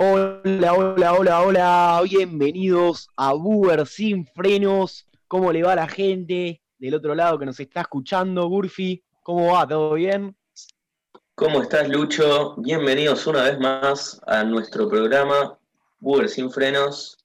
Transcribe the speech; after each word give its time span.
Hola, 0.00 0.74
hola, 0.74 1.12
hola, 1.12 1.42
hola. 1.42 2.00
Bienvenidos 2.04 3.10
a 3.16 3.32
Buber 3.32 3.84
sin 3.84 4.24
frenos. 4.26 5.08
¿Cómo 5.26 5.52
le 5.52 5.64
va 5.64 5.72
a 5.72 5.74
la 5.74 5.88
gente 5.88 6.62
del 6.78 6.94
otro 6.94 7.16
lado 7.16 7.36
que 7.36 7.46
nos 7.46 7.58
está 7.58 7.80
escuchando? 7.80 8.48
Burfi, 8.48 9.02
¿cómo 9.24 9.54
va? 9.54 9.66
¿Todo 9.66 9.94
bien? 9.94 10.36
¿Cómo 11.34 11.62
estás, 11.62 11.88
Lucho? 11.88 12.54
Bienvenidos 12.58 13.26
una 13.26 13.42
vez 13.42 13.58
más 13.58 14.20
a 14.28 14.44
nuestro 14.44 14.88
programa 14.88 15.58
Buber 15.98 16.28
sin 16.28 16.48
frenos. 16.52 17.18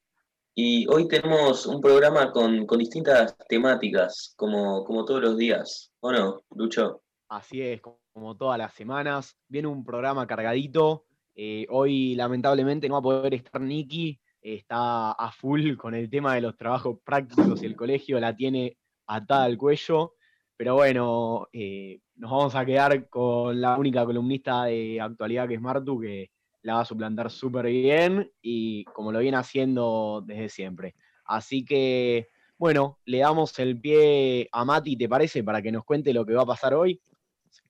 Y 0.55 0.87
hoy 0.87 1.07
tenemos 1.07 1.67
un 1.67 1.79
programa 1.79 2.31
con, 2.31 2.65
distintas 2.65 3.37
temáticas, 3.47 4.33
como, 4.35 4.83
como 4.83 5.05
todos 5.05 5.21
los 5.21 5.37
días. 5.37 5.91
¿O 5.99 6.11
no, 6.11 6.41
Lucho? 6.55 7.03
Así 7.29 7.61
es, 7.61 7.81
como 8.13 8.35
todas 8.35 8.57
las 8.57 8.73
semanas. 8.73 9.37
Viene 9.47 9.67
un 9.67 9.85
programa 9.85 10.25
cargadito. 10.25 11.05
Eh, 11.35 11.65
hoy, 11.69 12.15
lamentablemente, 12.15 12.87
no 12.87 12.95
va 12.95 12.99
a 12.99 13.03
poder 13.03 13.33
estar 13.33 13.61
Nicky. 13.61 14.19
está 14.41 15.13
a 15.13 15.31
full 15.31 15.75
con 15.77 15.95
el 15.95 16.09
tema 16.09 16.35
de 16.35 16.41
los 16.41 16.57
trabajos 16.57 16.99
prácticos 17.03 17.63
y 17.63 17.65
el 17.65 17.75
colegio 17.75 18.19
la 18.19 18.35
tiene 18.35 18.77
atada 19.07 19.45
al 19.45 19.57
cuello. 19.57 20.15
Pero 20.57 20.75
bueno, 20.75 21.47
eh, 21.51 21.99
nos 22.15 22.31
vamos 22.31 22.55
a 22.55 22.65
quedar 22.65 23.09
con 23.09 23.59
la 23.59 23.77
única 23.77 24.05
columnista 24.05 24.65
de 24.65 25.01
actualidad 25.01 25.47
que 25.47 25.55
es 25.55 25.61
Martu, 25.61 25.99
que 25.99 26.31
la 26.61 26.75
va 26.75 26.81
a 26.81 26.85
suplantar 26.85 27.29
súper 27.29 27.65
bien 27.67 28.31
y 28.41 28.85
como 28.85 29.11
lo 29.11 29.19
viene 29.19 29.37
haciendo 29.37 30.23
desde 30.25 30.49
siempre. 30.49 30.95
Así 31.25 31.65
que, 31.65 32.29
bueno, 32.57 32.99
le 33.05 33.19
damos 33.19 33.57
el 33.59 33.79
pie 33.79 34.47
a 34.51 34.63
Mati, 34.65 34.95
¿te 34.95 35.09
parece? 35.09 35.43
Para 35.43 35.61
que 35.61 35.71
nos 35.71 35.83
cuente 35.83 36.13
lo 36.13 36.25
que 36.25 36.33
va 36.33 36.43
a 36.43 36.47
pasar 36.47 36.73
hoy. 36.73 37.01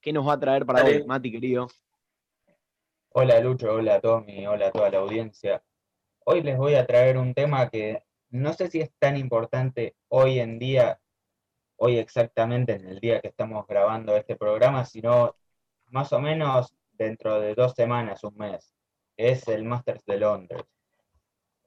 ¿Qué 0.02 0.14
nos 0.14 0.28
va 0.28 0.34
a 0.34 0.40
traer 0.40 0.66
para 0.66 0.84
hoy, 0.84 1.04
Mati, 1.06 1.32
querido? 1.32 1.68
Hola 3.16 3.40
Lucho, 3.42 3.72
hola 3.76 4.02
Tommy, 4.02 4.48
hola 4.48 4.68
a 4.68 4.72
toda 4.72 4.90
la 4.90 4.98
audiencia. 4.98 5.64
Hoy 6.26 6.42
les 6.42 6.58
voy 6.58 6.74
a 6.74 6.88
traer 6.88 7.20
un 7.20 7.36
tema 7.36 7.70
que 7.70 8.02
no 8.32 8.54
sé 8.54 8.72
si 8.72 8.82
es 8.82 8.92
tan 8.98 9.18
importante 9.18 9.96
hoy 10.08 10.40
en 10.40 10.58
día, 10.58 11.00
hoy 11.76 12.00
exactamente 12.00 12.74
en 12.74 12.88
el 12.88 13.00
día 13.00 13.22
que 13.22 13.28
estamos 13.28 13.68
grabando 13.68 14.18
este 14.18 14.36
programa, 14.36 14.84
sino 14.86 15.36
más 15.92 16.12
o 16.12 16.20
menos 16.20 16.74
dentro 16.94 17.40
de 17.40 17.54
dos 17.54 17.76
semanas, 17.76 18.24
un 18.24 18.36
mes 18.36 18.74
es 19.16 19.48
el 19.48 19.64
Masters 19.64 20.04
de 20.06 20.18
Londres. 20.18 20.64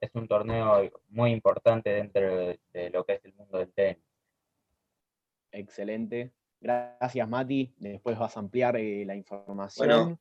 Es 0.01 0.13
un 0.15 0.27
torneo 0.27 0.91
muy 1.07 1.31
importante 1.31 1.91
dentro 1.91 2.21
de, 2.73 2.89
lo 2.91 3.05
que 3.05 3.13
es 3.13 3.23
el 3.23 3.33
mundo 3.35 3.59
del 3.59 3.71
tenis. 3.71 4.03
Excelente. 5.53 6.33
Gracias, 6.59 7.29
Mati. 7.29 7.73
Después 7.77 8.19
vas 8.19 8.35
a 8.35 8.41
ampliar 8.41 8.75
eh, 8.75 9.05
la 9.05 9.15
información. 9.15 10.19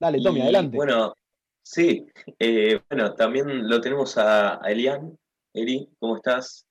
Dale, 0.00 0.20
Tommy, 0.22 0.40
adelante. 0.40 0.76
Bueno, 0.76 1.14
sí. 1.62 2.06
Eh, 2.38 2.80
bueno, 2.88 3.14
también 3.14 3.68
lo 3.68 3.80
tenemos 3.80 4.18
a, 4.18 4.60
Elian. 4.64 5.16
Eli, 5.52 5.88
¿cómo 6.00 6.16
estás? 6.16 6.66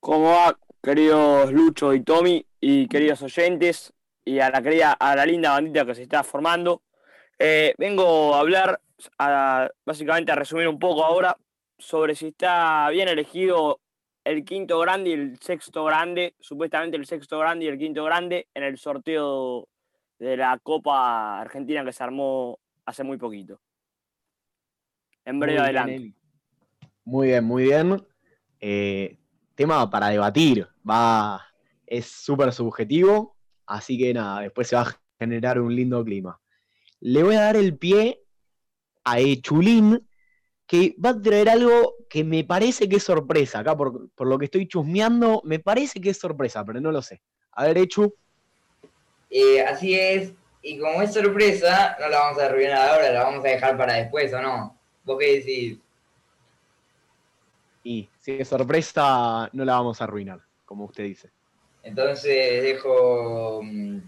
¿Cómo 0.00 0.30
va, 0.30 0.58
queridos 0.82 1.52
Lucho 1.52 1.94
y 1.94 2.02
Tommy 2.02 2.44
y 2.60 2.88
queridos 2.88 3.22
oyentes? 3.22 3.94
y 4.24 4.38
a 4.38 4.50
la 4.50 4.62
querida, 4.62 4.92
a 4.92 5.16
la 5.16 5.26
linda 5.26 5.52
bandita 5.52 5.84
que 5.84 5.94
se 5.94 6.02
está 6.02 6.22
formando. 6.22 6.82
Eh, 7.38 7.74
vengo 7.78 8.34
a 8.34 8.40
hablar, 8.40 8.80
básicamente 9.84 10.32
a 10.32 10.36
resumir 10.36 10.68
un 10.68 10.78
poco 10.78 11.04
ahora 11.04 11.36
sobre 11.78 12.14
si 12.14 12.28
está 12.28 12.88
bien 12.90 13.08
elegido 13.08 13.80
el 14.24 14.44
quinto 14.44 14.78
grande 14.78 15.10
y 15.10 15.12
el 15.14 15.38
sexto 15.40 15.84
grande, 15.84 16.34
supuestamente 16.38 16.96
el 16.96 17.06
sexto 17.06 17.38
grande 17.38 17.64
y 17.64 17.68
el 17.68 17.78
quinto 17.78 18.04
grande 18.04 18.46
en 18.54 18.62
el 18.62 18.78
sorteo 18.78 19.68
de 20.22 20.36
la 20.36 20.56
Copa 20.62 21.40
Argentina 21.40 21.84
que 21.84 21.92
se 21.92 22.04
armó 22.04 22.60
hace 22.86 23.02
muy 23.02 23.16
poquito. 23.16 23.60
En 25.24 25.40
breve 25.40 25.58
adelante. 25.58 26.14
muy 27.04 27.28
bien, 27.28 27.44
muy 27.44 27.64
bien. 27.64 28.06
Eh, 28.60 29.18
tema 29.56 29.90
para 29.90 30.10
debatir. 30.10 30.68
Va, 30.88 31.44
es 31.84 32.06
súper 32.06 32.52
subjetivo. 32.52 33.36
Así 33.66 33.98
que 33.98 34.14
nada, 34.14 34.42
después 34.42 34.68
se 34.68 34.76
va 34.76 34.82
a 34.82 35.00
generar 35.18 35.60
un 35.60 35.74
lindo 35.74 36.04
clima. 36.04 36.40
Le 37.00 37.24
voy 37.24 37.34
a 37.34 37.42
dar 37.42 37.56
el 37.56 37.76
pie 37.76 38.22
a 39.02 39.18
Echulín, 39.18 40.08
que 40.68 40.94
va 41.04 41.10
a 41.10 41.20
traer 41.20 41.48
algo 41.48 41.94
que 42.08 42.22
me 42.22 42.44
parece 42.44 42.88
que 42.88 42.96
es 42.96 43.02
sorpresa. 43.02 43.58
Acá, 43.58 43.76
por, 43.76 44.08
lo 44.20 44.38
que 44.38 44.44
estoy 44.44 44.68
chusmeando, 44.68 45.42
me 45.44 45.58
parece 45.58 46.00
que 46.00 46.10
es 46.10 46.18
sorpresa, 46.18 46.64
pero 46.64 46.80
no 46.80 46.92
lo 46.92 47.02
sé. 47.02 47.22
A 47.50 47.64
ver, 47.64 47.78
Echu. 47.78 48.14
Eh, 49.32 49.62
así 49.62 49.98
es. 49.98 50.32
Y 50.60 50.78
como 50.78 51.02
es 51.02 51.12
sorpresa, 51.12 51.96
no 51.98 52.08
la 52.08 52.18
vamos 52.20 52.40
a 52.40 52.46
arruinar 52.46 52.88
ahora, 52.88 53.10
la 53.10 53.24
vamos 53.24 53.44
a 53.44 53.48
dejar 53.48 53.76
para 53.76 53.94
después, 53.94 54.32
¿o 54.32 54.40
no? 54.40 54.78
¿Vos 55.04 55.18
qué 55.18 55.38
decís? 55.38 55.78
Y 57.82 58.08
si 58.20 58.32
es 58.32 58.46
sorpresa, 58.46 59.48
no 59.52 59.64
la 59.64 59.72
vamos 59.72 60.00
a 60.00 60.04
arruinar, 60.04 60.40
como 60.64 60.84
usted 60.84 61.04
dice. 61.04 61.30
Entonces 61.82 62.62
dejo 62.62 63.60
mm, 63.64 63.98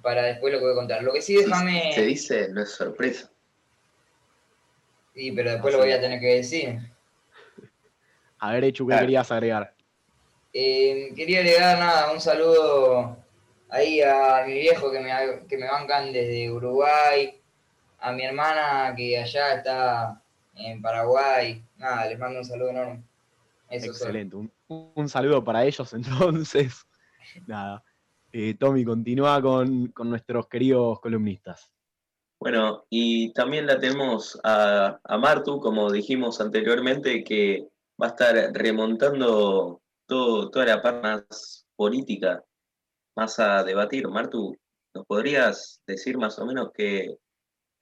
para 0.00 0.22
después 0.22 0.52
lo 0.52 0.60
que 0.60 0.64
voy 0.64 0.72
a 0.72 0.76
contar. 0.76 1.02
Lo 1.02 1.12
que 1.12 1.20
sí, 1.20 1.36
déjame. 1.36 1.92
Se 1.92 2.06
dice, 2.06 2.48
no 2.48 2.62
es 2.62 2.70
sorpresa. 2.70 3.30
Sí, 5.14 5.32
pero 5.32 5.50
después 5.50 5.74
lo 5.74 5.80
voy 5.80 5.92
a 5.92 6.00
tener 6.00 6.20
que 6.20 6.36
decir. 6.36 6.78
A 8.38 8.52
ver, 8.52 8.64
Echu, 8.64 8.86
¿qué 8.86 8.96
querías 8.96 9.30
agregar? 9.30 9.74
Eh, 10.54 11.12
quería 11.14 11.40
agregar 11.40 11.78
nada, 11.78 12.12
un 12.12 12.20
saludo 12.20 13.21
ahí 13.72 14.02
a 14.02 14.44
mi 14.46 14.52
viejo 14.52 14.92
que 14.92 15.00
me, 15.00 15.10
que 15.48 15.56
me 15.56 15.66
bancan 15.66 16.12
desde 16.12 16.50
Uruguay, 16.50 17.40
a 17.98 18.12
mi 18.12 18.22
hermana 18.22 18.94
que 18.94 19.18
allá 19.18 19.54
está 19.54 20.22
en 20.54 20.82
Paraguay. 20.82 21.64
Nada, 21.78 22.06
les 22.06 22.18
mando 22.18 22.40
un 22.40 22.44
saludo 22.44 22.68
enorme. 22.68 23.02
Excelente, 23.70 24.36
un, 24.68 25.08
saludo 25.08 25.42
para 25.42 25.64
ellos 25.64 25.92
entonces. 25.94 26.86
Nada. 27.46 27.82
Eh, 28.30 28.54
Tommy, 28.58 28.84
continúa 28.84 29.40
con, 29.40 29.92
nuestros 30.04 30.48
queridos 30.48 31.00
columnistas. 31.00 31.70
Bueno, 32.40 32.84
y 32.90 33.32
también 33.32 33.66
la 33.66 33.78
tenemos 33.78 34.38
a, 34.42 34.98
Martu, 35.18 35.60
como 35.60 35.90
dijimos 35.90 36.40
anteriormente, 36.40 37.24
que 37.24 37.68
va 38.00 38.06
a 38.06 38.10
estar 38.10 38.34
remontando 38.52 39.80
todo, 40.06 40.50
toda 40.50 40.66
la 40.66 40.82
parte 40.82 41.02
más 41.02 41.66
política, 41.76 42.42
más 43.16 43.38
a 43.38 43.62
debatir. 43.64 44.08
Martu, 44.08 44.56
¿nos 44.94 45.06
podrías 45.06 45.80
decir 45.86 46.18
más 46.18 46.38
o 46.38 46.46
menos 46.46 46.70
qué, 46.74 47.16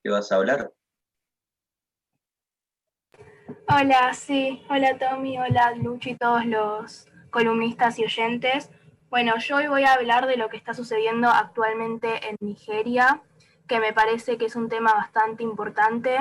qué 0.03 0.11
vas 0.11 0.31
a 0.33 0.37
hablar? 0.37 0.73
Hola, 3.69 4.13
sí, 4.15 4.63
hola 4.69 4.99
Tommy, 4.99 5.39
hola 5.39 5.73
Luchi 5.77 6.17
todos 6.17 6.45
los 6.45 7.07
columnistas 7.31 7.99
y 7.99 8.05
oyentes. 8.05 8.71
Bueno, 9.09 9.39
yo 9.39 9.57
hoy 9.57 9.67
voy 9.69 9.85
a 9.85 9.95
hablar 9.95 10.27
de 10.27 10.37
lo 10.37 10.49
que 10.49 10.57
está 10.57 10.75
sucediendo 10.75 11.29
actualmente 11.29 12.29
en 12.29 12.37
Nigeria, 12.41 13.23
que 13.69 13.81
me 13.81 13.93
parece 13.93 14.39
que 14.39 14.47
es 14.47 14.57
un 14.57 14.69
tema 14.69 14.93
bastante 14.95 15.43
importante 15.43 16.17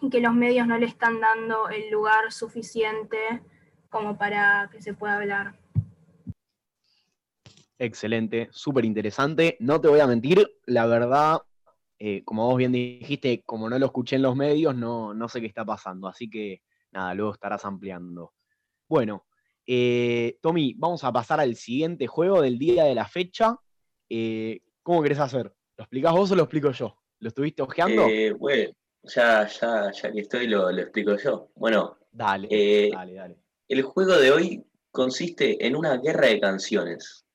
y 0.00 0.10
que 0.10 0.20
los 0.20 0.34
medios 0.34 0.66
no 0.66 0.78
le 0.78 0.86
están 0.86 1.20
dando 1.20 1.68
el 1.68 1.90
lugar 1.90 2.30
suficiente 2.32 3.42
como 3.90 4.16
para 4.16 4.68
que 4.70 4.80
se 4.80 4.94
pueda 4.94 5.16
hablar. 5.16 5.57
Excelente, 7.78 8.48
súper 8.50 8.84
interesante. 8.84 9.56
No 9.60 9.80
te 9.80 9.88
voy 9.88 10.00
a 10.00 10.06
mentir, 10.06 10.48
la 10.66 10.86
verdad, 10.86 11.38
eh, 11.98 12.24
como 12.24 12.46
vos 12.46 12.56
bien 12.56 12.72
dijiste, 12.72 13.42
como 13.44 13.70
no 13.70 13.78
lo 13.78 13.86
escuché 13.86 14.16
en 14.16 14.22
los 14.22 14.34
medios, 14.34 14.74
no, 14.74 15.14
no 15.14 15.28
sé 15.28 15.40
qué 15.40 15.46
está 15.46 15.64
pasando. 15.64 16.08
Así 16.08 16.28
que 16.28 16.62
nada, 16.90 17.14
luego 17.14 17.32
estarás 17.32 17.64
ampliando. 17.64 18.34
Bueno, 18.88 19.26
eh, 19.64 20.38
Tommy, 20.40 20.74
vamos 20.76 21.04
a 21.04 21.12
pasar 21.12 21.38
al 21.38 21.54
siguiente 21.54 22.08
juego 22.08 22.42
del 22.42 22.58
día 22.58 22.84
de 22.84 22.96
la 22.96 23.06
fecha. 23.06 23.56
Eh, 24.08 24.60
¿Cómo 24.82 25.02
querés 25.02 25.20
hacer? 25.20 25.54
¿Lo 25.76 25.84
explicás 25.84 26.12
vos 26.12 26.32
o 26.32 26.34
lo 26.34 26.42
explico 26.42 26.72
yo? 26.72 26.98
¿Lo 27.20 27.28
estuviste 27.28 27.62
ojeando? 27.62 28.08
Bueno, 28.38 28.72
ya, 29.04 29.46
ya, 29.46 29.92
ya 29.92 30.12
que 30.12 30.20
estoy, 30.20 30.48
lo, 30.48 30.70
explico 30.70 31.16
yo. 31.16 31.50
Bueno, 31.54 31.96
dale, 32.10 32.90
dale, 32.92 33.14
dale. 33.14 33.38
El 33.68 33.82
juego 33.82 34.16
de 34.16 34.32
hoy 34.32 34.64
consiste 34.90 35.64
en 35.64 35.76
una 35.76 35.98
guerra 35.98 36.26
de 36.26 36.40
canciones. 36.40 37.27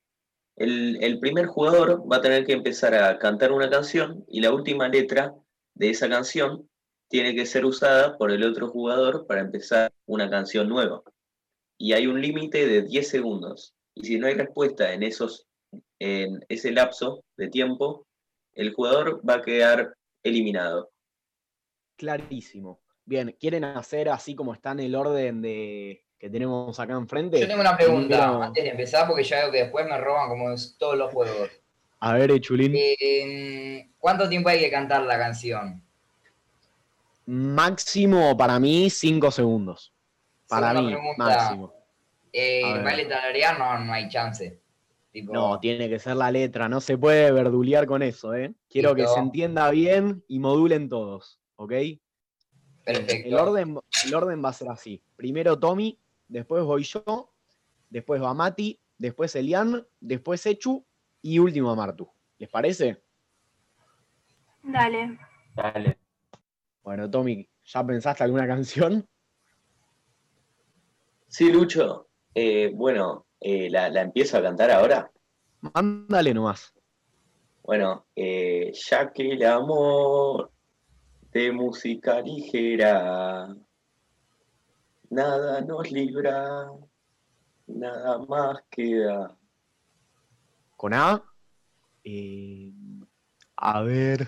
El, 0.56 1.20
primer 1.20 1.48
jugador 1.48 2.04
va 2.12 2.18
a 2.18 2.22
tener 2.22 2.46
que 2.46 2.54
empezar 2.54 2.94
a 2.94 3.18
cantar 3.18 3.52
una 3.52 3.70
canción 3.70 4.24
y 4.28 4.42
la 4.42 4.54
última 4.54 4.88
letra 4.88 5.34
de 5.74 5.90
esa 5.90 6.08
canción 6.08 6.70
tiene 7.10 7.34
que 7.34 7.46
ser 7.46 7.66
usada 7.66 8.18
por 8.18 8.32
el 8.32 8.44
otro 8.44 8.70
jugador 8.70 9.26
para 9.26 9.42
empezar 9.42 9.92
una 10.06 10.30
canción 10.30 10.70
nueva 10.70 11.04
y 11.78 11.94
hay 11.94 12.08
un 12.08 12.22
límite 12.22 12.68
de 12.68 12.84
10 12.84 13.08
segundos. 13.08 13.74
Y 13.96 14.06
si 14.06 14.18
no 14.18 14.28
hay 14.28 14.36
respuesta 14.36 14.94
en, 14.94 15.04
esos, 15.04 15.48
en 16.00 16.40
ese 16.50 16.72
lapso 16.72 17.24
de 17.36 17.50
tiempo, 17.50 18.06
el 18.54 18.74
jugador 18.74 19.22
va 19.28 19.36
a 19.36 19.42
quedar 19.42 19.96
eliminado. 20.24 20.92
Clarísimo. 21.98 22.82
Bien, 23.06 23.36
¿quieren 23.40 23.66
hacer 23.66 24.10
así 24.10 24.36
como 24.36 24.54
está 24.54 24.72
en 24.72 24.80
el 24.80 24.96
orden 24.96 25.42
de 25.42 26.03
que 26.24 26.30
tenemos 26.30 26.80
acá 26.80 26.94
enfrente? 26.94 27.38
Yo 27.38 27.46
tengo 27.50 27.60
una 27.60 27.76
pregunta 27.76 28.46
antes 28.46 28.64
de 28.64 28.70
empezar, 28.70 29.06
porque 29.06 29.26
ya 29.26 29.42
veo 29.42 29.52
que 29.52 29.58
después 29.64 29.86
me 29.86 29.98
roban 29.98 30.30
como 30.30 30.56
todos 30.78 30.98
los 30.98 31.14
juegos. 31.14 31.50
A 32.00 32.14
ver, 32.14 32.32
Echulín. 32.32 32.72
Eh, 32.74 33.90
¿Cuánto 34.00 34.30
tiempo 34.30 34.48
hay 34.48 34.62
que 34.62 34.72
cantar 34.72 35.02
la 35.02 35.18
canción? 35.18 35.84
Máximo 37.26 38.38
para 38.38 38.58
mí, 38.58 38.90
5 38.90 39.32
segundos. 39.32 39.92
Para 40.48 40.74
mí, 40.74 40.94
pregunta. 40.94 41.26
máximo. 41.26 41.74
Eh. 42.32 42.82
¿Vale 42.82 43.04
tararear? 43.04 43.60
No, 43.60 43.80
no 43.80 43.92
hay 43.92 44.08
chance. 44.08 44.62
Tipo, 45.12 45.34
No, 45.34 45.60
tiene 45.60 45.90
que 45.90 46.00
ser 46.00 46.16
la 46.16 46.32
letra, 46.32 46.70
no 46.70 46.80
se 46.80 46.98
puede 46.98 47.34
verdulear 47.34 47.86
con 47.86 48.02
eso, 48.02 48.34
¿eh? 48.34 48.54
Quiero 48.70 48.96
que 48.96 49.06
se 49.08 49.20
entienda 49.20 49.70
bien 49.72 50.24
y 50.30 50.40
modulen 50.40 50.88
todos, 50.88 51.42
¿ok? 51.58 51.74
perfecto. 52.86 53.28
El 53.28 53.36
orden, 53.36 53.80
el 54.06 54.16
orden 54.16 54.44
va 54.44 54.50
a 54.50 54.54
ser 54.54 54.70
así. 54.70 55.02
Primero 55.16 55.58
Tommy, 55.58 55.98
después 56.34 56.64
voy 56.64 56.84
yo, 56.84 57.32
después 57.90 58.22
va 58.22 58.34
Mati, 58.34 58.80
después 58.98 59.36
Elian, 59.36 59.86
después 60.00 60.46
Echu 60.46 60.84
y 61.22 61.40
último 61.40 61.76
Martu. 61.76 62.10
¿Les 62.40 62.50
parece? 62.50 63.04
Dale. 64.64 65.20
Dale. 65.56 66.00
Bueno, 66.84 67.10
Tommy, 67.10 67.48
¿ya 67.64 67.86
pensaste 67.86 68.24
alguna 68.24 68.48
canción? 68.48 69.08
Sí, 71.28 71.52
Lucho. 71.52 72.10
Eh, 72.34 72.72
bueno, 72.74 73.28
eh, 73.40 73.70
la, 73.70 73.90
la 73.90 74.02
empiezo 74.02 74.38
a 74.38 74.42
cantar 74.42 74.72
ahora. 74.72 75.12
Mándale 75.62 76.34
nomás. 76.34 76.74
Bueno, 77.64 78.08
eh, 78.16 78.72
ya 78.74 79.14
que 79.14 79.34
el 79.34 79.46
amor 79.46 80.52
de 81.32 81.52
música 81.52 82.22
ligera, 82.22 83.56
nada 85.14 85.62
nos 85.62 85.92
libra, 85.92 86.72
nada 87.68 88.18
más 88.26 88.64
queda. 88.70 89.38
Con 90.76 90.94
A. 90.94 91.24
eh, 92.04 92.74
a 93.56 93.82
ver. 93.84 94.28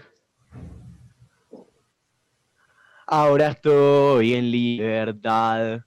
Ahora 3.08 3.50
estoy 3.50 4.34
en 4.34 4.52
libertad. 4.52 5.82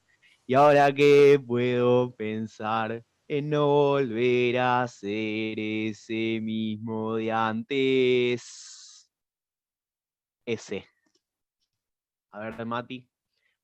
Y 0.46 0.54
ahora 0.54 0.92
que 0.94 1.40
puedo 1.44 2.14
pensar 2.14 3.04
en 3.28 3.50
no 3.50 3.66
volver 3.66 4.58
a 4.58 4.86
ser 4.88 5.58
ese 5.58 6.40
mismo 6.40 7.16
de 7.16 7.32
antes. 7.32 9.10
Ese. 10.44 10.86
A 12.30 12.40
ver, 12.40 12.66
Mati. 12.66 13.08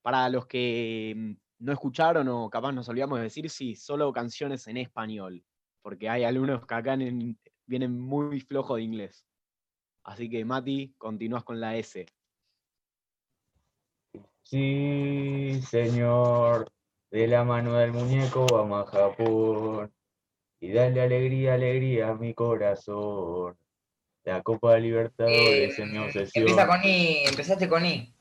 Para 0.04 0.28
los 0.28 0.44
que 0.46 1.14
mm, 1.16 1.32
no 1.64 1.72
escucharon 1.72 2.28
o 2.28 2.50
capaz 2.50 2.72
nos 2.72 2.86
olvidamos 2.90 3.16
de 3.18 3.24
decir, 3.24 3.48
sí, 3.48 3.74
solo 3.74 4.12
canciones 4.12 4.66
en 4.66 4.76
español 4.76 5.42
porque 5.80 6.08
hay 6.08 6.24
algunos 6.24 6.66
que 6.66 6.74
acá 6.74 6.92
en- 6.94 7.38
vienen 7.66 7.98
muy 7.98 8.40
flojos 8.40 8.76
de 8.76 8.82
inglés. 8.82 9.26
Así 10.02 10.28
que, 10.28 10.44
Mati, 10.44 10.94
continúas 10.98 11.42
con 11.44 11.58
la 11.60 11.76
S. 11.76 12.06
Sí, 14.42 15.60
señor. 15.62 16.70
De 17.10 17.26
la 17.28 17.44
mano 17.44 17.74
del 17.74 17.92
muñeco 17.92 18.46
vamos 18.46 18.86
a 18.86 18.90
Japón. 18.90 19.92
Y 20.60 20.72
dale 20.72 21.02
alegría, 21.02 21.54
alegría 21.54 22.08
a 22.10 22.14
mi 22.14 22.34
corazón. 22.34 23.56
La 24.24 24.42
Copa 24.42 24.74
de 24.74 24.80
Libertadores 24.80 25.78
Eh, 25.78 25.82
es 25.82 25.90
mi 25.90 25.98
obsesión. 25.98 26.48
empieza 26.48 26.66
con 26.66 26.80
I, 26.82 27.24
empezaste 27.26 27.68
con 27.68 27.84
I. 27.84 28.13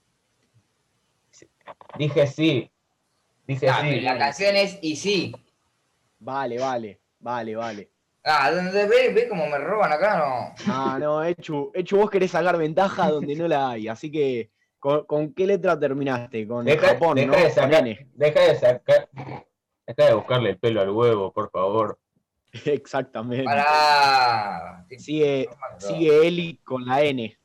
Dije 1.98 2.28
sí. 2.28 2.70
Dije 3.48 3.70
Ah, 3.70 3.80
sí. 3.82 4.00
la 4.02 4.18
canción 4.18 4.56
es 4.56 4.80
Y 4.82 4.96
sí. 4.96 5.36
Vale, 6.20 6.58
vale, 6.60 7.00
vale, 7.20 7.56
vale. 7.56 7.90
Ah, 8.24 8.50
¿dónde 8.52 8.86
ve, 8.88 9.12
ve 9.14 9.28
cómo 9.28 9.48
me 9.48 9.58
roban 9.58 9.92
acá? 9.92 10.18
No. 10.18 10.56
Ah, 10.74 10.98
no, 11.00 11.22
Echu, 11.24 11.72
Echu, 11.74 11.98
vos 11.98 12.10
querés 12.10 12.32
sacar 12.32 12.58
ventaja 12.58 13.10
donde 13.10 13.36
no 13.36 13.48
la 13.50 13.72
hay. 13.72 13.90
Así 13.90 14.10
que, 14.10 14.50
¿con, 14.80 15.06
con 15.06 15.34
qué 15.34 15.46
letra 15.46 15.78
terminaste? 15.78 16.48
Con 16.48 16.64
Deja, 16.66 16.88
Japón, 16.90 17.16
deja 17.16 17.28
¿no? 17.28 17.36
de 17.38 17.44
Con 17.44 17.52
sacar, 17.52 17.86
N. 17.88 18.08
deja 18.14 18.40
de 18.40 18.56
sacar, 18.56 19.10
deja 19.86 20.06
de 20.10 20.14
buscarle 20.14 20.50
el 20.52 20.58
pelo 20.58 20.80
al 20.82 20.90
huevo, 20.92 21.34
por 21.34 21.52
favor. 21.52 22.00
Exactamente. 22.66 23.44
Pará. 23.44 24.86
Sigue, 24.98 25.50
sigue 25.80 26.26
Eli 26.26 26.58
con 26.64 26.86
la 26.86 27.02
N. 27.04 27.38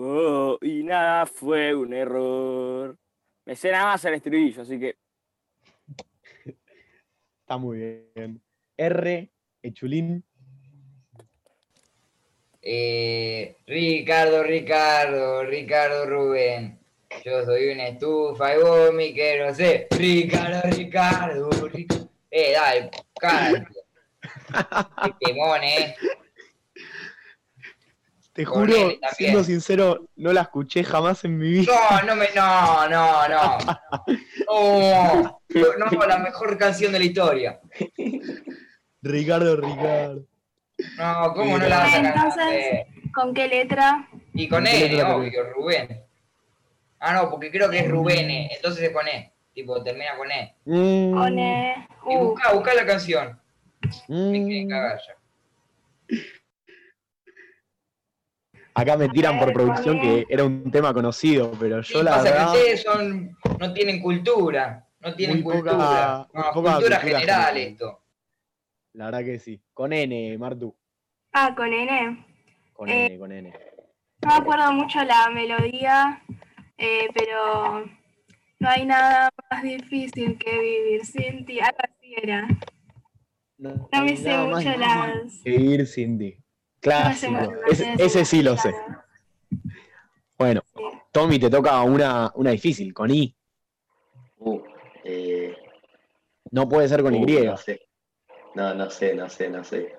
Oh, 0.00 0.56
y 0.62 0.84
nada 0.84 1.26
fue 1.26 1.74
un 1.74 1.92
error. 1.92 2.96
Me 3.44 3.56
sé 3.56 3.72
nada 3.72 3.86
más 3.86 4.04
el 4.04 4.14
estribillo, 4.14 4.62
así 4.62 4.78
que 4.78 4.96
Está 7.40 7.58
muy 7.58 7.78
bien. 8.14 8.40
R, 8.76 9.32
Echulín. 9.60 10.24
Eh, 12.62 13.56
Ricardo, 13.66 14.44
Ricardo, 14.44 15.42
Ricardo 15.42 16.06
Rubén. 16.06 16.78
Yo 17.24 17.44
soy 17.44 17.70
una 17.70 17.88
estufa 17.88 18.54
y 18.54 18.62
vos 18.62 18.94
me 18.94 19.12
quiero 19.12 19.52
ser. 19.52 19.88
Ricardo, 19.90 20.60
Ricardo, 20.76 21.50
Ricardo. 21.72 22.08
Eh, 22.30 22.52
dale, 22.52 22.90
cara. 23.18 23.66
Qué 25.02 25.26
temón, 25.26 25.64
eh. 25.64 25.96
Te 28.38 28.44
Con 28.44 28.68
juro, 28.70 28.92
siendo 29.16 29.42
sincero, 29.42 30.06
no 30.14 30.32
la 30.32 30.42
escuché 30.42 30.84
jamás 30.84 31.24
en 31.24 31.36
mi 31.38 31.48
vida. 31.50 31.72
No, 31.90 32.06
no 32.06 32.14
me, 32.14 32.28
no, 32.36 32.88
no, 32.88 33.28
no. 33.28 33.58
No, 35.56 35.90
no, 35.90 36.06
la 36.06 36.18
mejor 36.18 36.56
canción 36.56 36.92
de 36.92 37.00
la 37.00 37.04
historia. 37.04 37.60
Ricardo, 39.02 39.56
Ricardo. 39.56 40.24
No, 40.98 41.32
¿cómo 41.34 41.58
no 41.58 41.66
la 41.66 41.78
vas 41.78 41.88
a 41.94 42.00
cantar? 42.00 42.14
Entonces- 42.28 42.86
¿Con 43.12 43.34
qué 43.34 43.48
letra? 43.48 44.08
Y 44.34 44.48
con 44.48 44.58
¿Con 44.62 44.70
qué 44.70 44.84
N, 44.86 44.88
letra 44.88 45.16
obvio, 45.16 45.52
Rubén. 45.52 46.04
Ah, 47.00 47.14
no, 47.14 47.30
porque 47.30 47.50
creo 47.50 47.68
que 47.68 47.80
es 47.80 47.88
Rubén, 47.90 48.30
eh, 48.30 48.50
entonces 48.54 48.84
es 48.84 48.90
con 48.92 49.08
E. 49.08 49.32
Tipo, 49.52 49.82
termina 49.82 50.16
con 50.16 50.30
E. 50.30 50.54
Mm, 50.64 51.12
Con 51.12 51.38
E. 51.40 51.88
Y 52.08 52.14
Uh, 52.14 52.18
busca, 52.20 52.52
busca 52.52 52.72
la 52.74 52.86
canción. 52.86 53.40
Me 54.06 54.38
mm. 54.38 54.68
cagar 54.68 55.00
ya. 55.04 56.16
Acá 58.80 58.96
me 58.96 59.08
tiran 59.08 59.38
por 59.38 59.52
producción 59.52 60.00
que 60.00 60.24
era 60.28 60.44
un 60.44 60.70
tema 60.70 60.94
conocido, 60.94 61.50
pero 61.58 61.82
Sí, 61.82 61.94
yo 61.94 62.02
la 62.02 62.12
pasa 62.12 62.22
verdad. 62.30 62.52
que 62.52 62.58
ustedes 62.58 62.82
son, 62.82 63.36
no 63.58 63.72
tienen 63.72 64.00
cultura. 64.00 64.86
No 65.00 65.14
tienen 65.14 65.42
Muy 65.42 65.52
cultura. 65.54 66.28
no, 66.32 66.42
poca 66.52 66.52
cultura 66.52 66.74
cultura 66.74 67.00
general 67.00 67.20
general. 67.20 67.56
esto. 67.58 68.02
La 68.94 69.04
verdad 69.06 69.24
que 69.24 69.38
sí. 69.38 69.60
Con 69.74 69.92
N, 69.92 70.36
Martu. 70.38 70.74
ah, 71.32 71.54
con 71.56 71.72
N. 71.72 72.24
Con 72.72 72.88
Eh. 72.88 73.06
N, 73.06 73.18
con 73.18 73.32
N. 73.32 73.52
No 74.22 74.28
me 74.28 74.34
acuerdo 74.34 74.72
mucho 74.72 75.02
la 75.04 75.28
melodía, 75.30 76.22
eh, 76.76 77.08
pero 77.14 77.84
no 78.60 78.68
hay 78.68 78.84
nada 78.86 79.30
más 79.50 79.62
difícil 79.62 80.36
que 80.38 80.58
vivir 80.58 81.04
sin 81.04 81.44
ti. 81.46 81.60
Algo 81.60 81.78
así 81.82 82.14
era. 82.22 82.48
No, 83.58 83.88
me 84.04 84.16
sé 84.16 84.36
mucho 84.38 84.76
las. 84.76 85.40
que 85.42 85.50
Vivir 85.50 85.86
sin 85.86 86.18
ti. 86.18 86.36
Mucho 86.84 86.90
las 86.90 87.22
Ese, 88.00 88.24
sí 88.24 88.42
lo 88.42 88.56
sé. 88.56 88.70
claro. 88.70 89.02
Bueno, 90.38 90.62
Sí. 90.76 90.82
Tommy, 91.10 91.38
te 91.38 91.50
toca 91.50 91.82
una, 91.82 92.30
una 92.36 92.50
difícil, 92.50 92.94
con 92.94 93.10
I. 93.10 93.34
Uh, 94.38 94.60
eh, 95.04 95.56
No 96.52 96.68
puede 96.68 96.86
ser 96.88 97.02
con 97.02 97.14
uh, 97.14 97.28
Y. 97.28 97.44
no 97.46 97.56
sé. 97.56 97.80
No, 98.54 98.74
no 98.74 98.88
sé, 98.90 99.14
no 99.14 99.28
sé, 99.28 99.50
no 99.50 99.64
sé. 99.64 99.92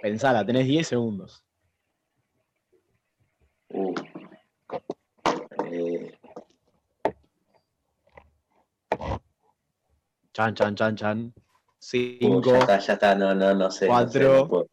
Pensala, 0.00 0.44
tenés 0.46 0.66
10 0.66 0.86
segundos. 0.88 1.44
Uh. 3.68 3.94
Eh, 5.66 6.18
Chan, 10.32 10.54
chan, 10.54 10.74
chan, 10.76 10.96
chan. 10.96 11.32
uh, 11.36 11.40
5, 11.78 12.42
ya 12.42 12.58
está, 12.58 12.78
ya 12.78 12.92
está, 12.94 13.14
no, 13.14 13.34
no, 13.34 13.54
no 13.54 13.70
sé. 13.70 13.86
no 13.88 13.98
sé, 14.10 14.20
Cuatro, 14.20 14.48
no. 14.50 14.66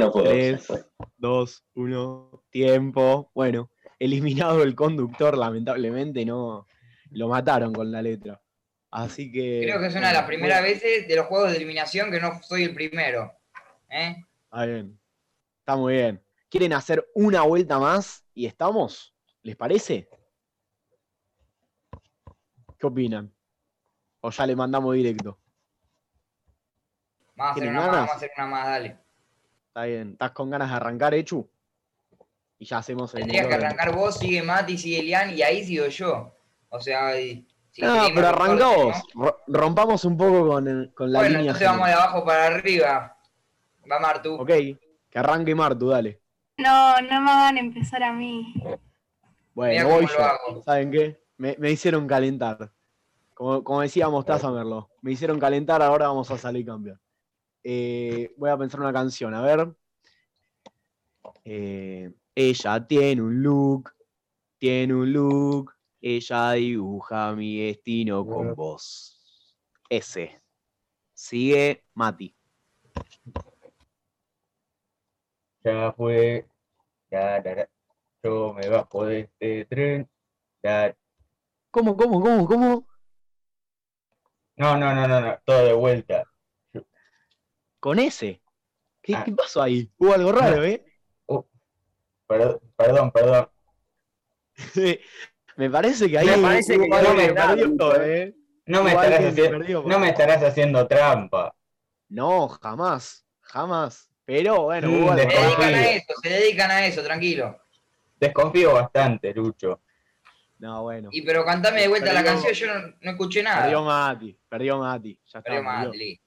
No 0.00 0.12
puedo, 0.12 0.26
ya 0.26 0.30
tres, 0.30 0.66
fue. 0.66 0.84
2, 1.18 1.64
1, 1.74 2.44
tiempo. 2.50 3.30
Bueno, 3.34 3.70
eliminado 3.98 4.62
el 4.62 4.74
conductor, 4.74 5.36
lamentablemente, 5.36 6.24
no 6.24 6.66
lo 7.10 7.28
mataron 7.28 7.72
con 7.72 7.90
la 7.90 8.02
letra. 8.02 8.40
Así 8.90 9.30
que. 9.30 9.60
Creo 9.62 9.80
que 9.80 9.86
es 9.86 9.94
una 9.94 10.08
de 10.08 10.14
las 10.14 10.24
primeras 10.24 10.60
bueno, 10.60 10.74
veces 10.74 11.06
de 11.06 11.16
los 11.16 11.26
juegos 11.26 11.50
de 11.50 11.56
eliminación 11.56 12.10
que 12.10 12.20
no 12.20 12.40
soy 12.42 12.64
el 12.64 12.74
primero. 12.74 13.32
¿Eh? 13.88 14.16
Está 14.44 14.66
bien. 14.66 15.00
Está 15.60 15.76
muy 15.76 15.94
bien. 15.94 16.22
¿Quieren 16.48 16.72
hacer 16.72 17.06
una 17.14 17.42
vuelta 17.42 17.78
más 17.78 18.24
y 18.34 18.46
estamos? 18.46 19.14
¿Les 19.42 19.56
parece? 19.56 20.08
¿Qué 22.78 22.86
opinan? 22.86 23.32
O 24.20 24.30
ya 24.30 24.46
le 24.46 24.56
mandamos 24.56 24.94
directo. 24.94 25.38
Vamos 27.36 27.50
a 27.50 27.52
hacer 27.52 27.62
¿Tienen 27.62 27.78
una 27.78 27.86
más, 27.86 27.96
vamos 27.96 28.10
a 28.10 28.16
hacer 28.16 28.30
una 28.36 28.46
más, 28.46 28.66
dale. 28.66 28.99
Está 29.80 29.86
bien. 29.88 30.10
¿Estás 30.12 30.32
con 30.32 30.50
ganas 30.50 30.68
de 30.68 30.76
arrancar, 30.76 31.14
Echu? 31.14 31.48
Y 32.58 32.66
ya 32.66 32.78
hacemos 32.78 33.14
el 33.14 33.20
Tendrías 33.20 33.46
que 33.46 33.54
arrancar 33.54 33.94
vos, 33.94 34.18
sigue 34.18 34.42
Mati, 34.42 34.76
sigue 34.76 34.98
Elian 35.00 35.30
y 35.30 35.40
ahí 35.42 35.64
sigo 35.64 35.86
yo. 35.86 36.34
O 36.68 36.78
sea, 36.80 37.18
y- 37.18 37.46
si 37.70 37.80
No, 37.80 37.94
pero 38.14 38.28
arrancamos. 38.28 39.02
¿no? 39.14 39.24
Ro- 39.24 39.40
Rompamos 39.46 40.04
un 40.04 40.18
poco 40.18 40.46
con, 40.48 40.68
el- 40.68 40.92
con 40.92 41.10
la 41.10 41.20
Bueno, 41.20 41.38
línea. 41.38 41.52
entonces 41.52 41.66
vamos 41.68 41.86
de 41.86 41.94
abajo 41.94 42.24
para 42.26 42.46
arriba. 42.46 43.16
Va 43.90 43.98
Martu. 43.98 44.34
Ok, 44.34 44.48
que 44.48 44.78
arranque 45.18 45.54
Martu, 45.54 45.88
dale. 45.88 46.20
No, 46.58 47.00
no 47.00 47.20
me 47.22 47.30
hagan 47.30 47.56
empezar 47.56 48.02
a 48.02 48.12
mí. 48.12 48.52
Bueno, 49.54 49.88
voy 49.88 50.06
yo. 50.06 50.62
¿Saben 50.62 50.90
qué? 50.90 51.22
Me, 51.38 51.56
me 51.58 51.70
hicieron 51.70 52.06
calentar. 52.06 52.70
Como, 53.32 53.64
como 53.64 53.80
decía 53.80 54.10
Mostaza 54.10 54.50
Merlo, 54.50 54.90
me 55.00 55.12
hicieron 55.12 55.38
calentar, 55.40 55.80
ahora 55.80 56.08
vamos 56.08 56.30
a 56.30 56.36
salir 56.36 56.66
campeón. 56.66 57.00
Eh, 57.62 58.32
voy 58.36 58.50
a 58.50 58.56
pensar 58.58 58.80
una 58.80 58.92
canción, 58.92 59.34
a 59.34 59.42
ver. 59.42 59.74
Eh, 61.44 62.12
ella 62.34 62.86
tiene 62.86 63.22
un 63.22 63.42
look, 63.42 63.92
tiene 64.58 64.94
un 64.94 65.12
look, 65.12 65.74
ella 66.00 66.52
dibuja 66.52 67.32
mi 67.34 67.66
destino 67.66 68.24
con 68.24 68.54
vos. 68.54 69.56
Ese. 69.88 70.40
Sigue 71.12 71.84
Mati. 71.94 72.34
Ya 75.62 75.92
fue. 75.92 76.46
Ya, 77.10 77.42
ya, 77.42 77.56
ya. 77.56 77.70
Yo 78.22 78.54
me 78.54 78.68
bajo 78.68 79.04
de 79.04 79.20
este 79.20 79.64
tren. 79.66 80.08
Ya. 80.62 80.96
¿Cómo, 81.70 81.96
cómo, 81.96 82.20
cómo, 82.20 82.46
cómo? 82.46 82.86
No, 84.56 84.76
no, 84.76 84.94
no, 84.94 85.08
no, 85.08 85.20
no. 85.20 85.38
Todo 85.44 85.64
de 85.64 85.72
vuelta. 85.72 86.29
Con 87.80 87.98
ese. 87.98 88.40
¿Qué, 89.02 89.14
Ah. 89.14 89.22
qué 89.24 89.32
pasó 89.32 89.62
ahí? 89.62 89.90
Hubo 89.98 90.12
algo 90.14 90.32
raro, 90.32 90.62
¿eh? 90.64 90.84
Perdón, 92.26 92.60
perdón, 92.76 93.10
perdón. 93.10 93.48
Me 95.56 95.68
parece 95.70 96.08
que 96.08 96.18
ahí 96.18 96.26
Me 96.26 96.38
parece 96.38 96.78
que 96.78 96.88
no 96.88 97.14
me 97.14 97.32
perdió, 97.32 97.66
Lucho, 97.66 98.00
¿eh? 98.02 98.34
No 98.66 98.84
me, 98.84 98.92
Hubo 98.94 99.02
estarás 99.02 99.24
haciendo, 99.24 99.58
perdió, 99.58 99.82
no 99.84 99.98
me 99.98 100.08
estarás 100.10 100.42
haciendo 100.44 100.86
trampa. 100.86 101.54
No, 102.08 102.48
jamás, 102.48 103.26
jamás. 103.40 104.08
Pero 104.24 104.62
bueno, 104.62 104.88
Mm, 104.88 104.94
hubo 105.02 105.10
algo 105.10 105.24
de 105.24 105.30
Se 105.30 105.36
dedican 105.40 105.60
raro. 105.72 105.76
a 105.76 105.90
eso, 105.90 106.14
se 106.22 106.28
dedican 106.28 106.70
a 106.70 106.86
eso, 106.86 107.02
tranquilo. 107.02 107.58
Desconfío 108.20 108.74
bastante, 108.74 109.34
Lucho. 109.34 109.80
No, 110.58 110.82
bueno. 110.82 111.08
Y 111.10 111.22
pero 111.22 111.44
cantame 111.44 111.80
de 111.80 111.88
vuelta 111.88 112.12
la 112.12 112.22
canción, 112.22 112.52
yo 112.52 112.66
no, 112.72 112.94
no 113.00 113.10
escuché 113.10 113.42
nada. 113.42 113.62
Perdió 113.62 113.82
Mati, 113.82 114.38
perdió 114.48 114.78
Mati. 114.78 115.14
Ya 115.14 115.38
está, 115.38 115.42
Perdió 115.42 115.62
perdió. 115.64 115.88
Madli. 115.88 116.20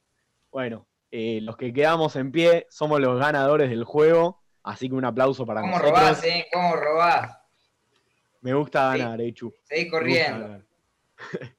Bueno, 0.51 0.87
eh, 1.15 1.41
los 1.41 1.57
que 1.57 1.71
quedamos 1.71 2.15
en 2.15 2.31
pie 2.31 2.65
somos 2.71 2.99
los 2.99 3.19
ganadores 3.19 3.69
del 3.69 3.83
juego. 3.83 4.41
Así 4.63 4.89
que 4.89 4.95
un 4.95 5.05
aplauso 5.05 5.45
para 5.45 5.61
¿Cómo 5.61 5.73
nosotros. 5.77 5.99
robás, 5.99 6.23
eh? 6.23 6.47
¿Cómo 6.51 6.75
robás? 6.75 7.37
Me 8.41 8.53
gusta 8.55 8.91
Sí. 8.93 8.99
ganar, 8.99 9.21
Echu. 9.21 9.53
Seguís 9.63 9.91
Me 9.91 9.99
gusta 9.99 9.99
corriendo. 9.99 10.63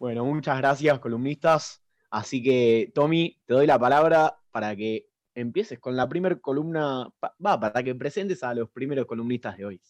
bueno, 0.00 0.24
muchas 0.24 0.58
gracias, 0.58 0.98
columnistas. 0.98 1.82
Así 2.10 2.42
que, 2.42 2.90
Tommy, 2.94 3.38
te 3.46 3.54
doy 3.54 3.66
la 3.68 3.78
palabra 3.78 4.38
para 4.50 4.74
que 4.74 5.06
empieces 5.36 5.78
con 5.78 5.94
la 5.96 6.08
primera 6.08 6.34
columna. 6.36 7.08
Va, 7.44 7.60
para 7.60 7.82
que 7.84 7.94
presentes 7.94 8.42
a 8.42 8.54
los 8.54 8.68
primeros 8.70 9.06
columnistas 9.06 9.56
de 9.56 9.66
hoy. 9.66 9.80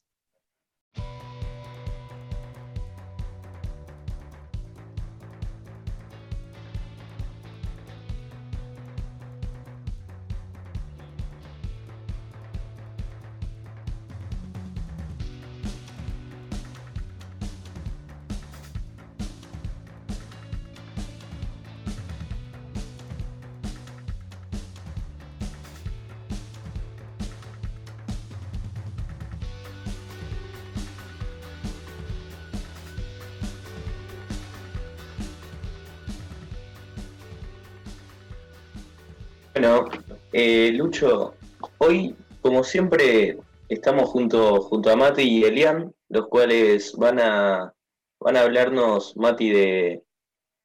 Eh, 40.38 40.70
Lucho, 40.72 41.34
hoy, 41.78 42.14
como 42.42 42.62
siempre, 42.62 43.38
estamos 43.70 44.10
junto, 44.10 44.60
junto 44.60 44.90
a 44.90 44.96
Mati 44.96 45.22
y 45.22 45.44
Elian, 45.44 45.94
los 46.10 46.28
cuales 46.28 46.94
van 46.94 47.18
a, 47.20 47.74
van 48.20 48.36
a 48.36 48.42
hablarnos, 48.42 49.16
Mati, 49.16 49.48
de, 49.48 50.04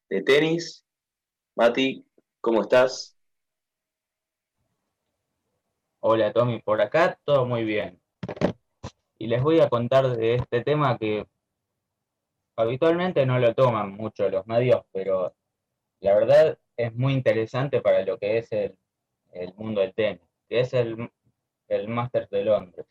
de 0.10 0.22
tenis. 0.24 0.86
Mati, 1.56 2.06
¿cómo 2.42 2.63
estás? 2.63 3.18
Hola 6.01 6.34
Tommy, 6.34 6.62
por 6.62 6.82
acá 6.82 7.18
todo 7.24 7.46
muy 7.46 7.63
bien. 7.63 8.01
Y 9.20 9.28
les 9.28 9.42
voy 9.42 9.62
a 9.62 9.70
contar 9.70 10.18
de 10.18 10.36
este 10.36 10.66
tema 10.66 10.98
que 10.98 11.25
habitualmente 12.58 13.25
no 13.25 13.40
lo 13.40 13.56
toman 13.56 13.94
mucho 13.94 14.28
los 14.30 14.46
medios, 14.48 14.82
pero 14.92 15.34
la 16.01 16.13
verdad 16.13 16.58
es 16.75 16.94
muy 16.94 17.13
interesante 17.13 17.80
para 17.80 18.04
lo 18.04 18.18
que 18.18 18.40
es 18.40 18.51
el, 18.51 18.75
el 19.32 19.54
mundo 19.56 19.82
del 19.82 19.94
tenis, 19.94 20.22
que 20.48 20.60
es 20.62 20.74
el, 20.74 21.12
el 21.68 21.88
Masters 21.88 22.30
de 22.30 22.44
Londres. 22.46 22.86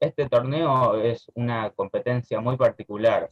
Este 0.00 0.28
torneo 0.28 1.00
es 1.00 1.30
una 1.34 1.70
competencia 1.70 2.40
muy 2.40 2.56
particular, 2.56 3.30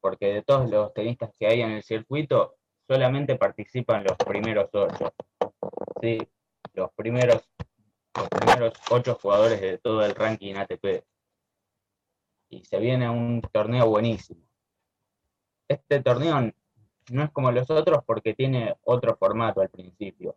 porque 0.00 0.34
de 0.34 0.42
todos 0.42 0.70
los 0.70 0.94
tenistas 0.94 1.32
que 1.38 1.46
hay 1.46 1.62
en 1.62 1.72
el 1.72 1.82
circuito, 1.82 2.56
solamente 2.86 3.36
participan 3.36 4.04
los 4.04 4.16
primeros 4.18 4.70
ocho. 4.72 5.12
Sí, 6.00 6.18
los 6.74 6.92
primeros, 6.92 7.48
los 8.16 8.28
primeros 8.28 8.74
ocho 8.90 9.18
jugadores 9.20 9.60
de 9.60 9.78
todo 9.78 10.04
el 10.04 10.14
ranking 10.14 10.54
ATP. 10.54 11.04
Y 12.50 12.64
se 12.64 12.78
viene 12.78 13.10
un 13.10 13.42
torneo 13.52 13.88
buenísimo. 13.88 14.42
Este 15.66 16.00
torneo 16.00 16.52
no 17.10 17.24
es 17.24 17.30
como 17.30 17.50
los 17.50 17.68
otros 17.70 18.04
porque 18.04 18.34
tiene 18.34 18.76
otro 18.82 19.16
formato 19.16 19.60
al 19.60 19.70
principio, 19.70 20.36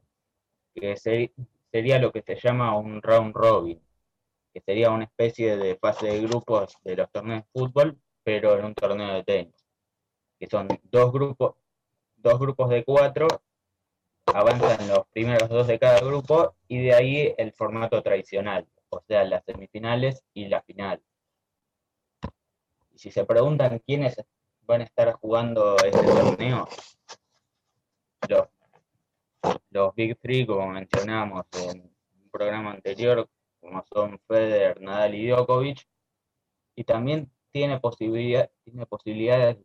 que 0.74 0.96
sería 0.98 2.00
lo 2.00 2.12
que 2.12 2.22
se 2.22 2.36
llama 2.36 2.78
un 2.78 3.02
round 3.02 3.34
robin, 3.36 3.82
que 4.54 4.62
sería 4.62 4.92
una 4.92 5.06
especie 5.06 5.58
de 5.58 5.76
fase 5.76 6.08
de 6.08 6.22
grupos 6.22 6.78
de 6.84 6.96
los 6.96 7.12
torneos 7.12 7.44
de 7.44 7.50
fútbol, 7.52 8.00
pero 8.24 8.58
en 8.58 8.66
un 8.66 8.74
torneo 8.74 9.14
de 9.16 9.24
tenis, 9.24 9.66
que 10.40 10.48
son 10.48 10.68
dos 10.84 11.12
grupos, 11.12 11.56
dos 12.16 12.40
grupos 12.40 12.70
de 12.70 12.84
cuatro 12.84 13.28
avanzan 14.34 14.88
los 14.88 15.08
primeros 15.08 15.50
dos 15.50 15.68
de 15.68 15.80
cada 15.80 16.00
grupo 16.02 16.56
y 16.68 16.84
de 16.84 16.94
ahí 16.94 17.34
el 17.38 17.52
formato 17.54 18.02
tradicional, 18.02 18.68
o 18.90 19.02
sea, 19.02 19.24
las 19.24 19.44
semifinales 19.46 20.24
y 20.34 20.48
la 20.48 20.62
final. 20.62 21.02
Y 22.92 23.00
si 23.00 23.12
se 23.12 23.26
preguntan 23.26 23.80
quiénes 23.80 24.22
van 24.62 24.82
a 24.82 24.84
estar 24.84 25.14
jugando 25.14 25.76
este 25.78 26.04
torneo, 26.04 26.68
los, 28.28 28.48
los 29.72 29.96
Big 29.96 30.17
Three, 30.19 30.46
como 30.46 30.67
mencionamos 30.67 31.46
en 31.53 31.81
un 31.81 32.29
programa 32.31 32.72
anterior, 32.72 33.29
como 33.60 33.84
son 33.91 34.19
Federer, 34.27 34.81
Nadal 34.81 35.15
y 35.15 35.27
Djokovic, 35.29 35.88
y 36.75 36.84
también 36.84 37.31
tiene, 37.51 37.79
posibilidad, 37.79 38.50
tiene 38.63 38.86
posibilidades 38.86 39.58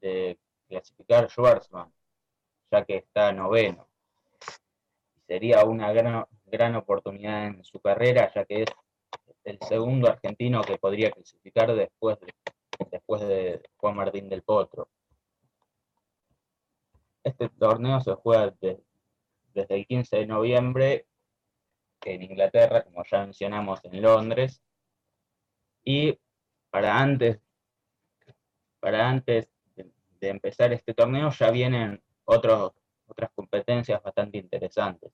de 0.00 0.38
clasificar 0.68 1.30
Schwarzman, 1.30 1.92
ya 2.70 2.84
que 2.84 2.96
está 2.96 3.32
noveno. 3.32 3.88
Sería 5.26 5.64
una 5.64 5.92
gran, 5.92 6.26
gran 6.46 6.76
oportunidad 6.76 7.46
en 7.46 7.64
su 7.64 7.80
carrera, 7.80 8.30
ya 8.34 8.44
que 8.44 8.62
es 8.62 8.68
el 9.44 9.58
segundo 9.60 10.08
argentino 10.08 10.62
que 10.62 10.78
podría 10.78 11.10
clasificar 11.10 11.74
después 11.74 12.18
de, 12.20 12.34
después 12.90 13.22
de 13.22 13.62
Juan 13.76 13.96
Martín 13.96 14.28
del 14.28 14.42
Potro. 14.42 14.88
Este 17.24 17.48
torneo 17.48 18.00
se 18.00 18.14
juega 18.14 18.50
de- 18.60 18.82
desde 19.54 19.74
el 19.76 19.86
15 19.86 20.16
de 20.18 20.26
noviembre 20.26 21.06
en 22.04 22.22
Inglaterra, 22.22 22.82
como 22.84 23.04
ya 23.10 23.20
mencionamos, 23.24 23.80
en 23.84 24.02
Londres. 24.02 24.62
Y 25.84 26.18
para 26.70 26.98
antes, 26.98 27.40
para 28.80 29.08
antes 29.08 29.48
de, 29.76 29.90
de 30.20 30.28
empezar 30.28 30.72
este 30.72 30.94
torneo 30.94 31.30
ya 31.30 31.50
vienen 31.50 32.02
otros, 32.24 32.72
otras 33.06 33.30
competencias 33.34 34.02
bastante 34.02 34.38
interesantes, 34.38 35.12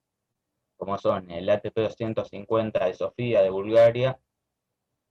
como 0.77 0.97
son 0.99 1.31
el 1.31 1.49
ATP 1.51 1.75
250 1.81 2.87
de 2.87 2.95
Sofía 2.95 3.43
de 3.43 3.51
Bulgaria, 3.51 4.19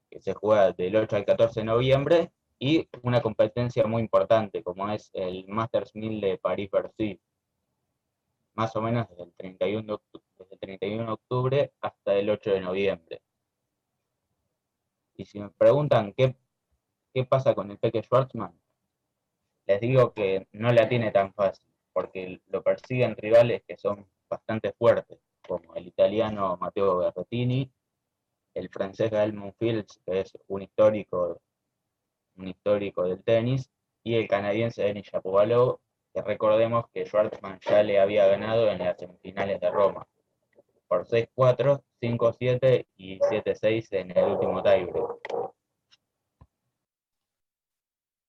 que 0.10 0.22
se 0.22 0.34
juega 0.34 0.72
del 0.72 0.96
8 0.96 1.16
al 1.18 1.26
14 1.26 1.60
de 1.60 1.66
noviembre, 1.66 2.32
y 2.60 2.88
una 3.04 3.22
competencia 3.22 3.86
muy 3.86 4.02
importante, 4.02 4.64
como 4.64 4.90
es 4.90 5.10
el 5.14 5.48
Masters 5.48 5.96
1000 5.96 6.22
de 6.22 6.38
París-Bercy, 6.38 7.20
más 8.56 8.76
o 8.76 8.82
menos 8.82 9.08
desde 9.10 9.24
el 9.24 9.34
31 9.34 9.86
de 9.86 9.94
octu- 9.94 10.24
desde 10.40 10.54
el 10.54 10.60
31 10.60 11.06
de 11.06 11.12
octubre 11.12 11.74
hasta 11.82 12.16
el 12.16 12.30
8 12.30 12.52
de 12.52 12.62
noviembre. 12.62 13.22
Y 15.16 15.26
si 15.26 15.40
me 15.40 15.50
preguntan 15.50 16.14
qué, 16.14 16.36
qué 17.14 17.24
pasa 17.26 17.54
con 17.54 17.70
el 17.72 17.78
Peque 17.78 18.02
Schwarzman, 18.02 18.60
les 19.68 19.82
digo 19.82 20.14
que 20.14 20.48
no 20.54 20.72
la 20.72 20.88
tiene 20.88 21.12
tan 21.12 21.34
fácil, 21.34 21.68
porque 21.94 22.42
lo 22.48 22.64
persiguen 22.64 23.16
rivales 23.16 23.64
que 23.68 23.78
son 23.78 24.08
bastante 24.30 24.74
fuertes, 24.74 25.20
como 25.48 25.76
el 25.76 25.88
italiano 25.88 26.58
Matteo 26.58 26.98
Berrettini, 26.98 27.72
el 28.54 28.70
francés 28.70 29.12
Gael 29.12 29.34
Monfils, 29.34 30.00
que 30.06 30.22
es 30.22 30.38
un 30.48 30.64
histórico, 30.64 31.42
un 32.38 32.48
histórico 32.48 33.04
del 33.04 33.24
tenis, 33.24 33.70
y 34.04 34.16
el 34.16 34.28
canadiense 34.28 34.84
Denis 34.84 35.10
Shapovalov, 35.12 35.80
que 36.14 36.22
recordemos 36.22 36.86
que 36.94 37.06
Schwartzman 37.06 37.60
ya 37.60 37.84
le 37.84 38.00
había 38.00 38.26
ganado 38.28 38.70
en 38.72 38.80
las 38.80 38.98
semifinales 38.98 39.60
de 39.60 39.70
Roma, 39.70 40.08
por 40.88 41.06
6-4, 41.06 41.84
5-7 42.02 42.86
y 42.96 43.20
7-6 43.20 43.92
en 43.92 44.18
el 44.18 44.24
último 44.26 44.64
tiebreak. 44.64 45.06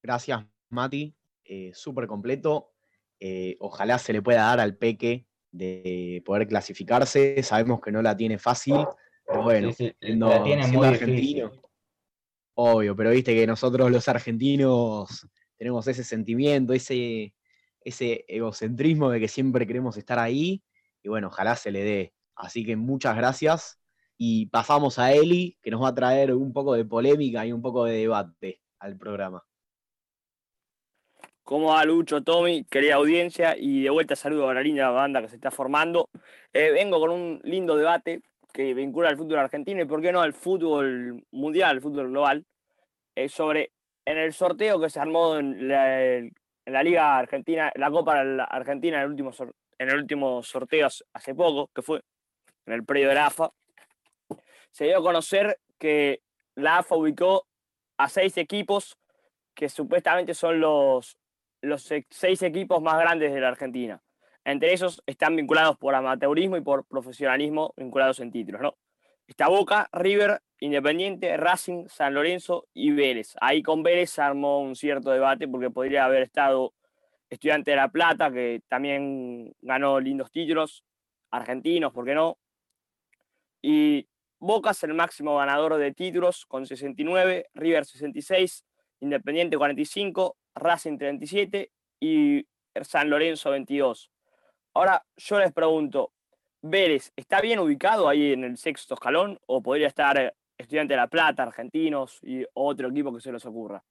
Gracias, 0.02 0.44
Mati. 0.70 1.14
Eh, 1.44 1.70
Súper 1.74 2.06
completo. 2.06 2.72
Eh, 3.20 3.56
ojalá 3.60 3.98
se 3.98 4.12
le 4.12 4.22
pueda 4.22 4.42
dar 4.42 4.60
al 4.60 4.76
Peque 4.76 5.26
de 5.50 6.22
poder 6.24 6.46
clasificarse. 6.46 7.42
Sabemos 7.42 7.80
que 7.80 7.90
no 7.92 8.02
la 8.02 8.16
tiene 8.16 8.38
fácil, 8.38 8.86
pero 9.26 9.42
bueno, 9.42 9.72
Sí, 9.72 9.86
sí, 9.88 9.96
siendo- 10.00 10.28
la 10.28 10.42
tiene 10.42 10.66
muy 10.68 10.86
argentino. 10.86 11.48
difícil. 11.50 11.67
Obvio, 12.60 12.96
pero 12.96 13.10
viste 13.10 13.36
que 13.36 13.46
nosotros 13.46 13.88
los 13.88 14.08
argentinos 14.08 15.28
tenemos 15.56 15.86
ese 15.86 16.02
sentimiento, 16.02 16.72
ese, 16.72 17.32
ese 17.80 18.24
egocentrismo 18.26 19.10
de 19.10 19.20
que 19.20 19.28
siempre 19.28 19.64
queremos 19.64 19.96
estar 19.96 20.18
ahí. 20.18 20.64
Y 21.00 21.08
bueno, 21.08 21.28
ojalá 21.28 21.54
se 21.54 21.70
le 21.70 21.84
dé. 21.84 22.14
Así 22.34 22.66
que 22.66 22.74
muchas 22.74 23.14
gracias. 23.16 23.78
Y 24.16 24.46
pasamos 24.46 24.98
a 24.98 25.12
Eli, 25.12 25.56
que 25.62 25.70
nos 25.70 25.80
va 25.84 25.90
a 25.90 25.94
traer 25.94 26.34
un 26.34 26.52
poco 26.52 26.74
de 26.74 26.84
polémica 26.84 27.46
y 27.46 27.52
un 27.52 27.62
poco 27.62 27.84
de 27.84 27.98
debate 27.98 28.60
al 28.80 28.98
programa. 28.98 29.40
¿Cómo 31.44 31.68
va 31.68 31.84
Lucho, 31.84 32.24
Tommy, 32.24 32.64
querida 32.64 32.96
audiencia? 32.96 33.56
Y 33.56 33.84
de 33.84 33.90
vuelta 33.90 34.16
saludo 34.16 34.48
a 34.48 34.54
la 34.54 34.62
linda 34.62 34.90
banda 34.90 35.22
que 35.22 35.28
se 35.28 35.36
está 35.36 35.52
formando. 35.52 36.08
Eh, 36.52 36.72
vengo 36.72 36.98
con 36.98 37.10
un 37.10 37.40
lindo 37.44 37.76
debate 37.76 38.20
que 38.58 38.74
vincula 38.74 39.08
al 39.08 39.16
fútbol 39.16 39.38
argentino 39.38 39.80
y, 39.80 39.84
por 39.84 40.02
qué 40.02 40.10
no, 40.10 40.20
al 40.20 40.32
fútbol 40.32 41.24
mundial, 41.30 41.76
al 41.76 41.80
fútbol 41.80 42.08
global, 42.08 42.44
eh, 43.14 43.28
sobre 43.28 43.70
en 44.04 44.18
el 44.18 44.32
sorteo 44.32 44.80
que 44.80 44.90
se 44.90 44.98
armó 44.98 45.36
en 45.36 45.68
la, 45.68 46.16
en 46.16 46.32
la 46.66 46.82
Liga 46.82 47.16
Argentina, 47.18 47.70
la 47.76 47.88
Copa 47.88 48.18
Argentina 48.18 48.96
en 48.96 49.04
el 49.04 49.10
último, 49.10 49.30
en 49.78 49.88
el 49.88 49.94
último 49.96 50.42
sorteo 50.42 50.88
hace- 50.88 51.34
poco, 51.36 51.70
que 51.72 51.82
fue 51.82 52.02
en 52.66 52.72
el 52.72 52.84
predio 52.84 53.10
de 53.10 53.14
la 53.14 53.26
AFA, 53.26 53.52
se 54.72 54.86
dio 54.86 54.98
a 54.98 55.02
conocer 55.02 55.60
que 55.78 56.22
la 56.56 56.78
AFA 56.78 56.96
ubicó 56.96 57.46
a 57.96 58.08
seis 58.08 58.36
equipos 58.38 58.98
que 59.54 59.68
supuestamente 59.68 60.34
son 60.34 60.58
los, 60.58 61.16
los 61.62 61.80
se- 61.84 62.08
seis 62.10 62.42
equipos 62.42 62.82
más 62.82 62.98
grandes 62.98 63.32
de 63.32 63.40
la 63.40 63.48
Argentina. 63.50 64.02
Entre 64.48 64.72
esos 64.72 65.02
están 65.04 65.36
vinculados 65.36 65.76
por 65.76 65.94
amateurismo 65.94 66.56
y 66.56 66.62
por 66.62 66.86
profesionalismo 66.86 67.74
vinculados 67.76 68.18
en 68.20 68.30
títulos, 68.30 68.62
¿no? 68.62 68.78
Está 69.26 69.46
Boca, 69.48 69.90
River, 69.92 70.40
Independiente, 70.60 71.36
Racing, 71.36 71.86
San 71.88 72.14
Lorenzo 72.14 72.66
y 72.72 72.92
Vélez. 72.92 73.34
Ahí 73.42 73.62
con 73.62 73.82
Vélez 73.82 74.08
se 74.08 74.22
armó 74.22 74.60
un 74.62 74.74
cierto 74.74 75.10
debate 75.10 75.48
porque 75.48 75.68
podría 75.68 76.06
haber 76.06 76.22
estado 76.22 76.72
Estudiante 77.28 77.72
de 77.72 77.76
La 77.76 77.90
Plata, 77.90 78.32
que 78.32 78.62
también 78.68 79.54
ganó 79.60 80.00
lindos 80.00 80.30
títulos, 80.30 80.82
argentinos, 81.30 81.92
¿por 81.92 82.06
qué 82.06 82.14
no? 82.14 82.38
Y 83.60 84.08
Boca 84.38 84.70
es 84.70 84.82
el 84.82 84.94
máximo 84.94 85.36
ganador 85.36 85.76
de 85.76 85.92
títulos 85.92 86.46
con 86.46 86.64
69, 86.64 87.50
River 87.52 87.84
66, 87.84 88.64
Independiente 89.00 89.58
45, 89.58 90.38
Racing 90.54 90.96
37 90.96 91.70
y 92.00 92.46
San 92.80 93.10
Lorenzo 93.10 93.50
22. 93.50 94.10
Ahora 94.74 95.04
yo 95.16 95.38
les 95.38 95.52
pregunto, 95.52 96.12
¿Vélez 96.62 97.12
está 97.16 97.40
bien 97.40 97.58
ubicado 97.58 98.08
ahí 98.08 98.32
en 98.32 98.44
el 98.44 98.56
sexto 98.56 98.94
escalón 98.94 99.38
o 99.46 99.62
podría 99.62 99.86
estar 99.88 100.18
eh, 100.18 100.34
Estudiante 100.56 100.94
de 100.94 100.98
La 100.98 101.06
Plata, 101.06 101.44
Argentinos 101.44 102.18
y 102.22 102.44
otro 102.54 102.88
equipo 102.88 103.14
que 103.14 103.20
se 103.20 103.30
les 103.32 103.46
ocurra? 103.46 103.82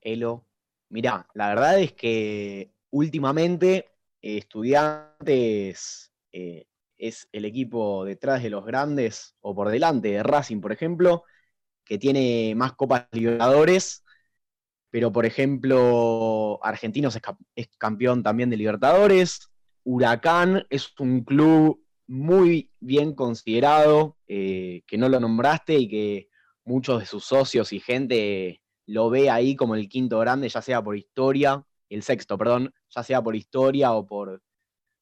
Elo. 0.00 0.46
Mirá, 0.88 1.26
la 1.34 1.48
verdad 1.48 1.80
es 1.80 1.92
que 1.94 2.70
últimamente 2.90 3.90
eh, 4.22 4.38
Estudiantes 4.38 6.12
eh, 6.30 6.66
es 6.96 7.28
el 7.32 7.44
equipo 7.44 8.04
detrás 8.04 8.42
de 8.42 8.50
los 8.50 8.64
grandes 8.64 9.34
o 9.40 9.54
por 9.54 9.70
delante 9.70 10.08
de 10.08 10.22
Racing, 10.22 10.60
por 10.60 10.70
ejemplo, 10.70 11.24
que 11.84 11.98
tiene 11.98 12.54
más 12.54 12.74
Copas 12.74 13.08
Libertadores, 13.10 14.03
pero 14.94 15.10
por 15.10 15.26
ejemplo 15.26 16.60
Argentinos 16.62 17.18
es, 17.56 17.68
campeón 17.78 18.22
también 18.22 18.48
de 18.48 18.56
Libertadores, 18.56 19.50
Huracán 19.82 20.68
es 20.70 20.94
un 21.00 21.24
club 21.24 21.84
muy 22.06 22.70
bien 22.78 23.12
considerado, 23.16 24.16
eh, 24.28 24.84
que 24.86 24.96
no 24.96 25.08
lo 25.08 25.18
nombraste 25.18 25.76
y 25.76 25.88
que 25.88 26.28
muchos 26.64 27.00
de 27.00 27.06
sus 27.06 27.24
socios 27.24 27.72
y 27.72 27.80
gente 27.80 28.62
lo 28.86 29.10
ve 29.10 29.30
ahí 29.30 29.56
como 29.56 29.74
el 29.74 29.88
quinto 29.88 30.20
grande, 30.20 30.48
ya 30.48 30.62
sea 30.62 30.80
por 30.80 30.96
historia, 30.96 31.66
el 31.88 32.04
sexto, 32.04 32.38
perdón, 32.38 32.72
ya 32.88 33.02
sea 33.02 33.20
por 33.20 33.34
historia 33.34 33.94
o 33.94 34.06
por, 34.06 34.44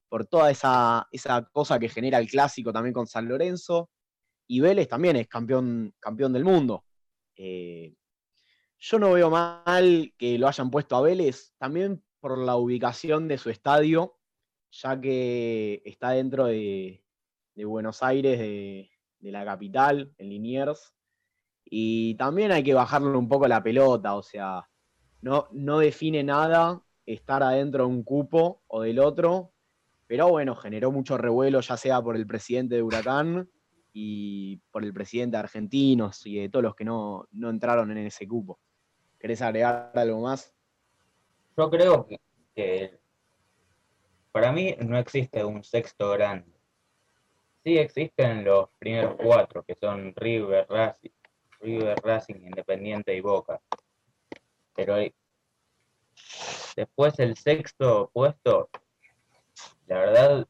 por 0.09 0.24
toda 0.24 0.50
esa, 0.50 1.07
esa 1.12 1.44
cosa 1.52 1.78
que 1.78 1.90
genera 1.90 2.16
el 2.16 2.28
clásico 2.31 2.72
también 2.72 2.94
con 2.94 3.07
San 3.07 3.28
Lorenzo. 3.28 3.90
Y 4.46 4.61
Vélez 4.61 4.88
también 4.88 5.16
es 5.16 5.28
campeón, 5.28 5.94
campeón 6.00 6.33
del 6.33 6.44
mundo. 6.44 6.83
Eh, 7.37 7.92
yo 8.82 8.98
no 8.98 9.12
veo 9.12 9.30
mal 9.30 10.12
que 10.18 10.38
lo 10.38 10.48
hayan 10.48 10.68
puesto 10.68 10.96
a 10.96 11.02
Vélez, 11.02 11.52
también 11.56 12.02
por 12.18 12.36
la 12.36 12.56
ubicación 12.56 13.28
de 13.28 13.38
su 13.38 13.48
estadio, 13.48 14.16
ya 14.72 15.00
que 15.00 15.82
está 15.84 16.10
dentro 16.10 16.46
de, 16.46 17.04
Buenos 17.54 18.02
Aires, 18.02 18.40
de, 18.40 18.90
de 19.20 19.32
la 19.32 19.44
capital, 19.44 20.12
en 20.18 20.28
Liniers. 20.28 20.94
Y 21.64 22.16
también 22.16 22.50
hay 22.50 22.64
que 22.64 22.74
bajarle 22.74 23.16
un 23.16 23.28
poco 23.28 23.46
la 23.46 23.62
pelota, 23.62 24.16
o 24.16 24.22
sea, 24.22 24.68
no, 25.20 25.46
no 25.52 25.78
define 25.78 26.24
nada 26.24 26.82
estar 27.06 27.44
adentro 27.44 27.84
de 27.84 27.90
un 27.90 28.02
cupo 28.02 28.64
o 28.66 28.82
del 28.82 28.98
otro, 28.98 29.52
pero 30.08 30.28
bueno, 30.28 30.56
generó 30.56 30.90
mucho 30.90 31.16
revuelo, 31.16 31.60
ya 31.60 31.76
sea 31.76 32.02
por 32.02 32.16
el 32.16 32.26
presidente 32.26 32.74
de 32.74 32.82
Huracán 32.82 33.48
y 33.92 34.56
por 34.72 34.84
el 34.84 34.92
presidente 34.92 35.36
de 35.36 35.40
Argentinos 35.40 36.26
y 36.26 36.40
de 36.40 36.48
todos 36.48 36.64
los 36.64 36.74
que 36.74 36.84
no, 36.84 37.28
no 37.30 37.48
entraron 37.48 37.92
en 37.92 38.06
ese 38.06 38.26
cupo. 38.26 38.58
¿Querés 39.22 39.40
agregar 39.40 39.92
algo 39.94 40.20
más? 40.20 40.52
Yo 41.56 41.70
creo 41.70 42.08
que, 42.56 42.98
para 44.32 44.50
mí 44.50 44.74
no 44.80 44.98
existe 44.98 45.44
un 45.44 45.62
sexto 45.62 46.11
grande. 46.11 46.52
Sí 47.62 47.78
existen 47.78 48.42
los 48.44 48.68
primeros 48.80 49.14
cuatro, 49.14 49.62
que 49.62 49.76
son 49.76 50.12
River, 50.16 50.66
Racing, 50.68 51.12
River, 51.61 51.96
Racing, 52.02 52.35
Independiente 52.35 53.14
y 53.14 53.20
Boca. 53.20 53.61
Pero 54.74 54.96
después 56.74 57.16
el 57.20 57.37
sexto 57.37 58.11
puesto, 58.12 58.70
la 59.87 60.00
verdad, 60.00 60.48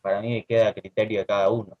para 0.00 0.22
mí 0.22 0.42
queda 0.44 0.68
a 0.68 0.72
criterio 0.72 1.18
de 1.18 1.26
cada 1.26 1.50
uno. 1.50 1.76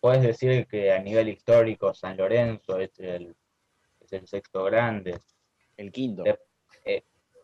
Puedes 0.00 0.22
decir 0.22 0.66
que 0.68 0.90
a 0.90 1.00
nivel 1.00 1.28
histórico 1.28 1.92
San 1.92 2.16
Lorenzo 2.16 2.80
es 2.80 2.98
el 2.98 3.36
sexto 4.26 4.64
grande, 4.64 5.20
El 5.76 5.92
quinto. 5.92 6.22
De- 6.22 6.38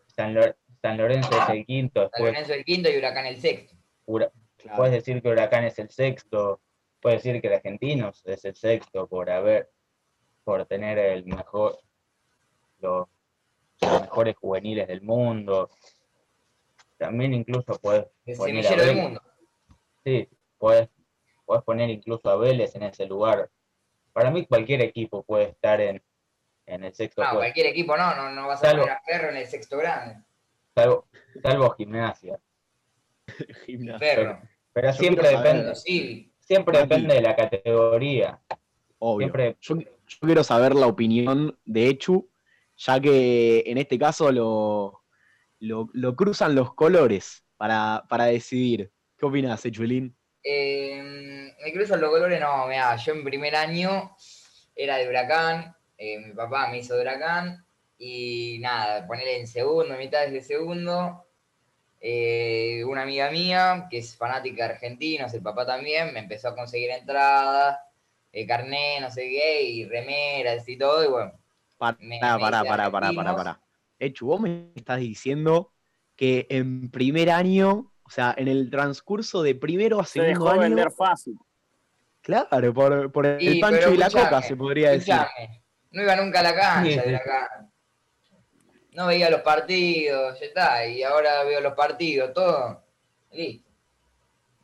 San, 0.07 0.35
Lor- 0.35 0.57
San 0.83 0.99
Lorenzo 0.99 1.31
es 1.43 1.49
el 1.49 1.65
quinto, 1.65 2.01
San 2.03 2.11
después 2.11 2.33
Lorenzo 2.33 2.53
el 2.55 2.65
quinto 2.65 2.91
y 2.91 2.99
Huracán 2.99 3.27
el 3.27 3.41
sexto. 3.41 3.77
Hura- 4.07 4.31
Claro. 4.59 4.77
Puedes 4.77 4.93
decir 4.95 5.21
que 5.23 5.29
Huracán 5.29 5.65
es 5.65 5.79
el 5.81 5.89
sexto, 5.91 6.61
puedes 7.01 7.23
decir 7.23 7.41
que 7.41 7.49
el 7.49 7.55
Argentinos 7.55 8.25
es 8.27 8.45
el 8.45 8.55
sexto 8.55 9.09
por 9.09 9.29
haber, 9.31 9.71
por 10.45 10.67
tener 10.67 10.99
el 10.99 11.25
mejor, 11.25 11.79
los, 12.79 13.09
los 13.81 14.01
mejores 14.03 14.37
juveniles 14.37 14.87
del 14.87 15.03
mundo. 15.03 15.69
También 16.99 17.35
incluso 17.35 17.77
puedes 17.81 18.07
El 18.25 18.37
poner 18.37 18.59
a 18.67 18.69
semillero 18.69 18.85
del 18.87 18.95
Vélez- 18.97 19.03
mundo. 19.03 19.23
sí, 20.05 20.29
puedes, 20.59 20.89
puedes 21.45 21.65
poner 21.65 21.91
incluso 21.91 22.29
a 22.31 22.37
Vélez 22.37 22.77
en 22.77 22.85
ese 22.85 23.07
lugar. 23.07 23.51
Para 24.13 24.31
mí 24.31 24.47
cualquier 24.47 24.83
equipo 24.83 25.25
puede 25.25 25.45
estar 25.47 25.81
en, 25.81 26.01
en 26.67 26.85
el 26.85 26.95
sexto 26.95 27.23
No, 27.23 27.29
puesto, 27.29 27.39
cualquier 27.41 27.67
equipo 27.67 27.97
no, 27.97 28.15
no, 28.15 28.31
no 28.31 28.47
vas 28.49 28.63
a 28.65 28.71
poner 28.71 28.91
a 28.91 29.01
Ferro 29.01 29.31
en 29.31 29.37
el 29.37 29.47
sexto 29.47 29.79
grande. 29.79 30.17
salvo, 30.75 31.07
salvo 31.43 31.71
gimnasia. 31.71 32.39
Gimnasia. 33.67 33.99
Ferro. 33.99 34.43
Pero 34.73 34.93
siempre 34.93 35.29
depende, 35.29 35.75
Sí, 35.75 36.33
siempre 36.41 36.79
depende 36.79 37.15
de 37.15 37.23
la 37.23 37.37
categoría. 37.37 38.41
Obvio. 38.99 39.27
Siempre 39.27 39.57
Yo, 39.61 39.77
yo 39.79 40.19
quiero 40.21 40.45
saber 40.45 40.75
la 40.75 40.87
opinión 40.87 41.59
de 41.65 41.89
Echu, 41.89 42.31
ya 42.77 43.01
que 43.01 43.65
en 43.67 43.79
este 43.79 43.99
caso 43.99 44.31
lo, 44.33 45.03
lo, 45.59 45.89
lo 45.93 46.17
cruzan 46.17 46.55
los 46.55 46.75
colores 46.75 47.45
para, 47.57 48.05
para 48.09 48.25
decidir. 48.27 48.91
¿Qué 49.17 49.27
opinas, 49.27 49.65
Echulín? 49.65 50.17
Eh, 50.43 51.53
me 51.65 51.73
cruzan 51.73 52.01
los 52.01 52.11
colores, 52.11 52.41
no, 52.41 52.67
mira, 52.67 52.97
yo 52.97 53.13
en 53.13 53.23
primer 53.25 53.55
año 53.55 54.17
era 54.75 54.97
de 54.97 55.09
Huracán, 55.09 55.77
eh, 56.03 56.19
mi 56.21 56.33
papá 56.35 56.69
me 56.71 56.79
hizo 56.79 56.97
Huracán, 57.01 57.65
Y 57.99 58.59
nada, 58.61 59.07
ponerle 59.07 59.39
en 59.41 59.47
segundo, 59.47 59.97
mitad 59.97 60.27
de 60.29 60.43
segundo. 60.43 61.27
eh, 62.01 62.85
una 62.87 63.03
amiga 63.03 63.31
mía, 63.31 63.87
que 63.91 63.99
es 63.99 64.17
fanática 64.17 64.67
de 64.69 64.75
argentinos, 64.75 65.33
el 65.35 65.43
papá 65.43 65.67
también, 65.67 66.13
me 66.13 66.21
empezó 66.21 66.49
a 66.49 66.57
conseguir 66.57 66.91
entradas, 66.91 67.79
eh, 68.33 68.47
carné, 68.47 69.01
no 69.01 69.11
sé 69.11 69.23
qué, 69.31 69.63
y 69.65 69.85
remeras 69.87 70.69
y 70.69 70.79
todo, 70.79 71.05
y 71.05 71.09
bueno. 71.09 71.33
Pará, 71.79 71.99
Me- 71.99 72.21
pará, 72.43 72.61
me 72.61 72.69
pará, 72.69 72.87
pará, 72.93 73.13
pará, 73.15 73.33
argentinos. 73.33 73.39
pará. 73.39 73.53
Echu, 73.99 74.27
vos 74.27 74.41
me 74.41 74.73
estás 74.77 75.01
diciendo 75.01 75.73
que 76.17 76.47
en 76.51 76.91
primer 76.91 77.31
año, 77.31 77.93
o 78.03 78.11
sea, 78.11 78.35
en 78.37 78.49
el 78.49 78.71
transcurso 78.71 79.43
de 79.43 79.55
primero 79.55 80.01
a 80.01 80.07
Se 80.15 80.23
segundo 80.23 80.23
dejó 80.23 80.59
año, 80.59 80.77
vender 80.77 80.91
fácil. 80.93 81.37
claro, 82.21 82.73
por, 82.75 83.13
por 83.13 83.27
el 83.27 83.59
Sí, 83.59 83.59
pancho 83.59 83.93
y 83.93 83.97
la 83.97 84.11
coca, 84.11 84.43
se 84.43 84.57
podría 84.57 84.91
decir. 84.91 85.31
No 85.93 86.03
iba 86.03 86.17
nunca 86.17 86.41
a 86.41 86.43
la 86.43 86.55
cancha 86.55 86.91
Sí, 86.91 87.01
sí. 87.05 87.11
de 87.11 87.17
acá. 87.17 87.69
No 88.93 89.07
veía 89.07 89.31
los 89.31 89.41
partidos, 89.41 90.39
ya 90.39 90.47
está, 90.47 90.87
y 90.87 91.03
ahora 91.03 91.45
veo 91.45 91.61
los 91.61 91.73
partidos, 91.75 92.33
todo. 92.35 92.85
Listo. 93.31 93.71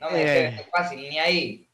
No 0.00 0.10
me 0.10 0.22
Eh. 0.22 0.42
dejé 0.50 0.64
fácil 0.70 1.00
ni 1.00 1.18
ahí. 1.18 1.68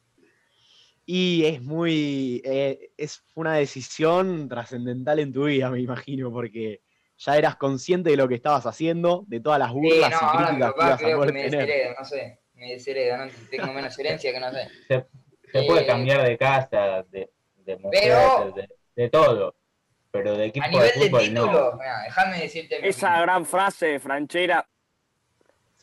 Y 1.07 1.45
es 1.45 1.61
muy. 1.61 2.41
eh, 2.45 2.91
es 2.97 3.23
una 3.35 3.55
decisión 3.57 4.49
trascendental 4.49 5.19
en 5.19 5.33
tu 5.33 5.45
vida, 5.45 5.69
me 5.71 5.81
imagino, 5.81 6.31
porque 6.33 6.81
ya 7.19 7.37
eras 7.37 7.57
consciente 7.57 8.11
de 8.11 8.17
lo 8.17 8.27
que 8.29 8.37
estabas 8.37 8.65
haciendo, 8.67 9.25
de 9.27 9.41
todas 9.41 9.59
las 9.59 9.69
Sí, 9.71 9.75
burlas 9.75 10.11
no, 10.11 10.17
y 10.17 10.21
ahora 10.23 10.53
mi 10.53 10.59
críticas 10.61 10.73
que 10.73 10.79
papá 10.79 10.87
ibas 10.87 10.95
a 10.95 10.97
creo 11.05 11.11
que 11.11 11.17
poder 11.17 11.35
me 11.35 11.43
tener. 11.51 11.67
deshereda, 11.67 11.95
no 11.99 12.05
sé. 12.05 12.39
Me 12.55 12.71
deshereda, 12.73 13.27
no 13.27 13.33
tengo 13.51 13.73
menos 13.73 13.99
herencia 13.99 14.33
que 14.33 14.41
no 14.41 14.51
sé. 14.53 14.69
Se, 14.89 15.07
se 15.53 15.63
puede 15.65 15.83
Eh, 15.83 15.87
cambiar 15.87 16.23
de 16.27 16.39
casa, 16.39 17.03
de, 17.11 17.31
de 17.57 17.77
mujer, 17.77 18.01
pero- 18.03 18.53
de, 18.53 18.69
de 18.97 19.11
todo. 19.11 19.55
Pero 20.11 20.37
de 20.37 20.47
equipo 20.47 20.65
A 20.65 20.69
nivel 20.69 20.87
de 20.87 20.93
de 20.93 21.07
fútbol 21.07 21.21
título, 21.23 21.73
no. 21.73 21.79
déjame 22.05 22.39
decirte. 22.41 22.89
Esa 22.89 23.21
gran 23.21 23.45
frase 23.45 23.87
de 23.87 23.99
Franchera 24.01 24.67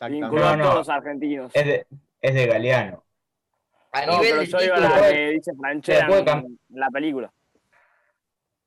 vinculó 0.08 0.40
No, 0.42 0.48
a 0.48 0.58
todos 0.58 0.74
los 0.76 0.88
argentinos. 0.88 1.50
Es 1.54 1.64
de, 1.66 1.86
es 2.20 2.34
de 2.34 2.46
Galeano. 2.46 3.04
A 3.92 4.06
No, 4.06 4.20
nivel 4.20 4.30
pero 4.30 4.40
de 4.40 4.46
yo 4.46 4.58
digo 4.58 4.74
título, 4.76 4.88
la 4.96 5.10
que 5.12 5.28
dice 5.30 5.52
Franchera 5.54 6.06
en, 6.18 6.58
la 6.70 6.90
película. 6.90 7.32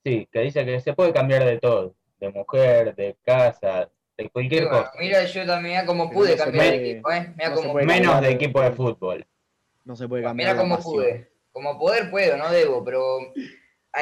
Sí, 0.03 0.29
que 0.31 0.39
dice 0.41 0.65
que 0.65 0.79
se 0.79 0.93
puede 0.93 1.11
cambiar 1.11 1.43
de 1.45 1.57
todo. 1.59 1.95
De 2.19 2.29
mujer, 2.29 2.95
de 2.95 3.17
casa, 3.25 3.89
de 4.17 4.29
cualquier 4.29 4.65
bueno, 4.67 4.77
cosa. 4.85 4.91
mira, 4.99 5.25
yo 5.25 5.45
también, 5.45 5.73
mira 5.73 5.85
cómo 5.85 6.09
Pero 6.09 6.19
pude 6.19 6.37
no 6.37 6.43
cambiar 6.43 6.65
de 6.65 6.91
equipo, 6.91 7.11
¿eh? 7.11 7.33
Mira 7.35 7.49
no 7.49 7.71
puede 7.71 7.85
Menos 7.85 8.21
de 8.21 8.29
equipo 8.31 8.61
de 8.61 8.71
fútbol. 8.71 9.27
No 9.83 9.95
se 9.95 10.07
puede 10.07 10.23
cambiar. 10.23 10.51
Mira 10.51 10.61
cómo 10.61 10.75
pasión. 10.77 10.93
pude. 10.93 11.31
Como 11.51 11.79
poder 11.79 12.11
puedo, 12.11 12.37
no 12.37 12.51
debo, 12.51 12.83
pero 12.83 13.17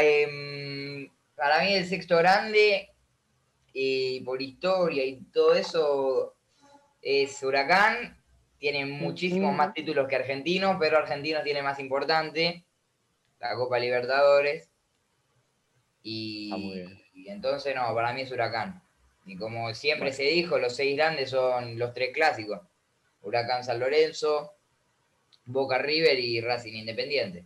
em, 0.01 1.10
para 1.36 1.62
mí 1.62 1.73
el 1.73 1.88
sexto 1.88 2.17
grande 2.17 2.89
y 3.73 4.21
por 4.21 4.41
historia 4.41 5.03
y 5.06 5.21
todo 5.32 5.53
eso 5.53 6.36
es 7.01 7.41
Huracán. 7.43 8.21
Tiene 8.58 8.86
muchísimos 8.86 9.53
más 9.56 9.73
títulos 9.73 10.08
que 10.08 10.15
Argentino, 10.15 10.77
pero 10.79 10.97
Argentino 10.97 11.41
tiene 11.43 11.62
más 11.62 11.79
importante 11.79 12.65
la 13.43 13.56
Copa 13.56 13.77
Libertadores. 13.77 14.69
Y, 16.01 16.45
Está 16.45 16.58
muy 16.58 16.75
bien. 16.75 17.01
y 17.13 17.29
entonces 17.29 17.75
no, 17.75 17.93
para 17.93 18.13
mí 18.13 18.21
es 18.21 18.32
Huracán. 18.32 18.82
Y 19.25 19.36
como 19.36 19.73
siempre 19.73 20.12
se 20.12 20.23
dijo, 20.23 20.58
los 20.58 20.75
seis 20.75 20.95
grandes 20.97 21.29
son 21.29 21.77
los 21.77 21.93
tres 21.93 22.13
clásicos. 22.13 22.62
Huracán 23.21 23.63
San 23.63 23.79
Lorenzo, 23.79 24.53
Boca 25.45 25.77
River 25.77 26.19
y 26.19 26.41
Racing 26.41 26.73
Independiente. 26.73 27.45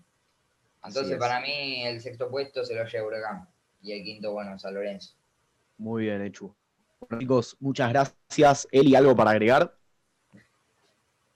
Entonces, 0.88 1.13
es. 1.13 1.19
para 1.19 1.39
mí, 1.41 1.86
el 1.86 2.02
sexto 2.02 2.30
puesto 2.30 2.63
se 2.63 2.76
lo 2.76 2.86
lleva 2.86 3.08
Huracán. 3.08 3.47
Y 3.82 3.91
el 3.91 4.04
quinto, 4.04 4.32
bueno, 4.32 4.58
San 4.58 4.73
Lorenzo. 4.73 5.15
Muy 5.78 6.04
bien, 6.04 6.21
Echu. 6.21 6.54
Bueno, 7.00 7.19
chicos, 7.19 7.58
muchas 7.60 7.89
gracias. 7.89 8.67
Eli, 8.71 8.95
¿algo 8.95 9.15
para 9.15 9.32
agregar? 9.32 9.76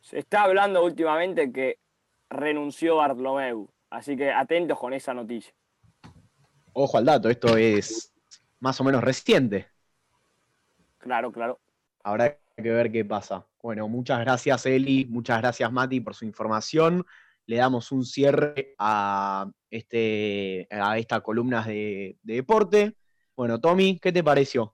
Se 0.01 0.19
está 0.19 0.43
hablando 0.43 0.83
últimamente 0.83 1.51
que 1.51 1.77
renunció 2.29 2.97
Bartolomeu. 2.97 3.69
Así 3.89 4.15
que 4.15 4.31
atentos 4.31 4.79
con 4.79 4.93
esa 4.93 5.13
noticia. 5.13 5.53
Ojo 6.73 6.97
al 6.97 7.05
dato, 7.05 7.29
esto 7.29 7.57
es 7.57 8.13
más 8.59 8.79
o 8.79 8.83
menos 8.83 9.03
reciente. 9.03 9.67
Claro, 10.97 11.31
claro. 11.31 11.59
Habrá 12.03 12.37
que 12.55 12.69
ver 12.69 12.91
qué 12.91 13.03
pasa. 13.03 13.45
Bueno, 13.61 13.87
muchas 13.87 14.19
gracias 14.21 14.65
Eli, 14.65 15.05
muchas 15.05 15.39
gracias 15.39 15.71
Mati 15.71 15.99
por 15.99 16.15
su 16.15 16.25
información. 16.25 17.05
Le 17.51 17.57
damos 17.57 17.91
un 17.91 18.05
cierre 18.05 18.75
a, 18.77 19.45
este, 19.69 20.69
a 20.71 20.97
esta 20.97 21.19
columna 21.19 21.61
de, 21.65 22.17
de 22.23 22.35
deporte. 22.35 22.95
Bueno, 23.35 23.59
Tommy, 23.59 23.99
¿qué 23.99 24.13
te 24.13 24.23
pareció? 24.23 24.73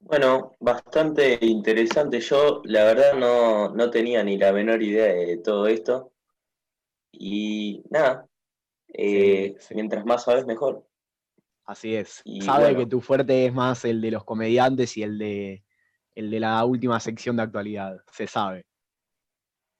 Bueno, 0.00 0.56
bastante 0.58 1.38
interesante. 1.42 2.18
Yo, 2.18 2.60
la 2.64 2.82
verdad, 2.86 3.14
no, 3.14 3.68
no 3.72 3.88
tenía 3.88 4.24
ni 4.24 4.36
la 4.36 4.52
menor 4.52 4.82
idea 4.82 5.14
de 5.14 5.36
todo 5.36 5.68
esto. 5.68 6.12
Y 7.12 7.84
nada, 7.88 8.26
eh, 8.88 9.54
Sí, 9.60 9.66
sí. 9.68 9.74
mientras 9.76 10.04
más 10.04 10.24
sabes, 10.24 10.44
mejor. 10.44 10.84
Así 11.66 11.94
es. 11.94 12.20
Y 12.24 12.40
Sabe 12.40 12.64
bueno. 12.64 12.78
que 12.80 12.86
tu 12.86 13.00
fuerte 13.00 13.46
es 13.46 13.54
más 13.54 13.84
el 13.84 14.00
de 14.00 14.10
los 14.10 14.24
comediantes 14.24 14.96
y 14.96 15.04
el 15.04 15.18
de, 15.18 15.62
el 16.16 16.30
de 16.32 16.40
la 16.40 16.64
última 16.64 16.98
sección 16.98 17.36
de 17.36 17.44
actualidad. 17.44 17.96
Se 18.10 18.26
sabe. 18.26 18.66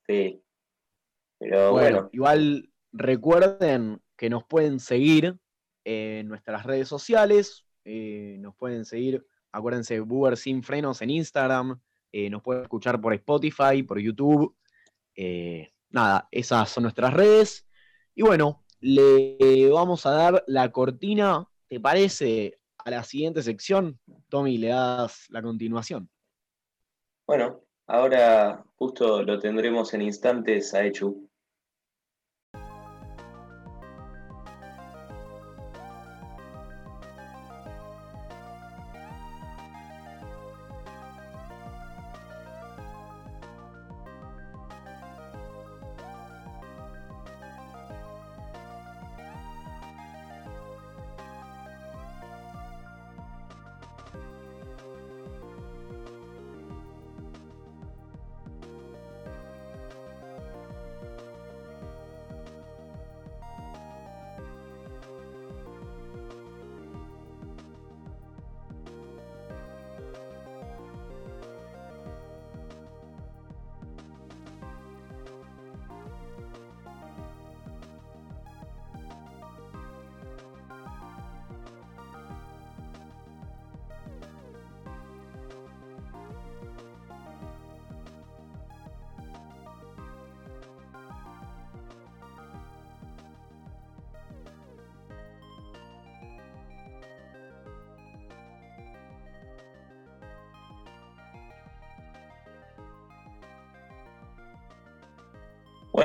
Sí. 0.07 0.41
Pero 1.39 1.73
Bueno, 1.73 1.73
bueno, 1.73 2.09
igual 2.13 2.71
recuerden 2.93 4.01
que 4.17 4.31
nos 4.31 4.45
pueden 4.45 4.81
seguir 4.81 5.39
en 5.85 6.29
nuestras 6.29 6.65
redes 6.67 6.89
sociales. 6.89 7.65
eh, 7.85 8.37
nos 8.41 8.55
pueden 8.57 8.85
seguir, 8.85 9.25
acuérdense, 9.53 10.01
Buber 10.01 10.37
Sin 10.37 10.63
Frenos 10.63 11.01
en 11.03 11.11
Instagram. 11.11 11.81
eh, 12.13 12.31
nos 12.31 12.43
pueden 12.43 12.63
escuchar 12.63 13.01
por 13.01 13.15
Spotify, 13.15 13.83
por 13.87 13.99
YouTube. 14.01 14.57
eh, 15.17 15.73
nada, 15.91 16.29
esas 16.31 16.71
son 16.71 16.85
nuestras 16.85 17.13
redes. 17.15 17.67
Y 18.15 18.23
bueno, 18.23 18.65
le 18.81 19.69
vamos 19.71 20.07
a 20.07 20.11
dar 20.13 20.45
la 20.47 20.71
cortina, 20.73 21.47
¿te 21.69 21.81
parece? 21.81 22.59
A 22.79 22.91
la 22.91 23.03
siguiente 23.05 23.43
sección. 23.43 23.99
Tommy, 24.29 24.59
le 24.59 24.69
das 24.69 25.27
la 25.31 25.43
continuación. 25.43 26.11
bueno, 27.27 27.63
ahora 27.87 28.65
justo 28.77 29.23
lo 29.23 29.39
tendremos 29.39 29.93
en 29.95 30.03
instantes 30.03 30.75
a 30.75 30.85
Echu. 30.85 31.28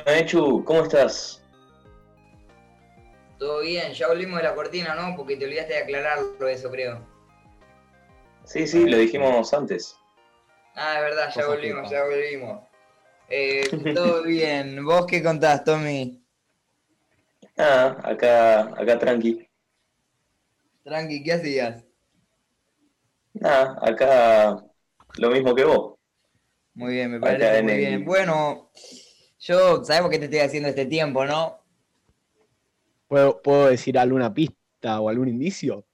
Echu, 0.05 0.63
¿cómo 0.63 0.83
estás? 0.83 1.41
Todo 3.37 3.59
bien, 3.61 3.93
ya 3.93 4.07
volvimos 4.07 4.37
de 4.37 4.43
la 4.43 4.55
cortina, 4.55 4.95
¿no? 4.95 5.15
Porque 5.15 5.35
te 5.37 5.45
olvidaste 5.45 5.73
de 5.73 5.79
aclararlo 5.83 6.47
eso, 6.47 6.71
creo. 6.71 7.05
Sí, 8.45 8.67
sí, 8.67 8.85
lo 8.87 8.97
dijimos 8.97 9.53
antes. 9.53 9.97
Ah, 10.75 10.95
es 10.97 11.01
verdad, 11.01 11.33
ya 11.35 11.47
volvimos, 11.47 11.89
ya 11.89 12.03
volvimos. 12.03 12.63
Eh, 13.29 13.89
todo 13.93 14.23
bien. 14.23 14.83
¿Vos 14.85 15.05
qué 15.07 15.23
contás, 15.23 15.63
Tommy? 15.63 16.23
Ah, 17.67 17.97
acá, 18.11 18.31
acá 18.79 18.99
tranqui. 18.99 19.31
Tranqui, 20.85 21.23
¿qué 21.23 21.33
hacías? 21.33 21.83
Nada, 23.33 23.77
acá 23.81 24.63
lo 25.17 25.29
mismo 25.31 25.53
que 25.55 25.63
vos. 25.65 25.95
Muy 26.75 26.93
bien, 26.93 27.11
me 27.11 27.19
parece 27.19 27.57
muy 27.57 27.73
el- 27.73 27.77
bien. 27.77 28.05
Bueno, 28.05 28.69
yo, 29.47 29.83
sabemos 29.85 30.09
que 30.11 30.19
te 30.19 30.25
estoy 30.25 30.39
haciendo 30.39 30.69
este 30.69 30.85
tiempo, 30.85 31.25
¿no? 31.25 31.59
¿Puedo, 33.07 33.41
¿Puedo 33.41 33.67
decir 33.67 33.97
alguna 33.97 34.33
pista 34.33 34.99
o 34.99 35.09
algún 35.09 35.27
indicio? 35.29 35.85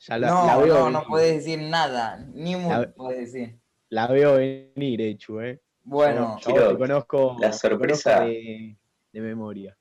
Ya 0.00 0.18
la, 0.18 0.28
no, 0.28 0.46
la 0.46 0.56
veo 0.56 0.74
no, 0.74 0.84
venir. 0.86 0.92
no 0.92 1.04
puedes 1.08 1.36
decir 1.44 1.58
nada. 1.60 2.16
Ni 2.34 2.56
mu 2.56 2.70
La- 2.70 2.92
puedes 2.96 3.32
decir. 3.32 3.58
La 3.90 4.06
veo 4.08 4.34
venir, 4.36 5.00
Echu, 5.02 5.40
¿eh? 5.40 5.60
Bueno, 5.84 6.38
Yo- 6.40 6.54
te 6.72 6.78
conozco, 6.78 7.36
la 7.40 7.52
sorpresa. 7.52 8.10
conozco 8.14 8.26
de, 8.30 8.76
de 9.12 9.20
memoria. 9.20 9.76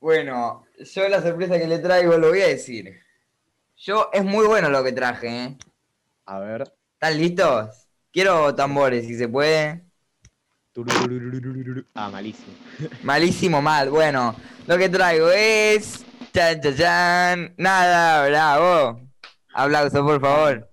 bueno, 0.00 0.66
yo 0.78 1.08
la 1.08 1.20
sorpresa 1.22 1.58
que 1.58 1.66
le 1.66 1.78
traigo 1.78 2.16
lo 2.16 2.28
voy 2.28 2.40
a 2.42 2.48
decir. 2.48 3.00
Yo, 3.76 4.10
es 4.12 4.24
muy 4.24 4.46
bueno 4.46 4.70
lo 4.70 4.84
que 4.84 4.92
traje, 4.92 5.28
¿eh? 5.44 5.58
A 6.26 6.38
ver. 6.40 6.72
¿Están 6.94 7.18
listos? 7.18 7.88
Quiero 8.12 8.54
tambores, 8.54 9.06
si 9.06 9.16
se 9.16 9.28
puede. 9.28 9.89
Ah, 11.94 12.08
malísimo. 12.10 12.54
Malísimo 13.02 13.60
mal. 13.60 13.90
Bueno, 13.90 14.34
lo 14.66 14.78
que 14.78 14.88
traigo 14.88 15.28
es. 15.30 16.04
Chan, 16.32 16.60
chan, 16.60 16.76
chan. 16.76 17.54
Nada, 17.56 18.26
bravo. 18.28 19.00
Aplauso, 19.52 20.04
por 20.04 20.20
favor. 20.20 20.70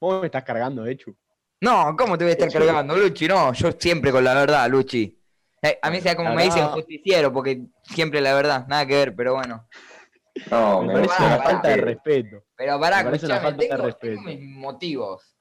¿Vos 0.00 0.20
me 0.20 0.26
estás 0.26 0.42
cargando, 0.44 0.84
Echu? 0.86 1.16
No, 1.60 1.94
¿cómo 1.96 2.18
te 2.18 2.24
voy 2.24 2.30
a 2.30 2.34
estar 2.34 2.50
Sí. 2.50 2.58
cargando, 2.58 2.96
Luchi? 2.96 3.28
No, 3.28 3.52
yo 3.52 3.70
siempre 3.78 4.10
con 4.12 4.24
la 4.24 4.34
verdad, 4.34 4.68
Luchi. 4.68 5.16
Eh, 5.62 5.78
a 5.80 5.90
mí 5.90 6.00
sea 6.00 6.14
como 6.16 6.30
La 6.30 6.34
me 6.34 6.44
dicen 6.44 6.66
justiciero, 6.68 7.32
porque 7.32 7.62
siempre 7.82 8.20
la 8.20 8.34
verdad, 8.34 8.66
nada 8.68 8.86
que 8.86 8.94
ver, 8.94 9.14
pero 9.16 9.34
bueno. 9.34 9.66
No, 10.50 10.82
me 10.82 10.88
me 10.88 10.92
parece 10.94 11.22
una 11.24 11.36
pará, 11.38 11.50
falta 11.50 11.68
de 11.68 11.76
respeto. 11.78 12.44
Pero 12.56 12.78
pará, 12.78 12.98
Me 12.98 13.04
parece 13.04 13.26
una 13.26 13.40
de 13.50 13.76
respeto. 13.76 13.98
tengo 14.00 14.22
mis 14.22 14.40
motivos. 14.42 15.36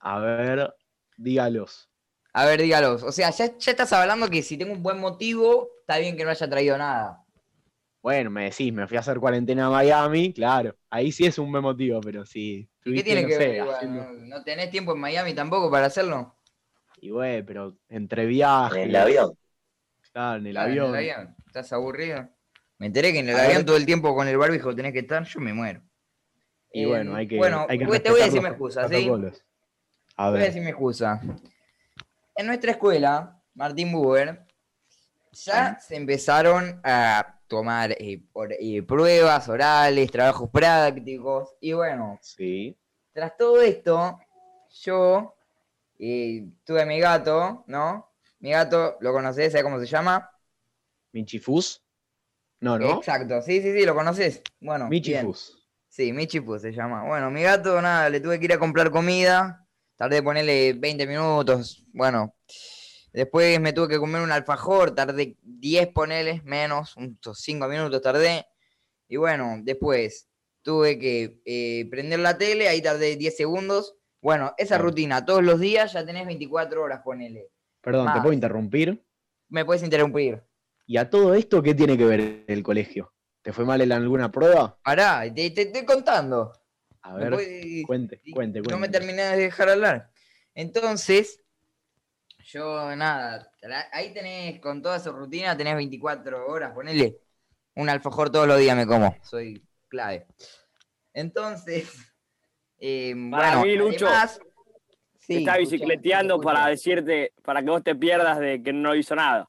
A 0.00 0.18
ver, 0.18 0.74
dígalos. 1.16 1.88
A 2.34 2.46
ver, 2.46 2.62
dígalos. 2.62 3.02
O 3.02 3.12
sea, 3.12 3.30
ya, 3.30 3.56
ya 3.58 3.70
estás 3.72 3.92
hablando 3.92 4.28
que 4.30 4.42
si 4.42 4.56
tengo 4.56 4.72
un 4.72 4.82
buen 4.82 4.98
motivo, 4.98 5.68
está 5.80 5.98
bien 5.98 6.16
que 6.16 6.24
no 6.24 6.30
haya 6.30 6.48
traído 6.48 6.78
nada. 6.78 7.24
Bueno, 8.02 8.30
me 8.30 8.44
decís, 8.44 8.72
me 8.72 8.86
fui 8.88 8.96
a 8.96 9.00
hacer 9.00 9.18
cuarentena 9.20 9.66
a 9.66 9.70
Miami, 9.70 10.32
claro. 10.32 10.74
Ahí 10.90 11.12
sí 11.12 11.24
es 11.24 11.38
un 11.38 11.52
buen 11.52 11.62
motivo, 11.62 12.00
pero 12.00 12.24
sí. 12.26 12.68
¿Y 12.84 12.94
qué 12.94 13.02
tiene 13.04 13.22
no 13.22 13.28
que 13.28 13.34
sé, 13.34 13.48
ver? 13.48 13.60
haciendo- 13.62 14.04
¿No, 14.12 14.42
tenés 14.42 14.70
tiempo 14.70 14.92
en 14.92 15.00
Miami 15.00 15.34
tampoco 15.34 15.70
para 15.70 15.86
hacerlo? 15.86 16.34
Y 17.00 17.10
güey, 17.10 17.42
pero 17.44 17.76
entre 17.88 18.26
viajes. 18.26 18.84
En 18.84 18.90
el 18.90 18.96
avión. 18.96 19.32
Claro, 20.12 20.38
en 20.40 20.46
el 20.46 20.52
Claro, 20.54 20.70
avión. 20.70 20.86
En 20.86 20.90
el 20.90 20.96
avión. 21.10 21.36
¿Estás 21.46 21.72
aburrido? 21.72 22.28
Me 22.78 22.86
enteré 22.86 23.12
que 23.12 23.20
en 23.20 23.28
el 23.28 23.36
A 23.36 23.40
avión 23.44 23.58
ver. 23.58 23.66
todo 23.66 23.76
el 23.76 23.86
tiempo 23.86 24.14
con 24.14 24.26
el 24.26 24.36
barbijo 24.36 24.74
tenés 24.74 24.92
que 24.92 25.00
estar, 25.00 25.24
yo 25.24 25.40
me 25.40 25.52
muero. 25.52 25.82
Y 26.72 26.82
Eh, 26.82 26.86
bueno, 26.86 27.14
hay 27.14 27.28
que. 27.28 27.36
bueno, 27.36 27.66
hay 27.68 27.78
que 27.78 27.86
te 28.00 28.10
voy 28.10 28.20
a 28.20 28.24
decir 28.24 28.40
mi 28.40 28.48
excusa, 28.48 28.88
¿sí? 28.88 28.94
protocolos. 28.94 29.44
A 30.16 30.30
Voy 30.30 30.38
a 30.38 30.40
ver. 30.40 30.46
decir 30.48 30.62
mi 30.62 30.70
excusa. 30.70 31.20
En 32.34 32.46
nuestra 32.46 32.72
escuela, 32.72 33.40
Martín 33.54 33.92
Buber, 33.92 34.46
ya 35.32 35.78
se 35.78 35.96
empezaron 35.96 36.80
a 36.84 37.38
tomar 37.46 37.92
eh, 37.92 38.22
por- 38.32 38.52
eh, 38.52 38.82
pruebas 38.82 39.48
orales, 39.48 40.10
trabajos 40.10 40.50
prácticos, 40.50 41.54
y 41.60 41.72
bueno, 41.72 42.18
Sí. 42.22 42.76
tras 43.12 43.36
todo 43.36 43.60
esto, 43.60 44.18
yo 44.82 45.34
eh, 45.98 46.48
tuve 46.64 46.82
a 46.82 46.86
mi 46.86 46.98
gato, 46.98 47.64
¿no? 47.66 48.10
Mi 48.40 48.50
gato, 48.50 48.96
¿lo 49.00 49.12
conocés? 49.12 49.52
¿Sabes 49.52 49.64
cómo 49.64 49.78
se 49.78 49.86
llama? 49.86 50.30
Michifus. 51.12 51.82
No, 52.60 52.78
¿no? 52.78 52.98
Exacto, 52.98 53.42
sí, 53.42 53.60
sí, 53.60 53.72
sí, 53.72 53.84
lo 53.84 53.94
conoces. 53.94 54.42
Bueno, 54.60 54.88
bien. 54.88 55.26
Michifus. 55.26 55.58
Sí, 55.88 56.12
Michipu 56.12 56.58
se 56.58 56.72
llama. 56.72 57.04
Bueno, 57.04 57.30
mi 57.30 57.42
gato, 57.42 57.80
nada, 57.82 58.08
le 58.08 58.20
tuve 58.20 58.38
que 58.38 58.46
ir 58.46 58.52
a 58.54 58.58
comprar 58.58 58.90
comida. 58.90 59.66
Tardé 59.96 60.22
ponerle 60.22 60.72
20 60.74 61.06
minutos. 61.06 61.84
Bueno, 61.92 62.34
después 63.12 63.60
me 63.60 63.72
tuve 63.72 63.88
que 63.88 63.98
comer 63.98 64.22
un 64.22 64.32
alfajor. 64.32 64.94
Tardé 64.94 65.36
10 65.42 65.88
ponerles, 65.88 66.44
menos, 66.44 66.96
unos 66.96 67.18
5 67.40 67.68
minutos 67.68 68.00
tardé. 68.02 68.46
Y 69.08 69.16
bueno, 69.16 69.58
después 69.62 70.28
tuve 70.62 70.98
que 70.98 71.40
eh, 71.44 71.86
prender 71.90 72.20
la 72.20 72.38
tele, 72.38 72.68
ahí 72.68 72.80
tardé 72.80 73.16
10 73.16 73.36
segundos. 73.36 73.96
Bueno, 74.20 74.54
esa 74.56 74.78
rutina 74.78 75.24
todos 75.24 75.42
los 75.42 75.60
días 75.60 75.92
ya 75.92 76.06
tenés 76.06 76.26
24 76.26 76.82
horas, 76.82 77.00
ponele. 77.04 77.50
Perdón, 77.80 78.12
¿te 78.12 78.20
puedo 78.20 78.32
interrumpir? 78.32 79.04
Me 79.48 79.64
puedes 79.64 79.82
interrumpir. 79.82 80.42
¿Y 80.86 80.96
a 80.96 81.10
todo 81.10 81.34
esto 81.34 81.62
qué 81.62 81.74
tiene 81.74 81.98
que 81.98 82.04
ver 82.04 82.44
el 82.46 82.62
colegio? 82.62 83.12
¿Te 83.42 83.52
fue 83.52 83.64
mal 83.64 83.80
en 83.80 83.90
alguna 83.90 84.30
prueba? 84.30 84.78
Pará, 84.84 85.22
te, 85.34 85.50
te 85.50 85.62
estoy 85.62 85.84
contando. 85.84 86.52
A 87.02 87.14
ver, 87.14 87.32
puede- 87.32 87.82
cuente, 87.86 88.20
Y 88.24 88.32
cuente, 88.32 88.60
cuente. 88.60 88.70
No 88.72 88.78
me 88.78 88.88
terminé 88.88 89.22
de 89.22 89.36
dejar 89.36 89.68
hablar. 89.70 90.10
Entonces, 90.54 91.42
yo 92.44 92.94
nada, 92.96 93.50
ahí 93.92 94.12
tenés 94.12 94.60
con 94.60 94.82
toda 94.82 94.98
su 95.00 95.12
rutina, 95.12 95.56
tenés 95.56 95.74
24 95.76 96.46
horas, 96.46 96.72
ponele. 96.72 97.18
Un 97.74 97.88
alfajor 97.88 98.30
todos 98.30 98.46
los 98.46 98.58
días 98.58 98.76
me 98.76 98.86
como, 98.86 99.16
soy 99.22 99.64
clave. 99.88 100.26
Entonces, 101.14 101.88
eh, 102.78 103.14
Para 103.30 103.56
bueno, 103.58 103.62
mí, 103.64 103.76
Lucho, 103.76 104.06
además- 104.06 104.40
sí, 105.18 105.38
está 105.38 105.52
escucha, 105.52 105.58
bicicleteando 105.58 106.34
escucha. 106.34 106.52
para 106.54 106.66
decirte, 106.68 107.32
para 107.42 107.62
que 107.62 107.70
vos 107.70 107.82
te 107.82 107.94
pierdas 107.94 108.38
de 108.38 108.62
que 108.62 108.72
no 108.72 108.94
hizo 108.94 109.14
nada. 109.16 109.48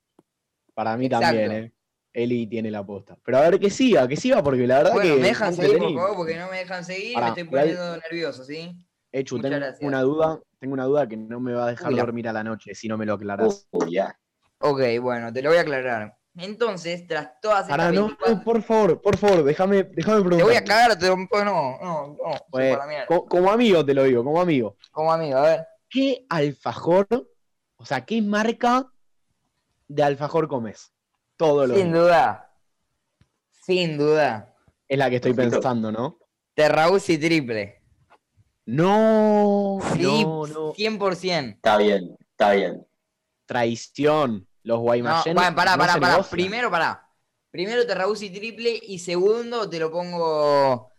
Para 0.73 0.95
mí 0.97 1.05
Exacto. 1.05 1.25
también, 1.27 1.51
¿eh? 1.51 1.71
Eli 2.13 2.45
tiene 2.47 2.69
la 2.69 2.85
posta. 2.85 3.17
Pero 3.25 3.37
a 3.39 3.41
ver 3.41 3.59
que 3.59 3.69
siga, 3.69 4.07
que 4.07 4.15
siga, 4.15 4.43
porque 4.43 4.67
la 4.67 4.77
verdad 4.77 4.93
Bueno, 4.93 5.15
que. 5.15 5.21
me 5.21 5.27
dejan 5.27 5.53
seguir, 5.53 5.77
por 5.79 5.93
favor, 5.93 6.15
porque 6.15 6.37
no 6.37 6.47
me 6.49 6.57
dejan 6.57 6.85
seguir, 6.85 7.13
Pará, 7.15 7.25
me 7.27 7.29
estoy 7.31 7.43
poniendo 7.45 7.97
nervioso, 7.97 8.43
¿sí? 8.43 8.71
Echu, 9.11 9.35
Muchas 9.37 9.49
tengo 9.51 9.61
gracias. 9.65 9.87
una 9.87 10.01
duda, 10.01 10.39
tengo 10.59 10.73
una 10.73 10.85
duda 10.85 11.07
que 11.07 11.17
no 11.17 11.39
me 11.39 11.53
va 11.53 11.67
a 11.67 11.71
dejar 11.71 11.91
Uy, 11.91 11.99
dormir 11.99 12.27
a 12.27 12.33
la 12.33 12.43
noche 12.43 12.73
si 12.75 12.87
no 12.87 12.97
me 12.97 13.05
lo 13.05 13.13
aclarás. 13.13 13.67
Uy, 13.71 13.93
ya. 13.93 14.17
Ok, 14.59 14.81
bueno, 15.01 15.33
te 15.33 15.41
lo 15.41 15.49
voy 15.49 15.57
a 15.57 15.61
aclarar. 15.61 16.15
Entonces, 16.35 17.05
tras 17.07 17.39
todas 17.41 17.61
estas 17.65 17.77
Pará, 17.77 17.91
no, 17.91 18.07
24 18.07 18.35
no, 18.35 18.43
por 18.43 18.61
favor, 18.63 19.01
por 19.01 19.17
favor, 19.17 19.43
déjame, 19.43 19.83
déjame 19.83 20.21
preguntar. 20.21 20.37
Te 20.37 20.43
voy 20.43 20.55
a 20.55 20.63
cagar, 20.63 20.97
te 20.97 21.07
pues 21.29 21.45
no, 21.45 21.77
no, 21.81 22.07
no, 22.07 22.31
Pues, 22.49 22.77
como 23.27 23.51
amigo 23.51 23.83
te 23.85 23.93
lo 23.93 24.03
digo, 24.03 24.23
como 24.23 24.39
amigo. 24.41 24.77
Como 24.91 25.11
amigo, 25.11 25.37
a 25.37 25.41
ver. 25.41 25.67
¿Qué 25.89 26.25
alfajor, 26.29 27.07
o 27.75 27.85
sea, 27.85 28.05
qué 28.05 28.21
marca 28.21 28.91
de 29.87 30.03
alfajor 30.03 30.47
comes? 30.47 30.92
Todos 31.37 31.67
los 31.67 31.77
Sin 31.77 31.91
días. 31.91 32.03
duda. 32.03 32.53
Sin 33.51 33.97
duda. 33.97 34.55
Es 34.87 34.97
la 34.97 35.09
que 35.09 35.15
estoy 35.17 35.33
pensando, 35.33 35.91
¿no? 35.91 36.19
Terraúzi 36.53 37.17
triple. 37.17 37.81
No, 38.65 39.79
Sí, 39.93 40.01
no, 40.23 40.47
no. 40.47 40.73
100%. 40.73 41.55
Está 41.55 41.77
bien, 41.77 42.15
está 42.31 42.51
bien. 42.53 42.85
Traición. 43.45 44.47
Los 44.63 44.77
No, 44.77 44.83
Guaymallén. 44.83 45.35
bueno, 45.35 45.55
pará, 45.55 45.71
no 45.73 45.77
pará, 45.79 45.93
se 45.93 45.99
pará. 45.99 46.23
Primero, 46.23 46.71
pará. 46.71 47.09
Primero 47.51 47.85
Terraúzi 47.85 48.29
triple 48.29 48.79
y 48.81 48.99
segundo 48.99 49.69
te 49.69 49.77
lo 49.79 49.91
pongo 49.91 50.89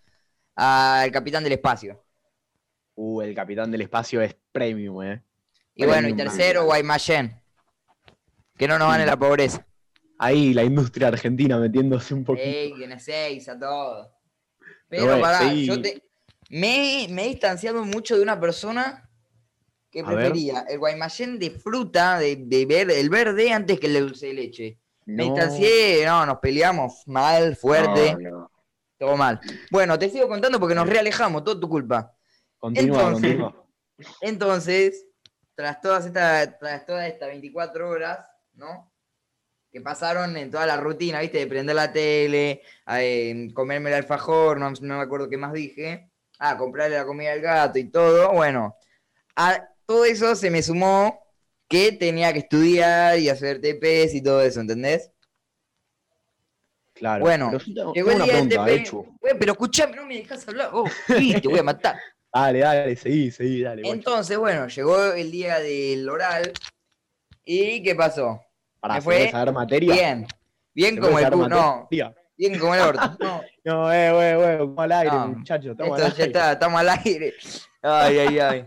al 0.57 1.11
Capitán 1.11 1.42
del 1.42 1.55
Espacio. 1.55 2.01
Uh, 2.97 3.23
el 3.23 3.35
capitán 3.35 3.73
del 3.73 3.81
espacio 3.81 4.20
es 4.23 4.37
premium, 4.53 5.03
eh. 5.03 5.20
Y 5.75 5.81
Bueno, 5.85 5.94
bueno, 5.94 6.09
y 6.09 6.12
no, 6.12 6.16
tercero, 6.18 6.61
no. 6.61 6.66
Guaymallén. 6.66 7.42
Que 8.57 8.68
no 8.68 8.79
nos 8.79 8.88
gane 8.88 9.05
la 9.05 9.16
pobreza. 9.16 9.66
Ahí 10.18 10.55
la 10.55 10.62
industria 10.62 11.09
argentina 11.09 11.59
metiéndose 11.59 12.14
un 12.14 12.24
poquito. 12.24 12.46
Ey, 12.46 12.72
no 12.87 12.98
seis 12.98 13.48
a 13.48 13.59
todo. 13.59 14.12
Pero 14.88 15.20
pará, 15.20 15.50
sí. 15.50 15.66
yo 15.66 15.81
te... 15.81 16.03
me, 16.50 17.07
me 17.11 17.24
he 17.24 17.29
distanciado 17.31 17.85
mucho 17.85 18.16
de 18.16 18.22
una 18.22 18.38
persona 18.38 19.11
que 19.90 20.00
A 20.00 20.05
ver. 20.05 20.16
prefería 20.16 20.64
el 20.68 20.79
guaymallén 20.79 21.38
de 21.38 21.50
fruta, 21.50 22.18
de, 22.18 22.37
de 22.37 22.66
ver, 22.66 22.90
el 22.90 23.11
verde, 23.11 23.53
antes 23.53 23.79
que 23.81 23.87
el 23.87 24.00
dulce 24.09 24.27
de 24.29 24.35
leche. 24.35 24.79
Me 25.07 25.24
distancié, 25.24 26.05
no, 26.07 26.24
nos 26.27 26.38
peleamos 26.38 27.03
mal, 27.07 27.57
fuerte, 27.57 28.16
No, 28.20 28.31
no. 28.31 28.50
todo 28.98 29.16
mal. 29.16 29.38
Bueno, 29.70 29.98
te 29.98 30.09
sigo 30.09 30.29
contando 30.29 30.59
porque 30.59 30.74
nos 30.74 30.88
realejamos, 30.88 31.44
todo 31.44 31.61
tu 31.61 31.68
culpa. 31.68 32.14
Continúa, 32.59 33.03
Entonces- 33.03 33.37
continúa. 33.37 33.66
Entonces, 34.22 35.07
tras 35.55 35.81
todas 35.81 36.07
estas, 36.07 36.59
tras 36.59 36.85
todas 36.87 37.07
estas 37.07 37.29
24 37.29 37.88
horas, 37.88 38.27
¿no? 38.55 38.92
Que 39.74 39.80
pasaron 39.80 40.37
en 40.37 40.52
toda 40.52 40.66
la 40.66 40.76
rutina, 40.76 41.18
¿viste? 41.18 41.38
De 41.38 41.48
prender 41.48 41.74
la 41.74 41.92
tele, 41.92 42.62
a, 42.87 43.02
eh, 43.02 43.48
comerme 43.52 43.90
el 43.90 43.96
alfajor, 43.96 44.60
no, 44.60 44.70
no 44.70 44.98
me 44.98 45.02
acuerdo 45.02 45.28
qué 45.28 45.37
más 45.37 45.52
dije. 45.52 46.12
Ah, 46.38 46.56
comprarle 46.56 46.96
la 46.96 47.04
comida 47.04 47.32
al 47.32 47.40
gato 47.40 47.76
y 47.80 47.90
todo. 47.90 48.32
Bueno, 48.34 48.76
a 49.34 49.68
todo 49.84 50.04
eso 50.04 50.37
se 50.37 50.48
me 50.48 50.62
sumó 50.62 51.18
que 51.66 51.90
tenía 51.90 52.32
que 52.32 52.38
estudiar 52.38 53.18
y 53.18 53.28
hacer 53.28 53.60
TPs 53.60 54.14
y 54.14 54.22
todo 54.22 54.42
eso, 54.42 54.60
¿entendés? 54.60 55.10
Claro. 56.92 57.24
Bueno, 57.24 57.50
Pero 57.50 57.92
Llegó 57.94 58.12
el 58.12 58.18
del 58.18 58.28
pregunta, 58.28 58.66
TP. 58.66 59.37
Pero 59.40 59.52
escuchame, 59.54 59.96
no 59.96 60.06
me 60.06 60.18
dejas 60.18 60.46
hablar. 60.46 60.70
Oh, 60.72 60.88
sí, 61.08 61.34
te 61.40 61.48
voy 61.48 61.58
a 61.58 61.64
matar. 61.64 61.96
Dale, 62.32 62.60
dale, 62.60 62.94
seguí, 62.94 63.32
seguí, 63.32 63.62
dale. 63.62 63.82
guacho. 63.82 63.94
Entonces, 63.94 64.38
bueno, 64.38 64.68
llegó 64.68 65.12
el 65.12 65.32
día 65.32 65.58
del 65.58 66.08
oral. 66.08 66.52
¿Y 67.44 67.82
qué 67.82 67.96
pasó? 67.96 68.43
Pará, 68.85 68.94
me 68.97 69.01
¿se 69.01 69.05
fue 69.05 69.16
puede 69.16 69.31
saber 69.31 69.55
materia? 69.55 69.94
Bien. 69.94 70.27
Bien 70.75 70.94
¿Se 70.97 71.01
como 71.01 71.12
puede 71.12 71.25
el 71.27 71.49
No, 71.49 71.88
bien 72.37 72.59
como 72.59 72.75
el 72.75 72.81
orto. 72.83 73.01
No, 73.20 73.40
No, 73.64 73.92
eh, 73.92 74.12
güey, 74.12 74.35
güey, 74.35 74.59
como 74.59 74.83
al 74.83 74.92
aire, 74.92 75.11
No, 75.16 75.29
muchachos. 75.29 75.70
Estamos 75.70 75.99
esto 75.99 76.07
al 76.07 76.12
ya 76.12 76.16
aire. 76.25 76.27
está, 76.27 76.53
estamos 76.53 76.81
al 76.81 76.88
aire. 76.90 77.35
Ay, 77.81 78.18
ay, 78.18 78.38
ay. 78.38 78.66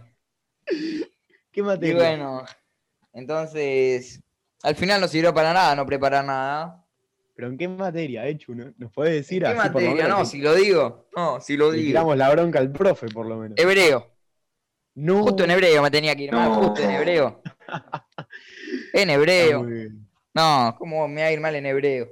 ¿Qué 1.52 1.60
Y 1.60 1.62
materia? 1.62 1.96
bueno, 1.96 2.44
entonces, 3.14 4.20
al 4.64 4.76
final 4.76 5.02
no 5.02 5.08
sirvió 5.08 5.34
para 5.36 5.54
nada 5.54 5.76
no 5.76 5.86
preparar 5.86 6.26
nada. 6.26 6.84
¿Pero 7.36 7.50
en 7.50 7.58
qué 7.60 7.68
materia, 7.68 8.26
Echu? 8.26 8.56
¿no? 8.56 8.74
¿Nos 8.78 8.92
puedes 8.92 9.14
decir 9.14 9.44
¿Qué 9.44 9.50
así 9.50 9.70
por 9.70 9.82
lo 9.84 9.90
materia? 9.90 10.04
menos 10.06 10.20
No, 10.20 10.26
si 10.26 10.40
lo 10.42 10.56
digo. 10.56 11.08
No, 11.16 11.40
si 11.40 11.56
lo 11.58 11.72
le 11.72 11.78
digo. 11.78 11.88
tiramos 11.90 12.18
la 12.18 12.32
bronca 12.32 12.58
al 12.58 12.72
profe, 12.72 13.08
por 13.10 13.28
lo 13.28 13.38
menos. 13.38 13.60
Hebreo. 13.60 14.12
No. 14.96 15.22
Justo 15.22 15.44
en 15.44 15.52
hebreo 15.52 15.84
me 15.84 15.92
tenía 15.92 16.16
que 16.16 16.24
ir 16.24 16.32
No. 16.34 16.56
justo 16.56 16.82
en 16.82 16.90
hebreo. 16.90 17.44
En 18.94 19.10
hebreo. 19.12 19.68
No, 20.38 20.76
¿cómo 20.78 21.08
me 21.08 21.22
va 21.22 21.28
a 21.28 21.32
ir 21.32 21.40
mal 21.40 21.56
en 21.56 21.66
hebreo? 21.66 22.08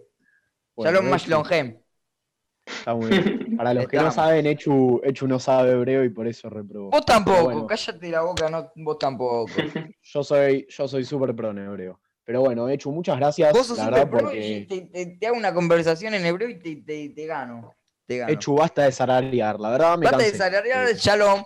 Bueno, 0.75 0.91
Shalom 0.91 1.09
Mashlonhem. 1.11 1.67
Está 2.79 2.93
muy 2.95 3.11
bien. 3.11 3.57
Para 3.57 3.73
los 3.73 3.87
que 3.87 3.97
no 3.97 4.11
saben, 4.11 4.45
Echu, 4.45 5.01
Echu 5.03 5.27
no 5.27 5.39
sabe 5.39 5.71
hebreo 5.71 6.03
y 6.03 6.09
por 6.09 6.27
eso 6.27 6.49
reprobó. 6.49 6.91
Vos 6.91 7.05
tampoco, 7.05 7.43
bueno. 7.43 7.67
cállate 7.67 8.09
la 8.09 8.21
boca, 8.21 8.49
no, 8.49 8.71
vos 8.75 8.97
tampoco. 8.99 9.63
Yo 10.03 10.23
soy, 10.23 10.67
yo 10.69 10.87
soy 10.87 11.03
súper 11.03 11.35
pro 11.35 11.49
en 11.49 11.57
hebreo. 11.57 11.99
Pero 12.23 12.41
bueno, 12.41 12.69
Echu, 12.69 12.91
muchas 12.91 13.17
gracias. 13.17 13.51
Vos 13.53 13.67
sos 13.67 13.77
la 13.77 13.85
súper 13.85 13.91
verdad, 13.91 14.09
pro 14.09 14.21
porque 14.21 14.57
y 14.61 14.65
te, 14.67 14.81
te- 14.81 15.05
te 15.17 15.27
hago 15.27 15.35
una 15.37 15.53
conversación 15.53 16.13
en 16.13 16.25
hebreo 16.25 16.49
y 16.49 16.59
te, 16.59 16.75
te- 16.77 17.09
te 17.09 17.25
gano. 17.25 17.73
Te 18.07 18.17
gano. 18.19 18.33
Echu 18.33 18.55
basta 18.55 18.83
de 18.83 18.91
zararear. 18.91 19.59
La 19.59 19.71
verdad 19.71 19.97
me 19.97 20.05
Basta 20.05 20.23
de 20.23 20.29
cansé. 20.29 20.37
salarear 20.37 20.95
Shalom. 20.95 21.43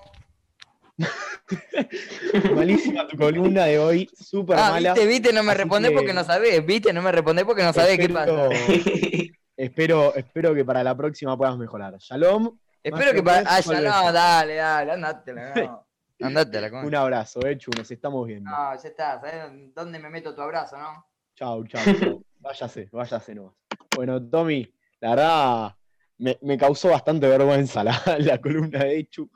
Malísima 2.55 3.07
tu 3.07 3.17
columna 3.17 3.65
de 3.65 3.79
hoy, 3.79 4.09
súper 4.13 4.57
Ah, 4.59 4.69
mala. 4.71 4.93
viste, 4.93 5.07
viste, 5.07 5.33
no 5.33 5.43
me 5.43 5.55
que- 5.55 5.91
porque 5.91 6.13
no 6.13 6.23
sabés, 6.23 6.65
viste, 6.65 6.93
no 6.93 7.01
me 7.01 7.11
respondés 7.11 7.45
porque 7.45 7.63
no 7.63 7.73
sabés 7.73 7.97
qué 7.97 8.09
pasa. 8.09 8.49
Espero- 9.57 10.15
Espero, 10.15 10.53
que 10.55 10.63
para 10.63 10.83
la 10.83 10.95
próxima 10.95 11.37
puedas 11.37 11.57
mejorar. 11.57 11.97
Shalom, 11.99 12.57
Espero 12.81 13.11
que 13.13 13.23
para. 13.23 13.39
Ah, 13.45 13.61
no, 13.65 14.11
dale, 14.13 14.55
dale, 14.55 14.91
andátela, 14.93 15.53
no. 15.55 15.85
Andátela, 16.21 16.69
con. 16.69 16.85
un 16.85 16.95
abrazo, 16.95 17.45
Echu, 17.45 17.71
nos 17.77 17.89
estamos 17.91 18.25
viendo. 18.27 18.49
No, 18.49 18.73
ya 18.81 18.89
está, 18.89 19.19
¿sabés 19.21 19.73
dónde 19.73 19.99
me 19.99 20.09
meto 20.09 20.33
tu 20.35 20.41
abrazo, 20.41 20.77
no? 20.77 21.05
Chau, 21.35 21.65
chau, 21.65 21.81
chau. 21.97 22.23
Váyase, 22.39 22.89
váyase 22.91 23.35
nomás. 23.35 23.53
Bueno, 23.95 24.21
Tommy, 24.29 24.65
la 25.01 25.09
verdad 25.11 25.75
me, 26.19 26.57
causó 26.57 26.89
bastante 26.89 27.27
vergüenza 27.27 27.83
la, 27.83 27.99
la 28.19 28.39
columna 28.39 28.79
de 28.79 28.99
Echu. 28.99 29.29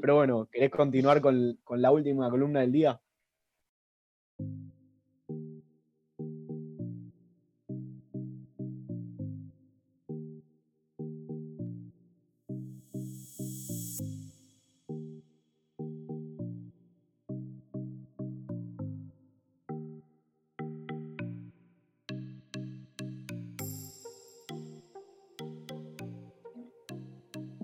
Pero 0.00 0.16
bueno, 0.16 0.48
¿querés 0.50 0.70
continuar 0.70 1.20
con, 1.20 1.58
con 1.62 1.80
la 1.80 1.90
última 1.90 2.30
columna 2.30 2.60
del 2.60 2.72
día? 2.72 3.00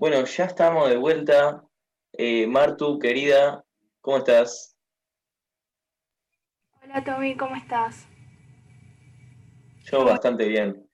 Bueno, 0.09 0.23
ya 0.23 0.45
estamos 0.45 0.89
de 0.89 0.95
vuelta. 0.95 1.65
Eh, 2.13 2.47
Martu, 2.47 2.97
querida, 2.97 3.65
¿cómo 3.99 4.19
estás? 4.19 4.73
Hola 6.81 7.03
Tommy, 7.03 7.35
¿cómo 7.35 7.57
estás? 7.57 8.07
Yo 9.83 10.05
bastante 10.05 10.47
bien. 10.47 10.87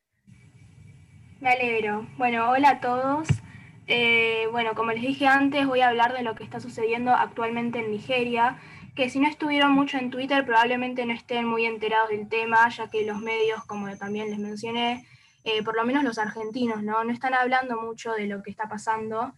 Me 1.39 1.51
alegro. 1.51 2.07
Bueno, 2.17 2.49
hola 2.49 2.69
a 2.69 2.79
todos. 2.79 3.27
Eh, 3.85 4.47
bueno, 4.51 4.73
como 4.73 4.91
les 4.91 5.03
dije 5.03 5.27
antes, 5.27 5.67
voy 5.67 5.81
a 5.81 5.89
hablar 5.89 6.13
de 6.13 6.23
lo 6.23 6.33
que 6.33 6.43
está 6.43 6.59
sucediendo 6.59 7.11
actualmente 7.11 7.77
en 7.77 7.91
Nigeria, 7.91 8.57
que 8.95 9.11
si 9.11 9.19
no 9.19 9.27
estuvieron 9.27 9.73
mucho 9.73 9.99
en 9.99 10.09
Twitter 10.09 10.43
probablemente 10.43 11.05
no 11.05 11.13
estén 11.13 11.45
muy 11.45 11.67
enterados 11.67 12.09
del 12.09 12.27
tema, 12.29 12.67
ya 12.69 12.89
que 12.89 13.05
los 13.05 13.19
medios, 13.19 13.63
como 13.65 13.95
también 13.95 14.31
les 14.31 14.39
mencioné, 14.39 15.05
eh, 15.43 15.63
por 15.63 15.75
lo 15.75 15.85
menos 15.85 16.03
los 16.03 16.17
argentinos, 16.17 16.83
¿no? 16.83 17.03
no 17.03 17.11
están 17.11 17.33
hablando 17.33 17.81
mucho 17.81 18.13
de 18.13 18.27
lo 18.27 18.41
que 18.43 18.51
está 18.51 18.67
pasando. 18.67 19.33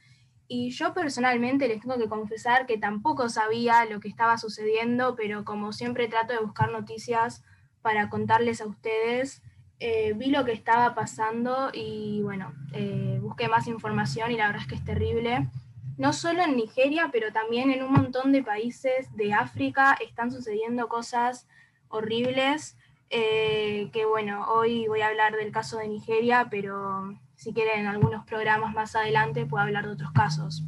Y 0.47 0.69
yo 0.69 0.93
personalmente 0.93 1.67
les 1.67 1.81
tengo 1.81 1.97
que 1.97 2.07
confesar 2.07 2.67
que 2.67 2.77
tampoco 2.77 3.29
sabía 3.29 3.85
lo 3.85 3.99
que 3.99 4.07
estaba 4.07 4.37
sucediendo, 4.37 5.15
pero 5.15 5.43
como 5.43 5.73
siempre 5.73 6.07
trato 6.07 6.33
de 6.33 6.39
buscar 6.39 6.71
noticias 6.71 7.43
para 7.81 8.09
contarles 8.09 8.61
a 8.61 8.67
ustedes, 8.67 9.41
eh, 9.79 10.13
vi 10.15 10.27
lo 10.27 10.45
que 10.45 10.53
estaba 10.53 10.95
pasando 10.95 11.69
y 11.73 12.21
bueno, 12.23 12.53
eh, 12.73 13.19
busqué 13.21 13.47
más 13.47 13.67
información 13.67 14.31
y 14.31 14.37
la 14.37 14.47
verdad 14.47 14.61
es 14.61 14.67
que 14.67 14.75
es 14.75 14.85
terrible. 14.85 15.49
No 15.97 16.13
solo 16.13 16.43
en 16.43 16.55
Nigeria, 16.55 17.09
pero 17.11 17.31
también 17.31 17.71
en 17.71 17.83
un 17.83 17.91
montón 17.91 18.31
de 18.31 18.43
países 18.43 19.15
de 19.15 19.33
África 19.33 19.97
están 19.99 20.31
sucediendo 20.31 20.87
cosas 20.87 21.47
horribles. 21.89 22.77
Eh, 23.17 23.89
que 23.93 24.05
bueno, 24.05 24.45
hoy 24.49 24.87
voy 24.87 24.99
a 24.99 25.07
hablar 25.07 25.37
del 25.37 25.53
caso 25.53 25.77
de 25.77 25.87
Nigeria, 25.87 26.47
pero 26.51 27.17
si 27.35 27.53
quieren 27.53 27.79
en 27.79 27.87
algunos 27.87 28.25
programas 28.25 28.73
más 28.73 28.93
adelante 28.95 29.45
puedo 29.45 29.63
hablar 29.63 29.85
de 29.85 29.93
otros 29.93 30.11
casos. 30.11 30.63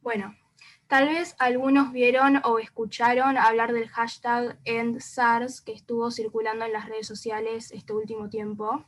Bueno, 0.00 0.34
Tal 0.86 1.08
vez 1.08 1.34
algunos 1.38 1.92
vieron 1.92 2.40
o 2.44 2.58
escucharon 2.58 3.38
hablar 3.38 3.72
del 3.72 3.88
hashtag 3.88 4.58
EndSARS 4.64 5.62
que 5.62 5.72
estuvo 5.72 6.10
circulando 6.10 6.66
en 6.66 6.72
las 6.72 6.86
redes 6.88 7.06
sociales 7.06 7.72
este 7.72 7.94
último 7.94 8.28
tiempo. 8.28 8.84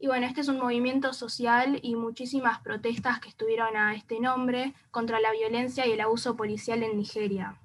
Y 0.00 0.08
bueno, 0.08 0.26
este 0.26 0.40
es 0.40 0.48
un 0.48 0.58
movimiento 0.58 1.12
social 1.12 1.78
y 1.80 1.94
muchísimas 1.94 2.58
protestas 2.60 3.20
que 3.20 3.28
estuvieron 3.28 3.76
a 3.76 3.94
este 3.94 4.18
nombre 4.18 4.74
contra 4.90 5.20
la 5.20 5.30
violencia 5.30 5.86
y 5.86 5.92
el 5.92 6.00
abuso 6.00 6.36
policial 6.36 6.82
en 6.82 6.96
Nigeria. 6.98 7.56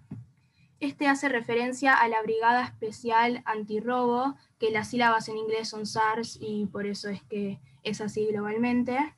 Este 0.80 1.08
hace 1.08 1.28
referencia 1.28 1.96
a 1.96 2.08
la 2.08 2.22
Brigada 2.22 2.64
Especial 2.64 3.42
Antirrobo, 3.46 4.36
que 4.60 4.70
las 4.70 4.92
sílabas 4.92 5.28
en 5.28 5.38
inglés 5.38 5.70
son 5.70 5.88
SARS 5.88 6.38
y 6.40 6.68
por 6.68 6.86
eso 6.86 7.10
es 7.10 7.24
que 7.24 7.60
es 7.82 8.00
así 8.00 8.28
globalmente. 8.28 9.16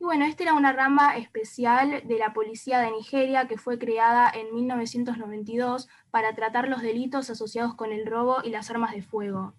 Y 0.00 0.04
bueno, 0.04 0.26
esta 0.26 0.42
era 0.42 0.52
una 0.52 0.74
rama 0.74 1.16
especial 1.16 2.02
de 2.06 2.18
la 2.18 2.34
policía 2.34 2.80
de 2.80 2.90
Nigeria 2.90 3.48
que 3.48 3.56
fue 3.56 3.78
creada 3.78 4.30
en 4.30 4.54
1992 4.54 5.88
para 6.10 6.34
tratar 6.34 6.68
los 6.68 6.82
delitos 6.82 7.30
asociados 7.30 7.74
con 7.74 7.90
el 7.92 8.04
robo 8.04 8.42
y 8.44 8.50
las 8.50 8.70
armas 8.70 8.92
de 8.92 9.02
fuego. 9.02 9.54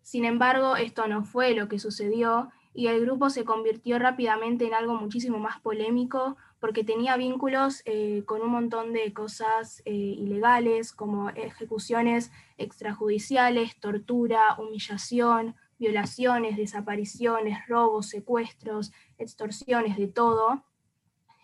Sin 0.00 0.24
embargo, 0.24 0.76
esto 0.76 1.06
no 1.08 1.24
fue 1.24 1.54
lo 1.54 1.68
que 1.68 1.78
sucedió 1.78 2.48
y 2.72 2.86
el 2.86 3.02
grupo 3.02 3.28
se 3.28 3.44
convirtió 3.44 3.98
rápidamente 3.98 4.66
en 4.66 4.72
algo 4.72 4.94
muchísimo 4.94 5.38
más 5.38 5.60
polémico 5.60 6.38
porque 6.60 6.84
tenía 6.84 7.16
vínculos 7.16 7.82
eh, 7.86 8.22
con 8.26 8.42
un 8.42 8.50
montón 8.50 8.92
de 8.92 9.12
cosas 9.12 9.82
eh, 9.84 9.92
ilegales 9.92 10.92
como 10.92 11.30
ejecuciones 11.30 12.30
extrajudiciales, 12.58 13.76
tortura, 13.80 14.56
humillación, 14.58 15.56
violaciones, 15.78 16.56
desapariciones, 16.56 17.66
robos, 17.66 18.06
secuestros, 18.06 18.92
extorsiones, 19.18 19.96
de 19.96 20.06
todo. 20.06 20.62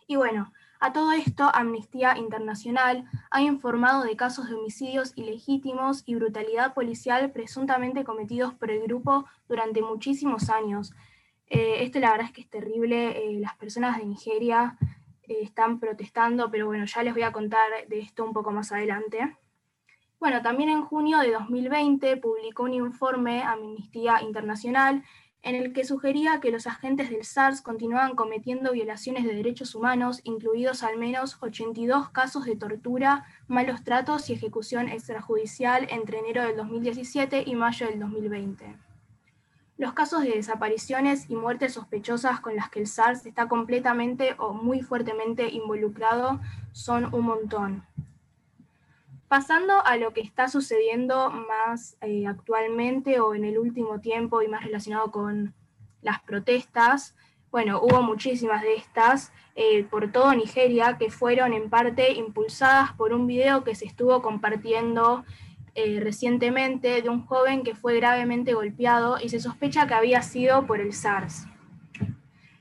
Y 0.07 0.17
bueno, 0.17 0.53
a 0.79 0.93
todo 0.93 1.13
esto, 1.13 1.51
Amnistía 1.55 2.19
Internacional 2.19 3.07
ha 3.31 3.41
informado 3.41 4.05
de 4.05 4.15
casos 4.15 4.49
de 4.49 4.55
homicidios 4.55 5.15
ilegítimos 5.17 6.03
y 6.05 6.15
brutalidad 6.17 6.75
policial 6.75 7.33
presuntamente 7.33 8.05
cometidos 8.05 8.53
por 8.53 8.71
el 8.71 8.83
grupo 8.83 9.25
durante 9.49 9.81
muchísimos 9.81 10.51
años. 10.51 10.93
Eh, 11.49 11.83
esto 11.83 11.99
la 11.99 12.11
verdad 12.11 12.27
es 12.27 12.33
que 12.33 12.43
es 12.43 12.51
terrible. 12.51 13.37
Eh, 13.37 13.41
las 13.41 13.57
personas 13.57 13.97
de 13.97 14.05
Nigeria 14.05 14.77
eh, 15.29 15.39
están 15.43 15.81
protestando, 15.81 16.51
pero 16.51 16.67
bueno, 16.67 16.85
ya 16.85 17.03
les 17.03 17.15
voy 17.15 17.23
a 17.23 17.33
contar 17.33 17.71
de 17.89 17.99
esto 17.99 18.25
un 18.25 18.33
poco 18.33 18.51
más 18.51 18.73
adelante. 18.73 19.37
Bueno, 20.19 20.41
también 20.43 20.71
en 20.71 20.83
junio 20.83 21.19
de 21.19 21.33
2020 21.33 22.17
publicó 22.17 22.63
un 22.63 22.75
informe 22.75 23.43
Amnistía 23.43 24.23
Internacional 24.23 25.05
en 25.43 25.55
el 25.55 25.73
que 25.73 25.85
sugería 25.85 26.41
que 26.41 26.51
los 26.51 26.67
agentes 26.67 27.11
del 27.11 27.25
SARS 27.25 27.63
continuaban 27.63 28.17
cometiendo 28.17 28.73
violaciones 28.73 29.25
de 29.25 29.35
derechos 29.35 29.77
humanos, 29.77 30.21
incluidos 30.25 30.83
al 30.83 30.99
menos 30.99 31.37
82 31.41 32.11
casos 32.11 32.47
de 32.47 32.57
tortura, 32.57 33.25
malos 33.47 33.85
tratos 33.85 34.29
y 34.29 34.33
ejecución 34.33 34.89
extrajudicial 34.89 35.87
entre 35.91 36.19
enero 36.19 36.43
del 36.43 36.57
2017 36.57 37.45
y 37.47 37.55
mayo 37.55 37.87
del 37.87 38.01
2020. 38.01 38.86
Los 39.79 39.93
casos 39.93 40.23
de 40.23 40.31
desapariciones 40.31 41.29
y 41.29 41.37
muertes 41.37 41.75
sospechosas 41.75 42.41
con 42.41 42.57
las 42.57 42.71
que 42.71 42.81
el 42.81 42.87
SARS 42.87 43.27
está 43.27 43.47
completamente 43.47 44.35
o 44.39 44.55
muy 44.55 44.81
fuertemente 44.81 45.51
involucrado 45.51 46.41
son 46.73 47.15
un 47.15 47.27
montón. 47.27 47.85
Pasando 49.29 49.85
a 49.85 49.99
lo 49.99 50.15
que 50.15 50.23
está 50.23 50.49
sucediendo 50.49 51.31
más 51.31 51.99
eh, 52.01 52.27
actualmente 52.27 53.21
o 53.21 53.35
en 53.35 53.45
el 53.45 53.59
último 53.59 54.01
tiempo 54.01 54.41
y 54.41 54.49
más 54.49 54.65
relacionado 54.65 55.11
con 55.11 55.53
las 56.01 56.21
protestas, 56.21 57.15
bueno, 57.51 57.81
hubo 57.83 58.03
muchísimas 58.03 58.63
de 58.63 58.77
estas 58.77 59.33
eh, 59.57 59.85
por 59.85 60.11
todo 60.11 60.35
Nigeria 60.35 60.97
que 60.97 61.11
fueron 61.11 61.53
en 61.53 61.69
parte 61.69 62.13
impulsadas 62.13 62.93
por 62.93 63.13
un 63.13 63.27
video 63.27 63.63
que 63.63 63.75
se 63.75 63.85
estuvo 63.85 64.23
compartiendo 64.23 65.25
eh, 65.79 66.01
recientemente 66.01 67.03
de 67.03 67.11
un 67.11 67.27
joven 67.27 67.63
que 67.63 67.75
fue 67.75 67.97
gravemente 67.97 68.55
golpeado 68.55 69.19
y 69.23 69.29
se 69.29 69.41
sospecha 69.41 69.87
que 69.87 69.93
había 69.93 70.23
sido 70.23 70.67
por 70.67 70.81
el 70.81 70.95
SARS. 70.95 71.47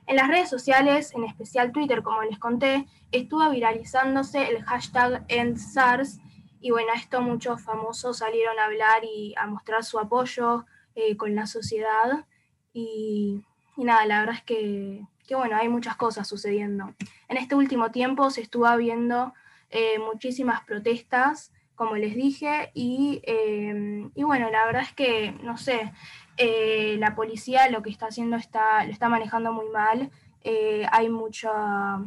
En 0.05 0.17
las 0.17 0.27
redes 0.27 0.49
sociales, 0.49 1.13
en 1.15 1.23
especial 1.23 1.71
Twitter, 1.71 2.03
como 2.03 2.21
les 2.23 2.37
conté, 2.37 2.85
estuvo 3.13 3.49
viralizándose 3.49 4.49
el 4.49 4.63
hashtag 4.65 5.23
EndSARS 5.29 6.19
y 6.59 6.71
bueno, 6.71 6.89
esto 6.93 7.21
muchos 7.21 7.63
famosos 7.63 8.17
salieron 8.17 8.59
a 8.59 8.65
hablar 8.65 9.05
y 9.05 9.33
a 9.37 9.47
mostrar 9.47 9.85
su 9.85 9.97
apoyo 9.97 10.65
eh, 10.93 11.15
con 11.15 11.35
la 11.35 11.47
sociedad 11.47 12.25
y, 12.73 13.45
nada, 13.77 14.05
la 14.05 14.19
verdad 14.19 14.35
es 14.35 14.43
que, 14.43 15.01
bueno, 15.31 15.55
hay 15.55 15.69
muchas 15.69 15.95
cosas 15.95 16.27
sucediendo. 16.27 16.93
En 17.29 17.37
este 17.37 17.55
último 17.55 17.91
tiempo 17.91 18.29
se 18.29 18.41
estuvo 18.41 18.75
viendo 18.75 19.33
eh, 19.69 19.99
muchísimas 19.99 20.65
protestas, 20.65 21.53
como 21.75 21.95
les 21.95 22.15
dije, 22.15 22.71
y, 22.73 23.21
eh, 23.23 24.09
y 24.15 24.23
bueno, 24.23 24.49
la 24.49 24.65
verdad 24.65 24.83
es 24.83 24.93
que, 24.93 25.31
no 25.43 25.57
sé, 25.57 25.91
eh, 26.37 26.97
la 26.99 27.15
policía 27.15 27.69
lo 27.69 27.81
que 27.81 27.89
está 27.89 28.07
haciendo 28.07 28.35
está, 28.35 28.85
lo 28.85 28.91
está 28.91 29.09
manejando 29.09 29.53
muy 29.53 29.69
mal. 29.69 30.11
Eh, 30.41 30.85
hay 30.91 31.09
mucha, 31.09 31.97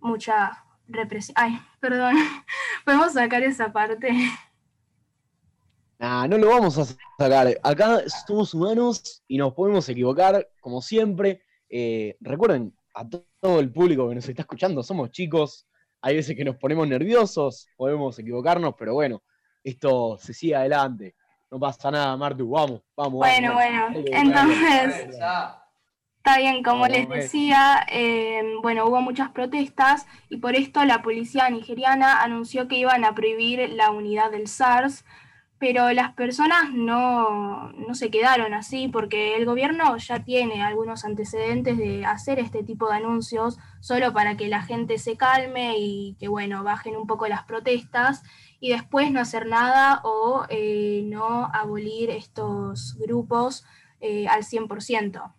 mucha 0.00 0.64
represión. 0.88 1.34
Ay, 1.38 1.60
perdón, 1.80 2.14
¿podemos 2.84 3.12
sacar 3.12 3.42
esa 3.42 3.72
parte? 3.72 4.10
Nah, 5.98 6.26
no 6.26 6.38
lo 6.38 6.48
vamos 6.48 6.78
a 6.78 6.84
sacar. 7.18 7.58
Acá 7.62 8.02
somos 8.26 8.54
humanos 8.54 9.22
y 9.28 9.36
nos 9.36 9.52
podemos 9.52 9.88
equivocar, 9.88 10.48
como 10.60 10.80
siempre. 10.80 11.42
Eh, 11.68 12.16
recuerden 12.20 12.74
a 12.94 13.06
todo 13.08 13.60
el 13.60 13.70
público 13.70 14.08
que 14.08 14.14
nos 14.14 14.28
está 14.28 14.42
escuchando, 14.42 14.82
somos 14.82 15.10
chicos. 15.10 15.66
Hay 16.02 16.16
veces 16.16 16.36
que 16.36 16.44
nos 16.44 16.56
ponemos 16.56 16.88
nerviosos, 16.88 17.68
podemos 17.76 18.18
equivocarnos, 18.18 18.74
pero 18.78 18.94
bueno, 18.94 19.22
esto 19.62 20.16
se 20.18 20.32
sigue 20.32 20.56
adelante. 20.56 21.14
No 21.50 21.58
pasa 21.58 21.90
nada, 21.90 22.16
Martu, 22.16 22.48
vamos, 22.48 22.82
vamos. 22.96 23.18
Bueno, 23.18 23.54
bueno, 23.54 23.88
entonces, 24.06 25.08
está 25.08 26.38
bien, 26.38 26.62
como 26.62 26.86
les 26.86 27.08
decía, 27.08 27.84
eh, 27.90 28.42
bueno, 28.62 28.86
hubo 28.86 29.00
muchas 29.00 29.30
protestas 29.30 30.06
y 30.28 30.36
por 30.36 30.54
esto 30.54 30.84
la 30.84 31.02
policía 31.02 31.50
nigeriana 31.50 32.22
anunció 32.22 32.68
que 32.68 32.76
iban 32.76 33.04
a 33.04 33.14
prohibir 33.14 33.68
la 33.70 33.90
unidad 33.90 34.30
del 34.30 34.46
SARS, 34.46 35.04
pero 35.60 35.92
las 35.92 36.14
personas 36.14 36.72
no, 36.72 37.70
no 37.72 37.94
se 37.94 38.10
quedaron 38.10 38.54
así 38.54 38.88
porque 38.88 39.36
el 39.36 39.44
gobierno 39.44 39.94
ya 39.98 40.24
tiene 40.24 40.62
algunos 40.62 41.04
antecedentes 41.04 41.76
de 41.76 42.06
hacer 42.06 42.38
este 42.38 42.62
tipo 42.62 42.88
de 42.88 42.96
anuncios 42.96 43.58
solo 43.80 44.14
para 44.14 44.38
que 44.38 44.48
la 44.48 44.62
gente 44.62 44.96
se 44.96 45.18
calme 45.18 45.74
y 45.76 46.16
que, 46.18 46.28
bueno, 46.28 46.64
bajen 46.64 46.96
un 46.96 47.06
poco 47.06 47.28
las 47.28 47.44
protestas 47.44 48.22
y 48.58 48.70
después 48.70 49.12
no 49.12 49.20
hacer 49.20 49.46
nada 49.46 50.00
o 50.02 50.46
eh, 50.48 51.02
no 51.04 51.50
abolir 51.52 52.08
estos 52.08 52.96
grupos 52.98 53.66
eh, 54.00 54.28
al 54.28 54.44
100%. 54.44 55.34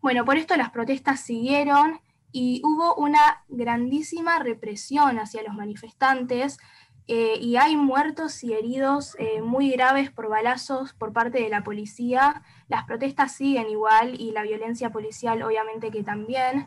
Bueno, 0.00 0.24
por 0.24 0.38
esto 0.38 0.56
las 0.56 0.70
protestas 0.70 1.20
siguieron 1.20 2.00
y 2.32 2.62
hubo 2.64 2.94
una 2.94 3.44
grandísima 3.48 4.38
represión 4.38 5.18
hacia 5.18 5.42
los 5.42 5.54
manifestantes 5.54 6.58
eh, 7.08 7.38
y 7.40 7.56
hay 7.56 7.76
muertos 7.76 8.42
y 8.42 8.52
heridos 8.52 9.16
muy 9.42 9.70
graves 9.70 10.10
por 10.10 10.28
balazos 10.28 10.92
por 10.92 11.12
parte 11.12 11.40
de 11.40 11.48
la 11.48 11.62
policía. 11.62 12.42
Las 12.68 12.84
protestas 12.84 13.32
siguen 13.32 13.68
igual 13.68 14.20
y 14.20 14.32
la 14.32 14.42
violencia 14.42 14.90
policial 14.90 15.42
obviamente 15.42 15.90
que 15.90 16.02
también. 16.02 16.66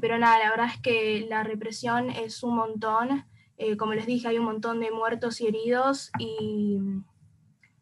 pero 0.00 0.18
nada, 0.18 0.38
la 0.38 0.50
verdad 0.50 0.70
es 0.72 0.80
que 0.80 1.26
la 1.28 1.42
represión 1.42 2.10
es 2.10 2.42
un 2.42 2.54
montón 2.56 3.24
eh, 3.56 3.76
como 3.76 3.94
les 3.94 4.06
dije, 4.06 4.28
hay 4.28 4.38
un 4.38 4.46
montón 4.46 4.80
de 4.80 4.90
muertos 4.90 5.40
y 5.40 5.46
heridos 5.46 6.10
y, 6.18 6.80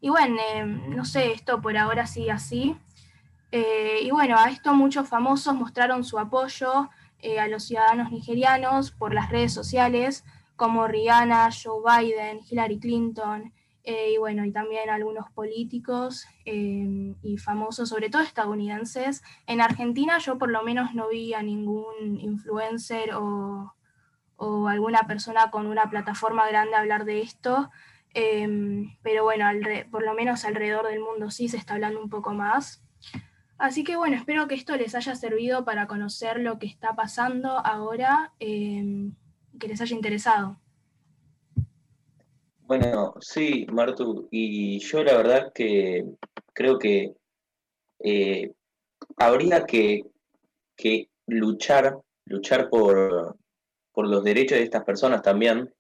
y 0.00 0.09
bueno, 0.11 0.36
eh, 0.55 0.64
no 0.64 1.05
sé, 1.05 1.32
esto 1.32 1.62
por 1.62 1.76
ahora 1.76 2.07
sigue 2.07 2.30
así. 2.30 2.76
Eh, 3.53 4.00
y 4.03 4.11
bueno, 4.11 4.36
a 4.38 4.50
esto 4.50 4.74
muchos 4.74 5.09
famosos 5.09 5.55
mostraron 5.55 6.05
su 6.05 6.18
apoyo 6.18 6.90
a 7.40 7.46
los 7.46 7.62
ciudadanos 7.66 8.11
nigerianos 8.11 8.90
por 8.90 9.14
las 9.14 9.30
redes 9.30 9.55
sociales, 9.55 10.24
como 10.57 10.86
Rihanna, 10.86 11.50
Joe 11.50 11.82
Biden, 11.84 12.40
Hillary 12.48 12.78
Clinton, 12.78 13.53
y 13.84 14.16
bueno, 14.16 14.44
y 14.44 14.53
también 14.53 14.90
algunos 14.90 15.28
políticos 15.32 16.24
y 16.44 17.36
famosos, 17.38 17.88
sobre 17.88 18.11
todo 18.11 18.22
estadounidenses. 18.22 19.22
En 19.46 19.61
Argentina 19.61 20.18
yo 20.18 20.38
por 20.38 20.50
lo 20.50 20.62
menos 20.62 20.94
no 20.94 21.09
vi 21.09 21.34
a 21.34 21.42
ningún 21.42 22.20
influencer 22.20 23.12
o 23.14 23.74
o 24.44 24.66
alguna 24.66 25.07
persona 25.07 25.53
con 25.53 25.68
una 25.68 25.88
plataforma 25.88 26.48
grande 26.48 26.74
hablar 26.74 27.05
de 27.05 27.20
esto, 27.20 27.70
em, 28.12 28.96
pero 29.00 29.22
bueno, 29.22 29.46
por 29.88 30.03
lo 30.03 30.14
menos 30.14 30.44
alrededor 30.44 30.88
del 30.88 30.98
mundo 30.98 31.30
sí 31.30 31.48
se 31.48 31.57
está 31.57 31.74
hablando 31.74 32.03
un 32.03 32.11
poco 32.11 32.34
más. 32.34 32.82
Así 33.57 33.84
que 33.84 33.94
bueno, 33.94 34.16
espero 34.16 34.48
que 34.48 34.57
esto 34.57 34.76
les 34.76 34.96
haya 34.96 35.14
servido 35.14 35.64
para 35.64 35.86
conocer 35.86 36.40
lo 36.40 36.59
que 36.59 36.66
está 36.66 36.96
pasando 36.96 37.64
ahora, 37.64 38.32
em, 38.40 39.14
que 39.63 39.69
les 39.69 39.81
haya 39.81 39.95
interesado. 39.95 40.61
Bueno, 42.63 43.15
sí, 43.21 43.65
Martu, 43.71 44.27
y 44.33 44.81
yo 44.81 45.05
la 45.05 45.17
verdad 45.17 45.53
que 45.55 46.05
creo 46.53 46.79
que 46.81 47.15
eh, 48.01 48.53
habría 49.17 49.65
que, 49.65 50.03
que 50.77 51.09
luchar, 51.29 51.97
luchar 52.25 52.71
por, 52.71 53.37
por 53.93 54.09
los 54.09 54.25
derechos 54.25 54.59
de 54.59 54.65
estas 54.65 54.85
personas 54.85 55.23
también, 55.23 55.73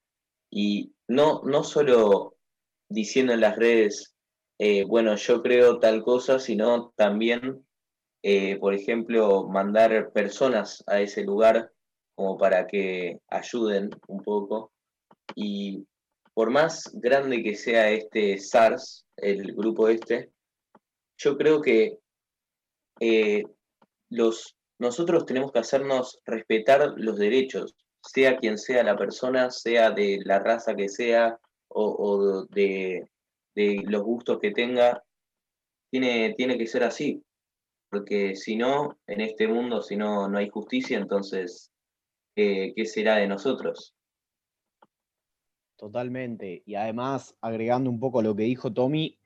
y 0.48 0.92
no, 1.08 1.42
no 1.42 1.64
solo 1.64 2.36
diciendo 2.88 3.32
en 3.32 3.40
las 3.40 3.56
redes, 3.56 4.14
eh, 4.58 4.84
bueno, 4.84 5.16
yo 5.16 5.42
creo 5.42 5.80
tal 5.80 6.04
cosa, 6.04 6.38
sino 6.38 6.92
también, 6.94 7.66
eh, 8.22 8.58
por 8.58 8.74
ejemplo, 8.74 9.48
mandar 9.48 10.12
personas 10.12 10.84
a 10.86 11.00
ese 11.00 11.24
lugar 11.24 11.72
para 12.38 12.66
que 12.66 13.20
ayuden 13.28 13.90
un 14.08 14.22
poco. 14.22 14.72
Y 15.34 15.86
por 16.34 16.50
más 16.50 16.90
grande 16.94 17.42
que 17.42 17.54
sea 17.54 17.90
este 17.90 18.38
SARS, 18.38 19.04
el 19.16 19.54
grupo 19.54 19.88
este, 19.88 20.30
yo 21.18 21.36
creo 21.36 21.60
que 21.60 21.98
eh, 23.00 23.44
los, 24.10 24.56
nosotros 24.78 25.26
tenemos 25.26 25.52
que 25.52 25.60
hacernos 25.60 26.20
respetar 26.24 26.94
los 26.96 27.18
derechos 27.18 27.74
sea 28.04 28.36
quien 28.36 28.58
sea 28.58 28.82
la 28.82 28.96
persona, 28.96 29.50
sea 29.50 29.90
de 29.90 30.20
la 30.24 30.38
raza 30.38 30.74
que 30.74 30.88
sea 30.88 31.38
o, 31.68 32.46
de, 32.50 33.06
los 33.54 34.02
gustos 34.02 34.38
que 34.40 34.50
tenga, 34.50 35.02
tiene, 35.90 36.34
tiene 36.36 36.58
que 36.58 36.66
ser 36.66 36.84
así. 36.84 37.22
Porque 37.90 38.34
si 38.34 38.56
no, 38.56 38.98
en 39.06 39.20
este 39.20 39.46
mundo, 39.46 39.82
si 39.82 39.96
no, 39.96 40.28
no 40.28 40.38
hay 40.38 40.48
justicia, 40.48 40.98
entonces, 40.98 41.70
¿qué 42.34 42.84
será 42.86 43.16
de 43.16 43.26
nosotros? 43.26 43.94
Totalmente. 45.76 46.62
Y 46.64 46.74
además, 46.74 47.36
agregando 47.40 47.90
un 47.90 47.98
poco 47.98 48.22
lo 48.22 48.36
que 48.36 48.44
dijo 48.44 48.72
Tommy, 48.72 49.18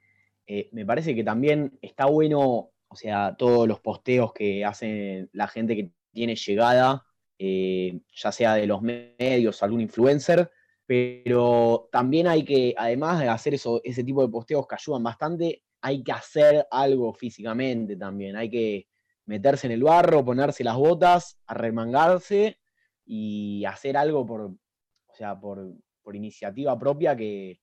eh, 0.47 0.69
me 0.73 0.87
parece 0.87 1.15
que 1.15 1.25
también 1.25 1.79
está 1.83 2.07
bueno, 2.07 2.71
o 2.89 2.97
sea, 2.97 3.37
todos 3.37 3.69
los 3.69 3.81
posteos 3.81 4.33
que 4.33 4.65
hacen 4.65 5.29
la 5.33 5.49
gente 5.49 5.77
que 5.77 5.91
tiene 6.13 6.35
llegada 6.35 7.05
eh, 7.39 8.01
ya 8.15 8.33
sea 8.33 8.55
de 8.55 8.67
los 8.67 8.81
medios, 8.81 9.63
algún 9.63 9.83
influencer, 9.83 10.51
pero 10.87 11.89
también 11.93 12.27
hay 12.27 12.45
que, 12.45 12.75
además 12.77 13.21
de 13.21 13.29
hacer 13.29 13.55
eso, 13.55 13.81
ese 13.85 14.05
tipo 14.05 14.23
de 14.23 14.29
posteos 14.33 14.67
que 14.67 14.77
ayudan 14.77 15.03
bastante, 15.03 15.63
hay 15.83 16.03
que 16.03 16.13
hacer 16.13 16.67
algo 16.71 17.13
físicamente 17.13 17.97
también, 17.97 18.37
hay 18.37 18.49
que 18.49 18.89
meterse 19.27 19.67
en 19.67 19.75
el 19.75 19.83
barro, 19.83 20.25
ponerse 20.25 20.65
las 20.65 20.77
botas, 20.77 21.39
arremangarse 21.47 22.59
y 23.07 23.65
hacer 23.65 23.97
algo 23.97 24.27
por, 24.27 24.41
o 24.43 25.15
sea, 25.15 25.39
por, 25.39 25.75
iniciativa 26.13 26.79
propia 26.79 27.17
que, 27.17 27.61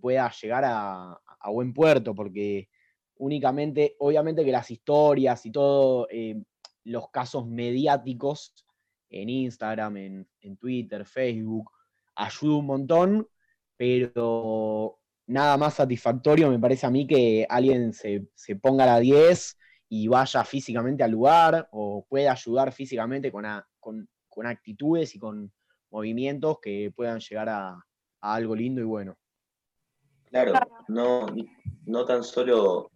pueda 0.00 0.30
llegar 0.40 0.62
a, 0.64 1.20
buen 1.50 1.74
puerto, 1.74 2.14
porque 2.14 2.68
únicamente, 3.16 3.96
obviamente 3.98 4.44
que 4.44 4.52
las 4.52 4.70
historias 4.70 5.44
y 5.44 5.50
todo, 5.50 6.06
eh, 6.10 6.40
los 6.84 7.10
casos 7.10 7.48
mediáticos 7.48 8.54
en 9.10 9.28
Instagram, 9.28 9.96
en, 9.96 10.56
Twitter, 10.58 11.04
Facebook, 11.04 11.72
ayuda 12.14 12.56
un 12.56 12.66
montón, 12.66 13.28
pero 13.76 15.00
nada 15.26 15.56
más 15.56 15.74
satisfactorio 15.74 16.50
me 16.50 16.58
parece 16.58 16.86
a 16.86 16.90
mí 16.90 17.06
que 17.06 17.46
alguien 17.48 17.92
se, 17.92 18.28
ponga 18.62 18.84
a 18.84 18.86
la 18.86 19.00
10 19.00 19.58
y 19.88 20.06
vaya 20.06 20.44
físicamente 20.44 21.02
al 21.02 21.10
lugar 21.10 21.68
o 21.72 22.06
pueda 22.08 22.32
ayudar 22.32 22.72
físicamente 22.72 23.32
con, 23.32 23.44
con, 23.80 24.08
actitudes 24.46 25.14
y 25.14 25.18
con 25.18 25.52
movimientos 25.90 26.58
que 26.60 26.92
puedan 26.94 27.20
llegar 27.20 27.48
a, 27.48 27.84
algo 28.20 28.54
lindo 28.54 28.80
y 28.80 28.84
bueno. 28.84 29.16
Claro, 30.26 30.52
no, 30.88 31.26
no 31.86 32.04
tan 32.04 32.22
solo 32.22 32.90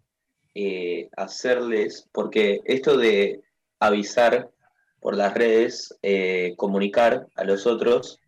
eh, 0.53 1.09
hacerles, 1.17 2.07
porque 2.11 2.61
esto 2.65 2.95
de 2.97 3.41
avisar 3.79 4.49
por 4.99 5.15
las 5.15 5.33
redes, 5.33 5.97
eh, 6.01 6.53
comunicar 6.57 7.27
a 7.35 7.43
los 7.43 7.67
otros, 7.67 8.19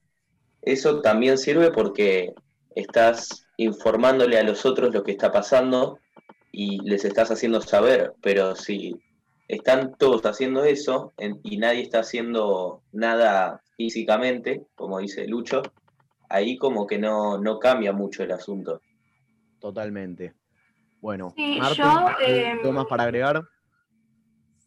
eso 0.62 1.02
también 1.02 1.38
sirve 1.38 1.72
porque 1.72 2.34
estás 2.76 3.48
informándole 3.58 4.38
a 4.38 4.44
los 4.44 4.66
otros 4.66 4.94
lo 4.94 5.04
que 5.04 5.12
está 5.12 5.32
pasando 5.32 6.00
y 6.52 6.82
les 6.82 7.06
estás 7.06 7.32
haciendo 7.32 7.62
saber, 7.62 8.14
pero 8.22 8.56
si 8.56 9.00
están 9.48 9.96
todos 9.98 10.26
haciendo 10.26 10.64
eso 10.64 11.14
y 11.44 11.58
nadie 11.58 11.82
está 11.82 12.00
haciendo 12.00 12.84
nada 12.92 13.62
físicamente, 13.76 14.64
como 14.76 15.00
dice 15.00 15.28
Lucho, 15.28 15.62
ahí 16.30 16.58
como 16.58 16.86
que 16.86 16.98
no, 16.98 17.38
no 17.38 17.60
cambia 17.60 17.94
mucho 17.94 18.24
el 18.24 18.32
asunto. 18.32 18.82
Totalmente. 19.60 20.34
Bueno, 21.00 21.34
Sí, 21.36 21.58
Martu, 21.60 21.76
yo, 21.78 21.86
¿algo 21.86 22.20
em, 22.20 22.76
más 22.76 22.86
para 22.86 23.04
agregar? 23.04 23.44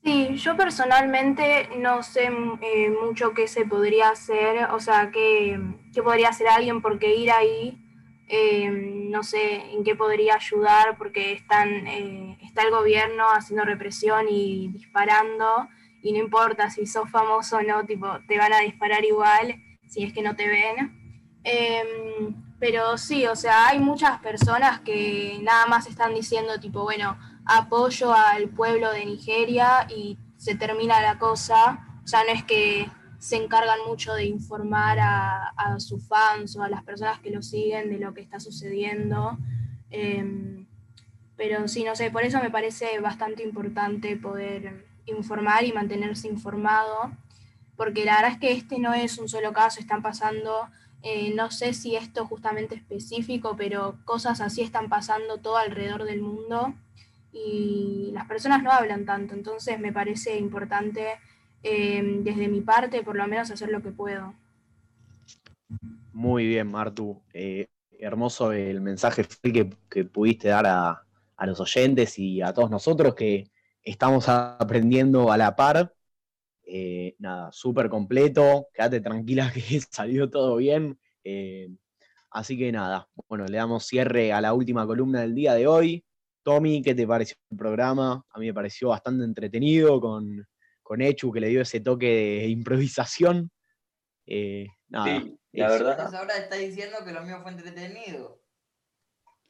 Sí, 0.02 0.36
yo 0.36 0.56
personalmente 0.56 1.68
no 1.78 2.02
sé 2.02 2.30
eh, 2.62 2.90
mucho 2.90 3.34
qué 3.34 3.46
se 3.48 3.66
podría 3.66 4.10
hacer, 4.10 4.64
o 4.72 4.80
sea, 4.80 5.10
qué, 5.10 5.60
qué 5.92 6.02
podría 6.02 6.30
hacer 6.30 6.48
alguien, 6.48 6.80
porque 6.80 7.14
ir 7.14 7.30
ahí, 7.30 7.78
eh, 8.32 8.70
no 8.70 9.24
sé 9.24 9.72
en 9.72 9.82
qué 9.82 9.96
podría 9.96 10.36
ayudar, 10.36 10.96
porque 10.96 11.32
están, 11.32 11.86
eh, 11.88 12.38
está 12.42 12.62
el 12.62 12.70
gobierno 12.70 13.24
haciendo 13.28 13.64
represión 13.64 14.26
y 14.28 14.68
disparando, 14.68 15.68
y 16.00 16.12
no 16.12 16.18
importa 16.18 16.70
si 16.70 16.86
sos 16.86 17.10
famoso 17.10 17.56
o 17.56 17.62
no, 17.62 17.84
tipo, 17.84 18.06
te 18.28 18.38
van 18.38 18.52
a 18.52 18.60
disparar 18.60 19.04
igual 19.04 19.56
si 19.88 20.04
es 20.04 20.12
que 20.12 20.22
no 20.22 20.36
te 20.36 20.46
ven. 20.46 20.96
Em, 21.42 22.34
pero 22.60 22.96
sí, 22.98 23.26
o 23.26 23.34
sea, 23.34 23.68
hay 23.68 23.80
muchas 23.80 24.20
personas 24.20 24.80
que 24.80 25.40
nada 25.42 25.66
más 25.66 25.88
están 25.88 26.14
diciendo, 26.14 26.60
tipo, 26.60 26.84
bueno, 26.84 27.18
apoyo 27.46 28.14
al 28.14 28.48
pueblo 28.50 28.92
de 28.92 29.06
Nigeria 29.06 29.88
y 29.88 30.18
se 30.36 30.54
termina 30.54 31.02
la 31.02 31.18
cosa. 31.18 32.00
O 32.04 32.06
sea, 32.06 32.22
no 32.22 32.30
es 32.30 32.44
que 32.44 32.88
se 33.20 33.36
encargan 33.36 33.78
mucho 33.86 34.14
de 34.14 34.24
informar 34.24 34.98
a, 34.98 35.78
sus 35.78 36.02
fans 36.08 36.56
o 36.56 36.62
a 36.62 36.68
las 36.68 36.82
personas 36.82 37.20
que 37.20 37.30
lo 37.30 37.42
siguen 37.42 37.90
de 37.90 37.98
lo 37.98 38.14
que 38.14 38.22
está 38.22 38.40
sucediendo. 38.40 39.38
Em, 39.90 40.66
pero 41.36 41.68
sí, 41.68 41.84
no 41.84 41.94
sé, 41.94 42.10
por 42.10 42.24
eso 42.24 42.40
me 42.40 42.50
parece 42.50 42.98
bastante 43.00 43.42
importante 43.42 44.16
poder 44.16 44.86
informar 45.04 45.64
y 45.64 45.72
mantenerse 45.72 46.28
informado, 46.28 47.12
porque 47.76 48.04
la 48.04 48.16
verdad 48.16 48.32
es 48.32 48.38
que 48.38 48.52
este 48.52 48.78
no 48.78 48.94
es 48.94 49.18
un 49.18 49.28
solo 49.28 49.52
caso, 49.52 49.80
están 49.80 50.02
pasando, 50.02 50.68
eh, 51.02 51.32
no 51.34 51.50
sé 51.50 51.74
si 51.74 51.96
esto 51.96 52.26
justamente 52.26 52.74
específico, 52.74 53.54
pero 53.56 53.98
cosas 54.04 54.40
así 54.40 54.62
están 54.62 54.88
pasando 54.88 55.38
todo 55.38 55.58
alrededor 55.58 56.04
del 56.04 56.22
mundo 56.22 56.74
y 57.32 58.10
las 58.12 58.26
personas 58.26 58.62
no 58.62 58.70
hablan 58.70 59.04
tanto, 59.04 59.34
entonces 59.34 59.78
me 59.78 59.92
parece 59.92 60.38
importante 60.38 61.18
eh, 61.62 62.20
desde 62.22 62.48
mi 62.48 62.60
parte 62.60 63.02
por 63.02 63.16
lo 63.16 63.26
menos 63.26 63.50
hacer 63.50 63.70
lo 63.70 63.82
que 63.82 63.90
puedo. 63.90 64.34
Muy 66.12 66.46
bien, 66.46 66.70
Martu. 66.70 67.22
Eh, 67.32 67.68
hermoso 67.98 68.52
el 68.52 68.80
mensaje 68.80 69.24
que, 69.42 69.70
que 69.88 70.04
pudiste 70.04 70.48
dar 70.48 70.66
a, 70.66 71.02
a, 71.36 71.46
los 71.46 71.60
oyentes 71.60 72.18
y 72.18 72.42
a 72.42 72.52
todos 72.52 72.70
nosotros 72.70 73.14
que 73.14 73.50
estamos 73.82 74.28
aprendiendo 74.28 75.30
a 75.30 75.36
la 75.36 75.56
par. 75.56 75.94
Eh, 76.64 77.16
nada, 77.18 77.50
súper 77.52 77.88
completo. 77.88 78.68
Quédate 78.72 79.00
tranquila 79.00 79.50
que 79.54 79.80
salió 79.80 80.30
todo 80.30 80.56
bien. 80.56 80.98
Eh, 81.24 81.68
así 82.30 82.56
que 82.58 82.72
nada, 82.72 83.08
bueno, 83.28 83.46
le 83.46 83.56
damos 83.56 83.86
cierre 83.86 84.32
a 84.32 84.40
la 84.40 84.52
última 84.54 84.86
columna 84.86 85.20
del 85.20 85.34
día 85.34 85.54
de 85.54 85.66
hoy. 85.66 86.04
Tommy, 86.42 86.82
¿qué 86.82 86.94
te 86.94 87.06
pareció 87.06 87.36
el 87.50 87.56
programa? 87.56 88.24
A 88.30 88.38
mí 88.38 88.46
me 88.46 88.54
pareció 88.54 88.88
bastante 88.88 89.24
entretenido 89.24 90.00
con, 90.00 90.46
con 90.90 91.02
Echu, 91.02 91.30
que 91.30 91.38
le 91.38 91.46
dio 91.46 91.62
ese 91.62 91.78
toque 91.78 92.06
de 92.40 92.48
improvisación. 92.48 93.48
Eh, 94.26 94.66
nada. 94.88 95.20
Sí, 95.22 95.38
la 95.52 95.66
es- 95.66 95.72
verdad. 95.72 95.92
Entonces 95.92 96.18
ahora 96.18 96.36
está 96.36 96.56
diciendo 96.56 96.96
que 97.04 97.12
lo 97.12 97.22
mío 97.22 97.38
fue 97.42 97.52
entretenido. 97.52 98.42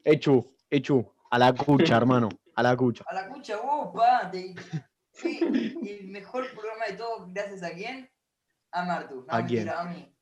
Echu, 0.05 0.55
Echu, 0.69 1.15
a 1.31 1.39
la 1.39 1.55
cucha, 1.55 1.97
hermano, 1.97 2.29
a 2.55 2.63
la 2.63 2.77
cucha. 2.77 3.05
A 3.09 3.15
la 3.15 3.27
cucha 3.31 3.57
vos, 3.57 3.91
pa. 3.95 4.31
te- 4.31 4.55
fue 5.13 5.39
el 5.41 6.09
mejor 6.11 6.47
programa 6.53 6.85
de 6.89 6.93
todos, 6.99 7.33
gracias 7.33 7.63
a 7.63 7.71
quién? 7.73 8.11
A 8.73 8.85
Martu. 8.85 9.25
No, 9.27 9.27
¿A 9.31 9.43
quién? 9.47 9.67
a 9.71 9.85
mí. 9.85 10.15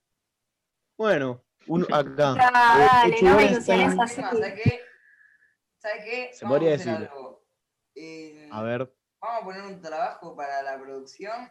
Bueno, 0.97 1.45
uno 1.66 1.85
acá. 1.93 2.37
Ah, 2.55 2.79
Eh, 2.79 2.87
dale, 3.11 3.16
Echu 3.16 3.25
no 3.27 3.37
me 3.39 3.45
ilusiones 3.47 3.99
así. 3.99 4.21
más, 4.21 4.37
¿sabes 4.39 4.55
qué? 4.62 4.81
¿Sabes 5.79 6.05
qué? 6.05 6.31
Se 6.33 6.45
Vamos 6.45 6.59
podría 6.59 6.71
decir. 6.77 7.11
Eh, 7.97 8.49
A 8.53 8.62
ver, 8.62 8.95
Vamos 9.21 9.43
a 9.43 9.45
poner 9.45 9.62
un 9.62 9.81
trabajo 9.81 10.37
para 10.37 10.62
la 10.62 10.79
producción. 10.79 11.51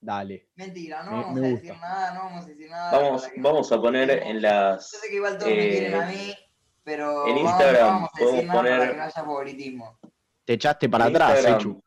dale. 0.00 0.48
Mentira, 0.56 1.02
no 1.02 1.10
Me- 1.12 1.16
vamos 1.22 1.40
me 1.40 1.46
a 1.46 1.50
decir 1.50 1.72
nada, 1.80 2.14
no 2.14 2.20
vamos 2.24 2.44
a 2.44 2.48
decir 2.48 2.70
nada. 2.70 2.92
Vamos, 3.00 3.22
para 3.22 3.34
no 3.36 3.42
vamos 3.42 3.72
a 3.72 3.80
poner 3.80 4.10
en 4.10 4.42
las. 4.42 4.92
Yo 4.92 4.98
sé 4.98 5.08
que 5.08 5.16
igual 5.16 5.38
todos 5.38 5.50
me 5.50 5.66
eh, 5.66 5.70
quieren 5.78 5.94
a 5.94 6.06
mí, 6.06 6.34
pero 6.84 7.26
en 7.26 7.34
vamos- 7.36 7.50
Instagram 7.50 7.80
no 7.86 7.92
vamos 7.94 8.10
a 8.12 8.18
decir 8.18 8.30
podemos 8.30 8.46
nada 8.54 8.62
para 8.62 8.76
poner- 8.76 8.90
que 8.90 8.96
no 8.96 9.02
haya 9.02 9.12
favoritismo. 9.12 9.98
Te 10.44 10.52
echaste 10.52 10.88
para 10.88 11.06
en 11.06 11.16
atrás, 11.16 11.30
Instagram, 11.38 11.60
Echu. 11.60 11.82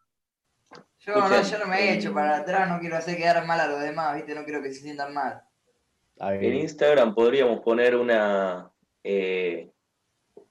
Yo 0.99 1.15
no, 1.15 1.41
yo 1.41 1.59
no 1.59 1.65
me 1.67 1.79
he 1.79 1.93
hecho 1.93 2.13
para 2.13 2.37
atrás, 2.37 2.67
no 2.69 2.79
quiero 2.79 2.97
hacer 2.97 3.15
quedar 3.17 3.45
mal 3.45 3.59
a 3.61 3.67
los 3.67 3.79
demás, 3.79 4.15
¿viste? 4.15 4.35
No 4.35 4.43
quiero 4.43 4.61
que 4.61 4.73
se 4.73 4.81
sientan 4.81 5.13
mal. 5.13 5.41
En. 6.19 6.55
Instagram 6.55 7.13
podríamos 7.15 7.61
poner 7.61 7.95
una. 7.95 8.71
eh, 9.03 9.71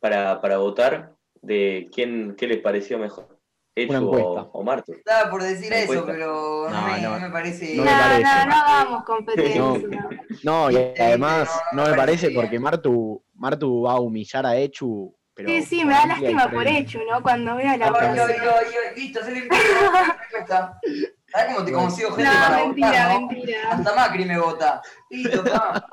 para, 0.00 0.40
para 0.40 0.58
votar 0.58 1.14
de 1.42 1.90
quién 1.92 2.36
qué 2.36 2.46
les 2.46 2.60
pareció 2.62 2.96
mejor. 2.98 3.35
Echu 3.76 3.90
Una 3.92 4.00
o, 4.00 4.02
encuesta. 4.04 4.50
o 4.52 4.62
Martu. 4.64 4.92
Estaba 4.94 5.30
por 5.30 5.42
decir 5.42 5.70
eso, 5.70 6.06
pero 6.06 6.66
no, 6.70 6.80
No, 6.80 6.86
me, 6.86 7.00
no. 7.02 7.10
no 7.10 7.20
me 7.20 7.30
parece. 7.30 7.74
No 7.76 7.84
No, 7.84 7.90
me 7.90 7.96
no, 7.96 8.02
parece. 8.02 8.46
no 8.46 8.54
hagamos 8.54 9.04
competencia. 9.04 10.08
No, 10.42 10.70
y 10.70 10.76
además 10.98 11.50
no, 11.72 11.82
no 11.82 11.84
no 11.84 11.90
me 11.90 11.96
parece 11.96 12.28
parece 12.28 12.30
porque. 12.34 12.58
Martu, 12.58 13.22
Martu 13.34 13.82
va 13.82 13.92
a 13.92 14.00
humillar 14.00 14.46
a 14.46 14.56
Echu. 14.56 15.14
Pero 15.34 15.50
Sí, 15.50 15.62
sí, 15.62 15.84
me 15.84 15.92
da 15.92 16.06
lástima 16.06 16.50
por 16.50 16.66
hecho, 16.66 16.98
¿no? 17.10 17.22
Cuando 17.22 17.56
veo 17.56 17.76
la 17.76 17.86
ay, 17.86 18.66
listo, 18.96 19.22
se 19.22 19.32
le 19.32 19.38
encuesta. 19.40 20.80
¿Sabes 21.28 21.54
cómo 21.54 21.66
te 21.66 21.72
consigo 21.72 22.12
gente 22.12 22.30
No, 22.32 22.40
para 22.40 22.56
mentira, 22.64 22.88
votar, 22.88 23.20
no? 23.20 23.26
mentira. 23.28 23.58
Hasta 23.70 23.94
Macri 23.94 24.24
me 24.24 24.38
vota. 24.38 24.80
Listo, 25.10 25.44
pa. 25.44 25.86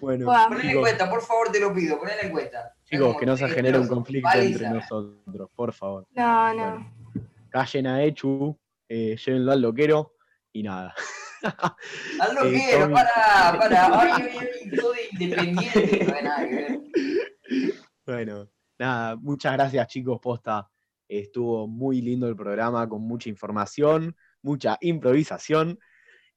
Bueno, 0.00 0.32
chicos, 0.50 0.64
encuesta, 0.64 1.10
por 1.10 1.22
favor, 1.22 1.50
te 1.50 1.58
lo 1.58 1.74
pido, 1.74 1.98
poné 1.98 2.14
la 2.14 2.28
encuesta. 2.28 2.72
Chicos, 2.90 3.16
que 3.18 3.26
no 3.26 3.36
se 3.36 3.48
genere 3.48 3.78
un 3.78 3.88
conflicto 3.88 4.28
entre 4.34 4.70
nosotros, 4.70 5.50
por 5.54 5.72
favor. 5.72 6.06
No, 6.14 6.54
no. 6.54 6.94
Bueno, 7.14 7.28
callen 7.50 7.86
a 7.86 8.02
Echu, 8.04 8.58
eh, 8.88 9.16
llévenlo 9.16 9.52
al 9.52 9.60
loquero 9.62 10.12
y 10.52 10.62
nada. 10.62 10.94
Lo 12.34 12.44
Eh, 12.46 12.52
que, 12.52 12.78
Tommy. 12.78 12.94
para, 12.94 13.58
para. 13.58 14.00
Ay, 14.00 14.10
ay, 14.12 14.28
ay, 14.40 14.76
soy 14.76 14.98
independiente, 15.12 16.04
no 16.06 16.14
hay 16.14 16.22
nada 16.24 16.48
que 16.48 16.54
ver. 16.54 16.80
Bueno, 18.06 18.48
nada, 18.78 19.16
muchas 19.16 19.52
gracias 19.52 19.86
chicos, 19.88 20.18
posta. 20.20 20.68
Estuvo 21.08 21.66
muy 21.68 22.00
lindo 22.02 22.28
el 22.28 22.36
programa 22.36 22.88
con 22.88 23.02
mucha 23.02 23.28
información, 23.28 24.14
mucha 24.42 24.76
improvisación. 24.80 25.78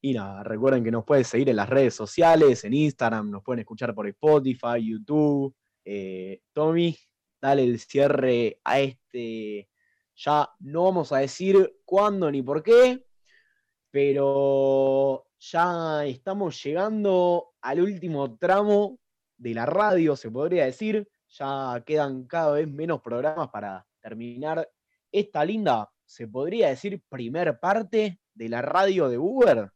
Y 0.04 0.14
nada, 0.14 0.43
recuerden 0.43 0.84
que 0.84 0.91
nos 0.91 1.04
pueden 1.06 1.24
seguir 1.26 1.49
en 1.49 1.56
las 1.58 1.70
redes 1.70 1.93
sociales, 1.93 2.64
en 2.64 2.74
Instagram, 2.74 3.30
nos 3.30 3.43
pueden 3.43 3.60
escuchar 3.60 3.93
por 3.93 4.08
Spotify, 4.08 4.80
YouTube. 4.82 5.54
Eh, 5.84 6.42
Tommy, 6.54 6.98
dale 7.42 7.64
el 7.64 7.80
cierre 7.80 8.60
a 8.64 8.80
este. 8.80 9.70
Ya 10.16 10.50
no 10.60 10.84
vamos 10.84 11.12
a 11.12 11.18
decir 11.18 11.80
cuándo 11.84 12.30
ni 12.32 12.42
por 12.42 12.62
qué, 12.62 13.06
pero 13.90 15.26
ya 15.40 16.06
estamos 16.06 16.64
llegando 16.64 17.54
al 17.62 17.82
último 17.82 18.38
tramo 18.38 19.00
de 19.38 19.54
la 19.54 19.66
radio, 19.66 20.16
se 20.16 20.30
podría 20.30 20.66
decir. 20.66 21.10
Ya 21.30 21.82
quedan 21.86 22.26
cada 22.28 22.54
vez 22.54 22.68
menos 22.68 23.02
programas 23.02 23.50
para 23.50 23.88
terminar 24.02 24.70
esta 25.12 25.46
linda, 25.46 25.90
se 26.06 26.28
podría 26.28 26.70
decir, 26.70 27.02
primer 27.10 27.60
parte 27.60 28.20
de 28.34 28.50
la 28.50 28.62
radio 28.62 29.10
de 29.10 29.18
Uber. 29.18 29.72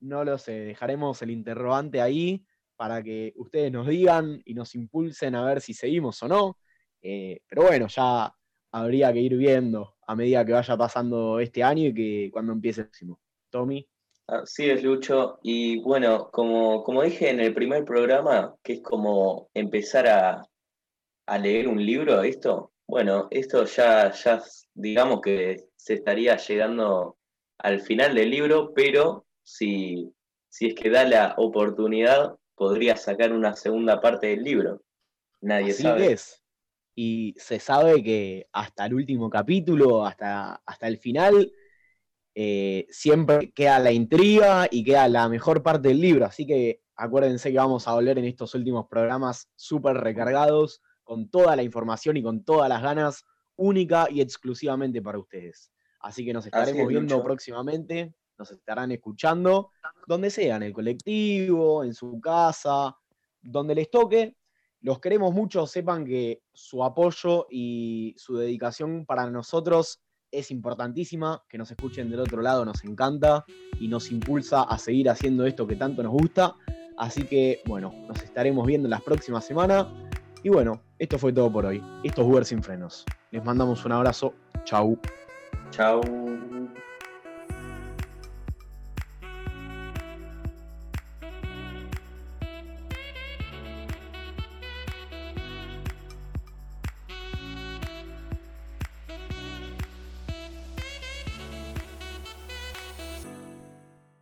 No 0.00 0.24
lo 0.24 0.36
sé, 0.36 0.52
dejaremos 0.52 1.22
el 1.22 1.30
interrogante 1.30 2.00
ahí 2.00 2.44
para 2.76 3.02
que 3.02 3.32
ustedes 3.36 3.70
nos 3.70 3.86
digan 3.86 4.40
y 4.44 4.54
nos 4.54 4.74
impulsen 4.74 5.34
a 5.34 5.44
ver 5.44 5.60
si 5.60 5.74
seguimos 5.74 6.22
o 6.22 6.28
no. 6.28 6.58
Eh, 7.02 7.40
pero 7.46 7.62
bueno, 7.62 7.86
ya 7.88 8.34
habría 8.72 9.12
que 9.12 9.20
ir 9.20 9.36
viendo 9.36 9.96
a 10.06 10.16
medida 10.16 10.44
que 10.44 10.52
vaya 10.52 10.76
pasando 10.76 11.38
este 11.40 11.62
año 11.62 11.88
y 11.88 11.94
que 11.94 12.30
cuando 12.32 12.52
empiece 12.52 12.82
el 12.82 12.86
próximo. 12.88 13.20
Tommy. 13.50 13.86
Así 14.26 14.68
es, 14.68 14.82
Lucho. 14.82 15.38
Y 15.42 15.80
bueno, 15.80 16.30
como, 16.32 16.82
como 16.82 17.02
dije 17.02 17.30
en 17.30 17.40
el 17.40 17.54
primer 17.54 17.84
programa, 17.84 18.54
que 18.62 18.74
es 18.74 18.82
como 18.82 19.50
empezar 19.54 20.08
a, 20.08 20.48
a 21.26 21.38
leer 21.38 21.68
un 21.68 21.84
libro, 21.84 22.22
esto, 22.22 22.72
bueno, 22.86 23.28
esto 23.30 23.64
ya, 23.64 24.10
ya 24.12 24.42
digamos 24.74 25.20
que 25.20 25.68
se 25.76 25.94
estaría 25.94 26.36
llegando 26.36 27.16
al 27.58 27.80
final 27.80 28.14
del 28.14 28.30
libro, 28.30 28.72
pero 28.74 29.26
si, 29.42 30.10
si 30.48 30.68
es 30.68 30.74
que 30.74 30.90
da 30.90 31.04
la 31.04 31.34
oportunidad, 31.36 32.34
podría 32.54 32.96
sacar 32.96 33.32
una 33.32 33.54
segunda 33.54 34.00
parte 34.00 34.28
del 34.28 34.42
libro. 34.42 34.82
Nadie 35.40 35.72
Así 35.72 35.82
sabe. 35.82 36.12
es. 36.12 36.42
Y 36.94 37.34
se 37.36 37.58
sabe 37.58 38.02
que 38.02 38.48
hasta 38.52 38.86
el 38.86 38.94
último 38.94 39.28
capítulo, 39.28 40.06
hasta, 40.06 40.62
hasta 40.64 40.86
el 40.86 40.98
final, 40.98 41.52
eh, 42.34 42.86
siempre 42.90 43.52
queda 43.52 43.78
la 43.78 43.92
intriga 43.92 44.68
y 44.70 44.84
queda 44.84 45.08
la 45.08 45.28
mejor 45.28 45.62
parte 45.62 45.88
del 45.88 46.00
libro. 46.00 46.24
Así 46.24 46.46
que 46.46 46.82
acuérdense 46.96 47.50
que 47.50 47.58
vamos 47.58 47.88
a 47.88 47.94
volver 47.94 48.18
en 48.18 48.24
estos 48.24 48.54
últimos 48.54 48.86
programas 48.88 49.48
súper 49.56 49.96
recargados, 49.96 50.82
con 51.02 51.28
toda 51.28 51.54
la 51.56 51.62
información 51.62 52.16
y 52.16 52.22
con 52.22 52.44
todas 52.44 52.68
las 52.68 52.82
ganas, 52.82 53.24
única 53.56 54.08
y 54.10 54.20
exclusivamente 54.20 55.02
para 55.02 55.18
ustedes. 55.18 55.70
Así 56.00 56.24
que 56.24 56.32
nos 56.32 56.46
estaremos 56.46 56.82
es, 56.82 56.88
viendo 56.88 57.22
próximamente, 57.22 58.14
nos 58.38 58.50
estarán 58.50 58.92
escuchando, 58.92 59.70
donde 60.06 60.30
sea, 60.30 60.56
en 60.56 60.64
el 60.64 60.72
colectivo, 60.72 61.84
en 61.84 61.94
su 61.94 62.20
casa, 62.20 62.96
donde 63.42 63.74
les 63.74 63.90
toque. 63.90 64.36
Los 64.80 65.00
queremos 65.00 65.32
mucho, 65.32 65.66
sepan 65.66 66.04
que 66.04 66.42
su 66.52 66.84
apoyo 66.84 67.46
y 67.50 68.14
su 68.18 68.36
dedicación 68.36 69.06
para 69.06 69.30
nosotros 69.30 70.02
es 70.30 70.50
importantísima, 70.50 71.42
que 71.48 71.58
nos 71.58 71.70
escuchen 71.70 72.10
del 72.10 72.20
otro 72.20 72.42
lado 72.42 72.64
nos 72.64 72.84
encanta 72.84 73.44
y 73.78 73.88
nos 73.88 74.10
impulsa 74.10 74.62
a 74.62 74.78
seguir 74.78 75.08
haciendo 75.08 75.46
esto 75.46 75.66
que 75.66 75.76
tanto 75.76 76.02
nos 76.02 76.12
gusta. 76.12 76.54
Así 76.96 77.24
que, 77.24 77.62
bueno, 77.66 77.92
nos 78.08 78.22
estaremos 78.22 78.66
viendo 78.66 78.86
en 78.86 78.90
las 78.90 79.02
próximas 79.02 79.44
semanas. 79.44 79.86
Y 80.42 80.48
bueno, 80.48 80.82
esto 80.98 81.18
fue 81.18 81.32
todo 81.32 81.50
por 81.50 81.66
hoy. 81.66 81.82
Esto 82.02 82.22
es 82.22 82.28
Uber 82.28 82.44
sin 82.44 82.62
frenos. 82.62 83.04
Les 83.30 83.44
mandamos 83.44 83.84
un 83.84 83.92
abrazo. 83.92 84.34
Chau. 84.64 84.98
Chau. 85.70 86.02